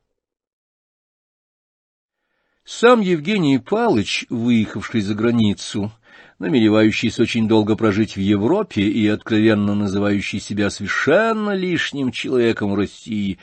Сам 2.63 3.01
Евгений 3.01 3.57
Павлович, 3.57 4.27
выехавший 4.29 5.01
за 5.01 5.15
границу, 5.15 5.91
намеревающийся 6.37 7.23
очень 7.23 7.47
долго 7.47 7.75
прожить 7.75 8.15
в 8.15 8.19
Европе 8.19 8.83
и 8.83 9.07
откровенно 9.07 9.73
называющий 9.73 10.39
себя 10.39 10.69
совершенно 10.69 11.51
лишним 11.51 12.11
человеком 12.11 12.71
в 12.71 12.75
России, 12.75 13.39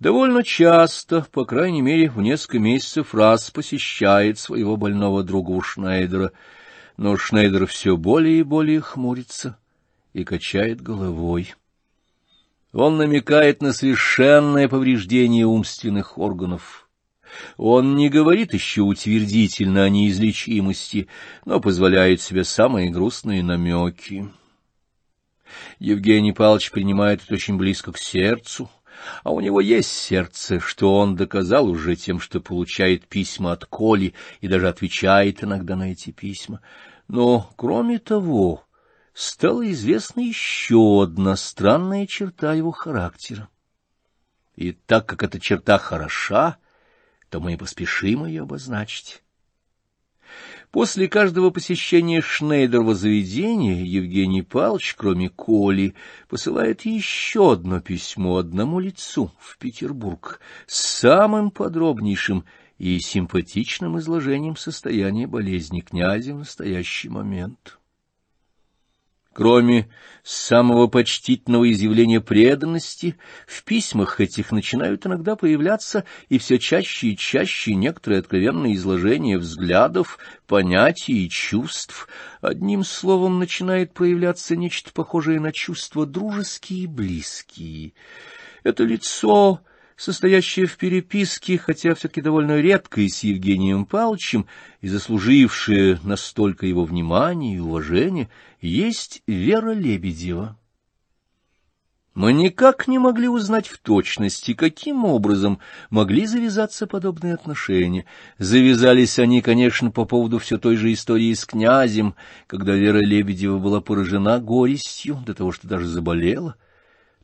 довольно 0.00 0.42
часто, 0.42 1.26
по 1.32 1.44
крайней 1.44 1.82
мере, 1.82 2.08
в 2.08 2.22
несколько 2.22 2.58
месяцев 2.60 3.14
раз 3.14 3.50
посещает 3.50 4.38
своего 4.38 4.78
больного 4.78 5.22
друга 5.22 5.62
Шнейдера, 5.62 6.32
но 6.96 7.16
Шнейдер 7.18 7.66
все 7.66 7.98
более 7.98 8.40
и 8.40 8.42
более 8.42 8.80
хмурится 8.80 9.58
и 10.14 10.24
качает 10.24 10.80
головой. 10.80 11.54
Он 12.72 12.96
намекает 12.96 13.60
на 13.60 13.74
совершенное 13.74 14.66
повреждение 14.66 15.44
умственных 15.44 16.16
органов— 16.16 16.88
он 17.56 17.96
не 17.96 18.08
говорит 18.08 18.54
еще 18.54 18.82
утвердительно 18.82 19.84
о 19.84 19.88
неизлечимости, 19.88 21.08
но 21.44 21.60
позволяет 21.60 22.20
себе 22.20 22.44
самые 22.44 22.90
грустные 22.90 23.42
намеки. 23.42 24.28
Евгений 25.78 26.32
Павлович 26.32 26.70
принимает 26.70 27.22
это 27.24 27.34
очень 27.34 27.56
близко 27.56 27.92
к 27.92 27.98
сердцу, 27.98 28.70
а 29.24 29.30
у 29.30 29.40
него 29.40 29.60
есть 29.60 29.90
сердце, 29.90 30.60
что 30.60 30.96
он 30.96 31.16
доказал 31.16 31.68
уже 31.68 31.96
тем, 31.96 32.20
что 32.20 32.40
получает 32.40 33.06
письма 33.06 33.52
от 33.52 33.64
Коли 33.64 34.14
и 34.40 34.48
даже 34.48 34.68
отвечает 34.68 35.42
иногда 35.42 35.76
на 35.76 35.92
эти 35.92 36.10
письма. 36.10 36.60
Но, 37.08 37.50
кроме 37.56 37.98
того, 37.98 38.64
стала 39.12 39.70
известна 39.70 40.20
еще 40.20 41.02
одна 41.02 41.36
странная 41.36 42.06
черта 42.06 42.54
его 42.54 42.70
характера. 42.70 43.48
И 44.54 44.72
так 44.72 45.06
как 45.06 45.22
эта 45.22 45.40
черта 45.40 45.78
хороша, 45.78 46.58
то 47.32 47.40
мы 47.40 47.54
и 47.54 47.56
поспешим 47.56 48.26
ее 48.26 48.42
обозначить. 48.42 49.22
После 50.70 51.08
каждого 51.08 51.48
посещения 51.48 52.20
Шнейдерова 52.20 52.94
заведения 52.94 53.82
Евгений 53.82 54.42
Павлович, 54.42 54.94
кроме 54.98 55.30
Коли, 55.30 55.94
посылает 56.28 56.82
еще 56.82 57.52
одно 57.52 57.80
письмо 57.80 58.36
одному 58.36 58.80
лицу 58.80 59.32
в 59.38 59.56
Петербург 59.56 60.40
с 60.66 60.76
самым 60.76 61.50
подробнейшим 61.50 62.44
и 62.76 63.00
симпатичным 63.00 63.98
изложением 63.98 64.56
состояния 64.56 65.26
болезни 65.26 65.80
князя 65.80 66.34
в 66.34 66.38
настоящий 66.38 67.08
момент. 67.08 67.78
Кроме 69.34 69.88
самого 70.22 70.88
почтительного 70.88 71.70
изъявления 71.72 72.20
преданности, 72.20 73.16
в 73.46 73.64
письмах 73.64 74.20
этих 74.20 74.52
начинают 74.52 75.06
иногда 75.06 75.36
появляться 75.36 76.04
и 76.28 76.38
все 76.38 76.58
чаще 76.58 77.08
и 77.08 77.16
чаще 77.16 77.74
некоторые 77.74 78.20
откровенные 78.20 78.74
изложения 78.74 79.38
взглядов, 79.38 80.18
понятий 80.46 81.24
и 81.24 81.30
чувств. 81.30 82.08
Одним 82.42 82.84
словом, 82.84 83.38
начинает 83.38 83.94
проявляться 83.94 84.54
нечто 84.54 84.92
похожее 84.92 85.40
на 85.40 85.50
чувства 85.50 86.04
дружеские 86.04 86.80
и 86.80 86.86
близкие. 86.86 87.94
Это 88.64 88.84
лицо 88.84 89.60
состоящая 89.96 90.66
в 90.66 90.76
переписке, 90.76 91.58
хотя 91.58 91.94
все-таки 91.94 92.20
довольно 92.20 92.60
редкой 92.60 93.08
с 93.08 93.22
Евгением 93.22 93.86
Павловичем 93.86 94.46
и 94.80 94.88
заслужившая 94.88 96.00
настолько 96.02 96.66
его 96.66 96.84
внимания 96.84 97.56
и 97.56 97.60
уважения, 97.60 98.28
есть 98.60 99.22
Вера 99.26 99.72
Лебедева. 99.72 100.56
Мы 102.14 102.34
никак 102.34 102.88
не 102.88 102.98
могли 102.98 103.26
узнать 103.26 103.68
в 103.68 103.78
точности, 103.78 104.52
каким 104.52 105.06
образом 105.06 105.60
могли 105.88 106.26
завязаться 106.26 106.86
подобные 106.86 107.32
отношения. 107.32 108.04
Завязались 108.36 109.18
они, 109.18 109.40
конечно, 109.40 109.90
по 109.90 110.04
поводу 110.04 110.38
все 110.38 110.58
той 110.58 110.76
же 110.76 110.92
истории 110.92 111.32
с 111.32 111.46
князем, 111.46 112.14
когда 112.46 112.74
Вера 112.74 112.98
Лебедева 112.98 113.58
была 113.58 113.80
поражена 113.80 114.40
горестью 114.40 115.22
до 115.24 115.32
того, 115.32 115.52
что 115.52 115.66
даже 115.66 115.86
заболела. 115.86 116.56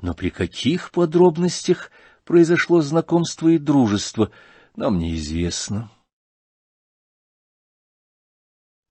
Но 0.01 0.15
при 0.15 0.31
каких 0.31 0.91
подробностях 0.91 1.91
произошло 2.29 2.83
знакомство 2.83 3.49
и 3.49 3.57
дружество, 3.57 4.31
нам 4.77 4.99
неизвестно. 4.99 5.91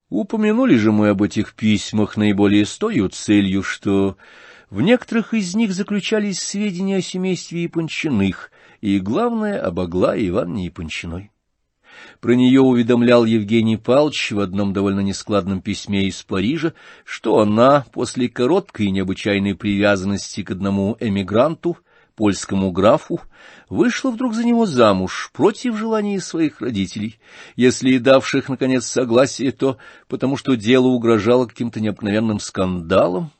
Упомянули 0.09 0.75
же 0.75 0.91
мы 0.91 1.09
об 1.09 1.21
этих 1.21 1.53
письмах 1.53 2.17
наиболее 2.17 2.65
с 2.65 2.79
целью, 3.09 3.61
что 3.61 4.17
в 4.71 4.81
некоторых 4.81 5.35
из 5.35 5.53
них 5.53 5.71
заключались 5.71 6.39
сведения 6.39 6.97
о 6.97 7.01
семействе 7.01 7.61
Япончиных, 7.61 8.51
и, 8.81 8.99
главное, 8.99 9.61
об 9.61 9.79
Аглае 9.81 10.29
Ивановне 10.29 10.65
Япончиной. 10.65 11.31
Про 12.19 12.33
нее 12.33 12.61
уведомлял 12.61 13.23
Евгений 13.23 13.77
Павлович 13.77 14.31
в 14.31 14.39
одном 14.39 14.73
довольно 14.73 15.01
нескладном 15.01 15.61
письме 15.61 16.07
из 16.07 16.23
Парижа, 16.23 16.73
что 17.05 17.39
она, 17.39 17.85
после 17.93 18.29
короткой 18.29 18.87
и 18.87 18.91
необычайной 18.91 19.53
привязанности 19.53 20.41
к 20.41 20.49
одному 20.49 20.97
эмигранту, 20.99 21.77
польскому 22.17 22.71
графу, 22.71 23.21
вышла 23.69 24.09
вдруг 24.09 24.33
за 24.33 24.43
него 24.43 24.65
замуж 24.65 25.29
против 25.33 25.77
желания 25.77 26.19
своих 26.19 26.59
родителей, 26.59 27.19
если 27.55 27.91
и 27.91 27.99
давших, 27.99 28.49
наконец, 28.49 28.85
согласие, 28.85 29.51
то 29.51 29.77
потому 30.09 30.35
что 30.35 30.55
дело 30.55 30.87
угрожало 30.87 31.45
каким-то 31.45 31.79
необыкновенным 31.79 32.39
скандалом. 32.39 33.31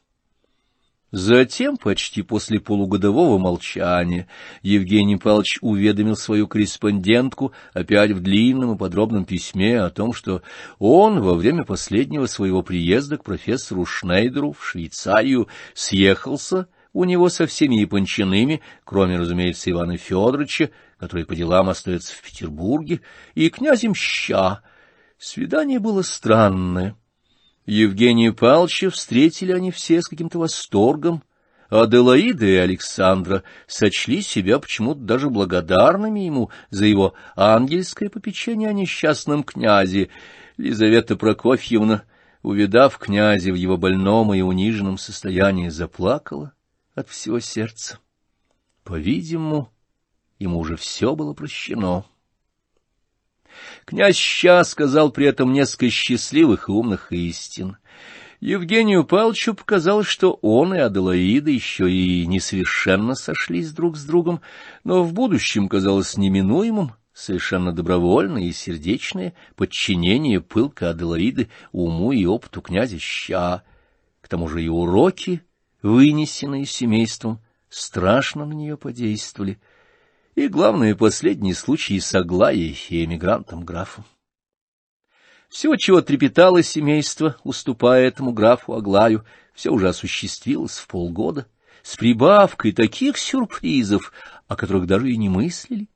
Затем, 1.11 1.77
почти 1.77 2.21
после 2.21 2.59
полугодового 2.59 3.37
молчания, 3.37 4.27
Евгений 4.61 5.15
Павлович 5.15 5.57
уведомил 5.61 6.17
свою 6.17 6.47
корреспондентку 6.47 7.53
опять 7.73 8.11
в 8.11 8.19
длинном 8.19 8.75
и 8.75 8.77
подробном 8.77 9.23
письме 9.23 9.81
о 9.81 9.89
том, 9.89 10.13
что 10.13 10.41
он 10.79 11.21
во 11.21 11.33
время 11.33 11.63
последнего 11.63 12.25
своего 12.25 12.61
приезда 12.61 13.17
к 13.17 13.23
профессору 13.23 13.85
Шнейдеру 13.85 14.51
в 14.51 14.67
Швейцарию 14.67 15.47
съехался 15.73 16.67
у 16.97 17.03
него 17.03 17.29
со 17.29 17.45
всеми 17.45 17.75
япончинами, 17.75 18.59
кроме, 18.83 19.17
разумеется, 19.17 19.69
Ивана 19.69 19.97
Федоровича, 19.97 20.71
который 20.97 21.25
по 21.25 21.35
делам 21.35 21.69
остается 21.69 22.15
в 22.15 22.23
Петербурге, 22.23 23.01
и 23.35 23.51
князем 23.51 23.93
Ща. 23.93 24.63
Свидание 25.19 25.77
было 25.77 26.01
странное. 26.01 26.95
Евгения 27.67 28.33
Павловича 28.33 28.89
встретили 28.89 29.51
они 29.51 29.69
все 29.69 30.01
с 30.01 30.07
каким-то 30.07 30.39
восторгом, 30.39 31.21
Аделаида 31.69 32.45
и 32.47 32.55
Александра 32.55 33.43
сочли 33.67 34.23
себя 34.23 34.57
почему-то 34.57 35.01
даже 35.01 35.29
благодарными 35.29 36.21
ему 36.21 36.49
за 36.71 36.87
его 36.87 37.13
ангельское 37.35 38.09
попечение 38.09 38.69
о 38.69 38.73
несчастном 38.73 39.43
князе. 39.43 40.09
Лизавета 40.57 41.15
Прокофьевна, 41.15 42.05
увидав 42.41 42.97
князя 42.97 43.51
в 43.51 43.55
его 43.55 43.77
больном 43.77 44.33
и 44.33 44.41
униженном 44.41 44.97
состоянии, 44.97 45.69
заплакала 45.69 46.53
от 46.97 47.09
всего 47.09 47.39
сердца. 47.39 47.99
По-видимому, 48.83 49.71
ему 50.39 50.57
уже 50.57 50.75
все 50.77 51.15
было 51.15 51.33
прощено. 51.33 52.05
Князь 53.85 54.15
Ща 54.15 54.63
сказал 54.63 55.11
при 55.11 55.27
этом 55.27 55.53
несколько 55.53 55.91
счастливых 55.91 56.69
и 56.69 56.71
умных 56.71 57.11
истин. 57.11 57.77
Евгению 58.39 59.03
Павловичу 59.03 59.53
показалось, 59.53 60.07
что 60.07 60.33
он 60.41 60.73
и 60.73 60.79
Аделаида 60.79 61.51
еще 61.51 61.91
и 61.91 62.25
несовершенно 62.25 63.13
сошлись 63.13 63.71
друг 63.71 63.95
с 63.95 64.03
другом, 64.03 64.41
но 64.83 65.03
в 65.03 65.13
будущем 65.13 65.69
казалось 65.69 66.17
неминуемым, 66.17 66.93
совершенно 67.13 67.73
добровольное 67.73 68.43
и 68.43 68.51
сердечное 68.51 69.33
подчинение 69.55 70.41
пылка 70.41 70.89
Аделаиды 70.89 71.49
уму 71.71 72.11
и 72.11 72.25
опыту 72.25 72.61
князя 72.61 72.97
Ща. 72.97 73.63
К 74.21 74.27
тому 74.27 74.47
же 74.47 74.63
и 74.63 74.67
уроки 74.67 75.43
вынесенные 75.87 76.65
семейством, 76.65 77.39
страшно 77.69 78.45
на 78.45 78.53
нее 78.53 78.77
подействовали. 78.77 79.59
и, 80.35 80.47
главное, 80.47 80.95
последний 80.95 81.53
случай 81.53 81.99
с 81.99 82.13
Аглаей 82.13 82.77
и 82.89 83.05
эмигрантом-графом. 83.05 84.05
Все, 85.49 85.75
чего 85.77 86.01
трепетало 86.01 86.61
семейство, 86.61 87.37
уступая 87.43 88.07
этому 88.07 88.33
графу 88.33 88.73
Аглаю, 88.73 89.25
все 89.53 89.71
уже 89.71 89.87
осуществилось 89.87 90.77
в 90.77 90.87
полгода, 90.87 91.47
с 91.81 91.95
прибавкой 91.95 92.73
таких 92.73 93.17
сюрпризов, 93.17 94.11
о 94.47 94.55
которых 94.55 94.85
даже 94.85 95.09
и 95.09 95.17
не 95.17 95.29
мыслили. 95.29 95.87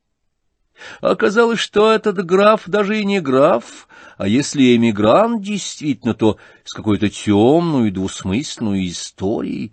Оказалось, 1.00 1.60
что 1.60 1.90
этот 1.92 2.24
граф 2.24 2.62
даже 2.66 3.00
и 3.00 3.04
не 3.04 3.20
граф, 3.20 3.88
а 4.16 4.28
если 4.28 4.76
эмигрант 4.76 5.42
действительно, 5.42 6.14
то 6.14 6.38
с 6.64 6.72
какой-то 6.72 7.08
темной 7.08 7.88
и 7.88 7.90
двусмысленной 7.92 8.88
историей. 8.88 9.72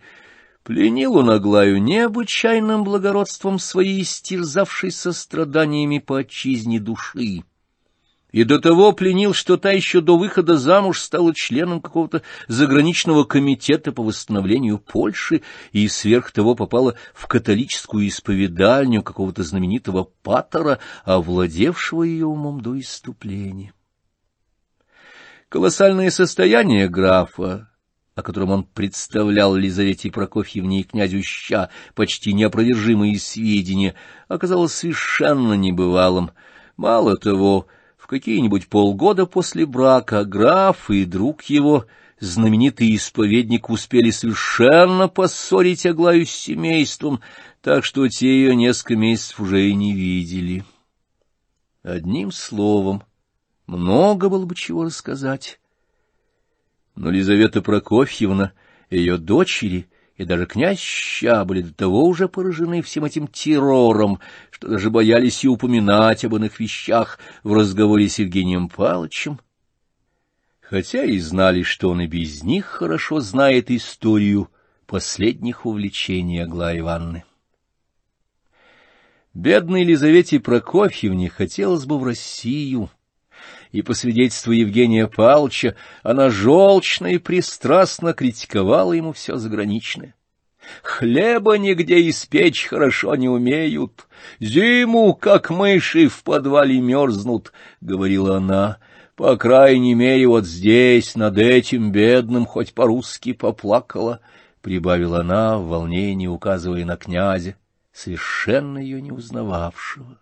Пленил 0.63 1.15
он 1.15 1.29
Аглаю 1.31 1.81
необычайным 1.81 2.83
благородством 2.83 3.59
своей 3.59 4.01
истерзавшей 4.01 4.91
состраданиями 4.91 5.99
по 5.99 6.17
отчизне 6.17 6.79
души 6.79 7.43
и 8.32 8.43
до 8.43 8.59
того 8.59 8.91
пленил, 8.91 9.34
что 9.34 9.57
та 9.57 9.71
еще 9.71 10.01
до 10.01 10.17
выхода 10.17 10.57
замуж 10.57 11.01
стала 11.01 11.34
членом 11.34 11.82
какого-то 11.82 12.21
заграничного 12.47 13.23
комитета 13.23 13.91
по 13.91 14.03
восстановлению 14.03 14.77
Польши 14.77 15.41
и 15.71 15.88
сверх 15.88 16.32
того 16.32 16.55
попала 16.55 16.95
в 17.13 17.27
католическую 17.27 18.07
исповедальню 18.07 19.01
какого-то 19.01 19.43
знаменитого 19.43 20.09
патора, 20.23 20.80
овладевшего 21.05 22.03
ее 22.03 22.27
умом 22.27 22.61
до 22.61 22.80
иступления. 22.80 23.73
Колоссальное 25.49 26.11
состояние 26.11 26.88
графа, 26.88 27.71
о 28.13 28.21
котором 28.21 28.51
он 28.51 28.63
представлял 28.63 29.55
Лизавете 29.55 30.11
Прокофьевне 30.11 30.82
и 30.82 30.84
князю 30.84 31.23
Ща 31.23 31.69
почти 31.95 32.34
неопровержимые 32.34 33.17
сведения, 33.17 33.95
оказалось 34.27 34.73
совершенно 34.73 35.53
небывалым. 35.53 36.32
Мало 36.77 37.17
того, 37.17 37.67
какие-нибудь 38.10 38.68
полгода 38.70 39.28
после 39.28 39.68
брака 39.68 40.26
граф 40.26 40.89
и 40.89 41.05
друг 41.05 41.43
его, 41.43 41.86
знаменитый 42.20 42.95
исповедник, 42.95 43.70
успели 43.70 44.10
совершенно 44.10 45.07
поссорить 45.07 45.86
Аглаю 45.86 46.26
с 46.26 46.32
семейством, 46.32 47.22
так 47.62 47.86
что 47.86 48.07
те 48.07 48.28
ее 48.28 48.55
несколько 48.55 48.95
месяцев 48.95 49.39
уже 49.39 49.70
и 49.70 49.76
не 49.76 49.93
видели. 49.93 50.66
Одним 51.84 52.32
словом, 52.32 53.03
много 53.68 54.28
было 54.28 54.45
бы 54.45 54.55
чего 54.55 54.86
рассказать. 54.86 55.60
Но 56.95 57.12
Лизавета 57.12 57.62
Прокофьевна, 57.62 58.53
ее 58.89 59.20
дочери— 59.20 59.88
и 60.20 60.26
даже 60.26 60.45
князь 60.45 60.80
Ща 60.80 61.45
были 61.45 61.61
до 61.61 61.74
того 61.74 62.05
уже 62.05 62.28
поражены 62.28 62.82
всем 62.82 63.05
этим 63.05 63.26
террором, 63.28 64.20
что 64.51 64.67
даже 64.67 64.89
боялись 64.89 65.45
и 65.45 65.47
упоминать 65.47 66.26
об 66.26 66.36
иных 66.36 66.59
вещах 66.59 67.20
в 67.41 67.53
разговоре 67.53 68.09
с 68.09 68.20
Евгением 68.20 68.67
Павловичем, 68.67 69.39
хотя 70.59 71.05
и 71.05 71.17
знали, 71.20 71.63
что 71.63 71.89
он 71.89 72.01
и 72.01 72.07
без 72.07 72.43
них 72.43 72.65
хорошо 72.65 73.22
знает 73.22 73.72
историю 73.72 74.49
последних 74.88 75.65
увлечений 75.65 76.43
Аглаи 76.43 76.80
Ивановны. 76.80 77.24
Бедной 79.34 79.84
Елизавете 79.84 80.41
Прокофьевне 80.41 81.30
хотелось 81.30 81.86
бы 81.86 81.97
в 81.97 82.03
Россию, 82.03 82.89
и, 83.72 83.82
по 83.82 83.93
свидетельству 83.93 84.51
Евгения 84.51 85.07
Павловича, 85.07 85.76
она 86.03 86.30
желчно 86.30 87.07
и 87.07 87.17
пристрастно 87.17 88.13
критиковала 88.13 88.93
ему 88.93 89.13
все 89.13 89.38
заграничное. 89.38 90.15
Хлеба 90.84 91.57
нигде 91.57 92.09
испечь 92.09 92.67
хорошо 92.67 93.15
не 93.15 93.30
умеют, 93.30 94.07
зиму, 94.39 95.13
как 95.13 95.49
мыши, 95.49 96.07
в 96.07 96.24
подвале 96.24 96.80
мерзнут,— 96.80 97.53
говорила 97.82 98.38
она. 98.38 98.78
По 99.15 99.36
крайней 99.36 99.95
мере, 99.95 100.28
вот 100.28 100.45
здесь, 100.45 101.15
над 101.15 101.38
этим 101.38 101.91
бедным, 101.91 102.45
хоть 102.45 102.74
по-русски 102.74 103.34
поплакала,— 103.34 104.20
прибавила 104.61 105.22
она 105.22 105.57
в 105.57 105.67
волнении, 105.67 106.28
указывая 106.28 106.86
на 106.86 106.97
князя, 106.97 107.55
совершенно 107.91 108.78
ее 108.78 109.01
не 109.01 109.11
узнававшего. 109.11 110.18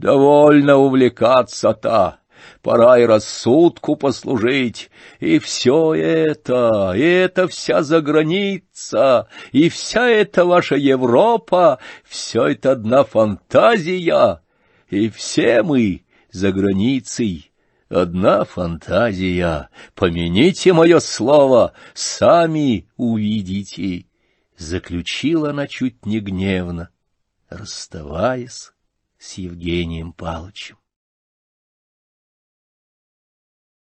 Довольно 0.00 0.78
увлекаться-то, 0.78 2.20
пора 2.62 2.98
и 3.00 3.04
рассудку 3.04 3.96
послужить, 3.96 4.90
и 5.18 5.38
все 5.38 5.92
это, 5.92 6.94
и 6.96 7.02
это 7.02 7.46
вся 7.48 7.82
заграница, 7.82 9.28
и 9.52 9.68
вся 9.68 10.08
эта 10.08 10.46
ваша 10.46 10.76
Европа, 10.76 11.80
все 12.02 12.46
это 12.46 12.72
одна 12.72 13.04
фантазия, 13.04 14.40
и 14.88 15.10
все 15.10 15.62
мы 15.62 16.06
за 16.32 16.50
границей. 16.50 17.52
Одна 17.90 18.44
фантазия, 18.44 19.68
помяните 19.94 20.72
мое 20.72 21.00
слово, 21.00 21.74
сами 21.92 22.88
увидите,— 22.96 24.06
заключила 24.56 25.50
она 25.50 25.66
чуть 25.66 26.06
не 26.06 26.20
гневно, 26.20 26.88
расставаясь 27.50 28.70
с 29.20 29.34
Евгением 29.34 30.14
Палычем. 30.14 30.78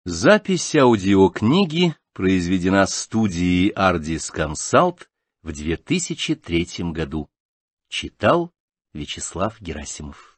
Запись 0.06 0.74
аудиокниги 0.76 1.96
произведена 2.14 2.88
студией 2.88 3.74
Ardis 3.74 4.34
Consult 4.34 5.08
в 5.44 5.52
2003 5.52 6.92
году. 6.94 7.30
Читал 7.90 8.54
Вячеслав 8.94 9.62
Герасимов. 9.62 10.37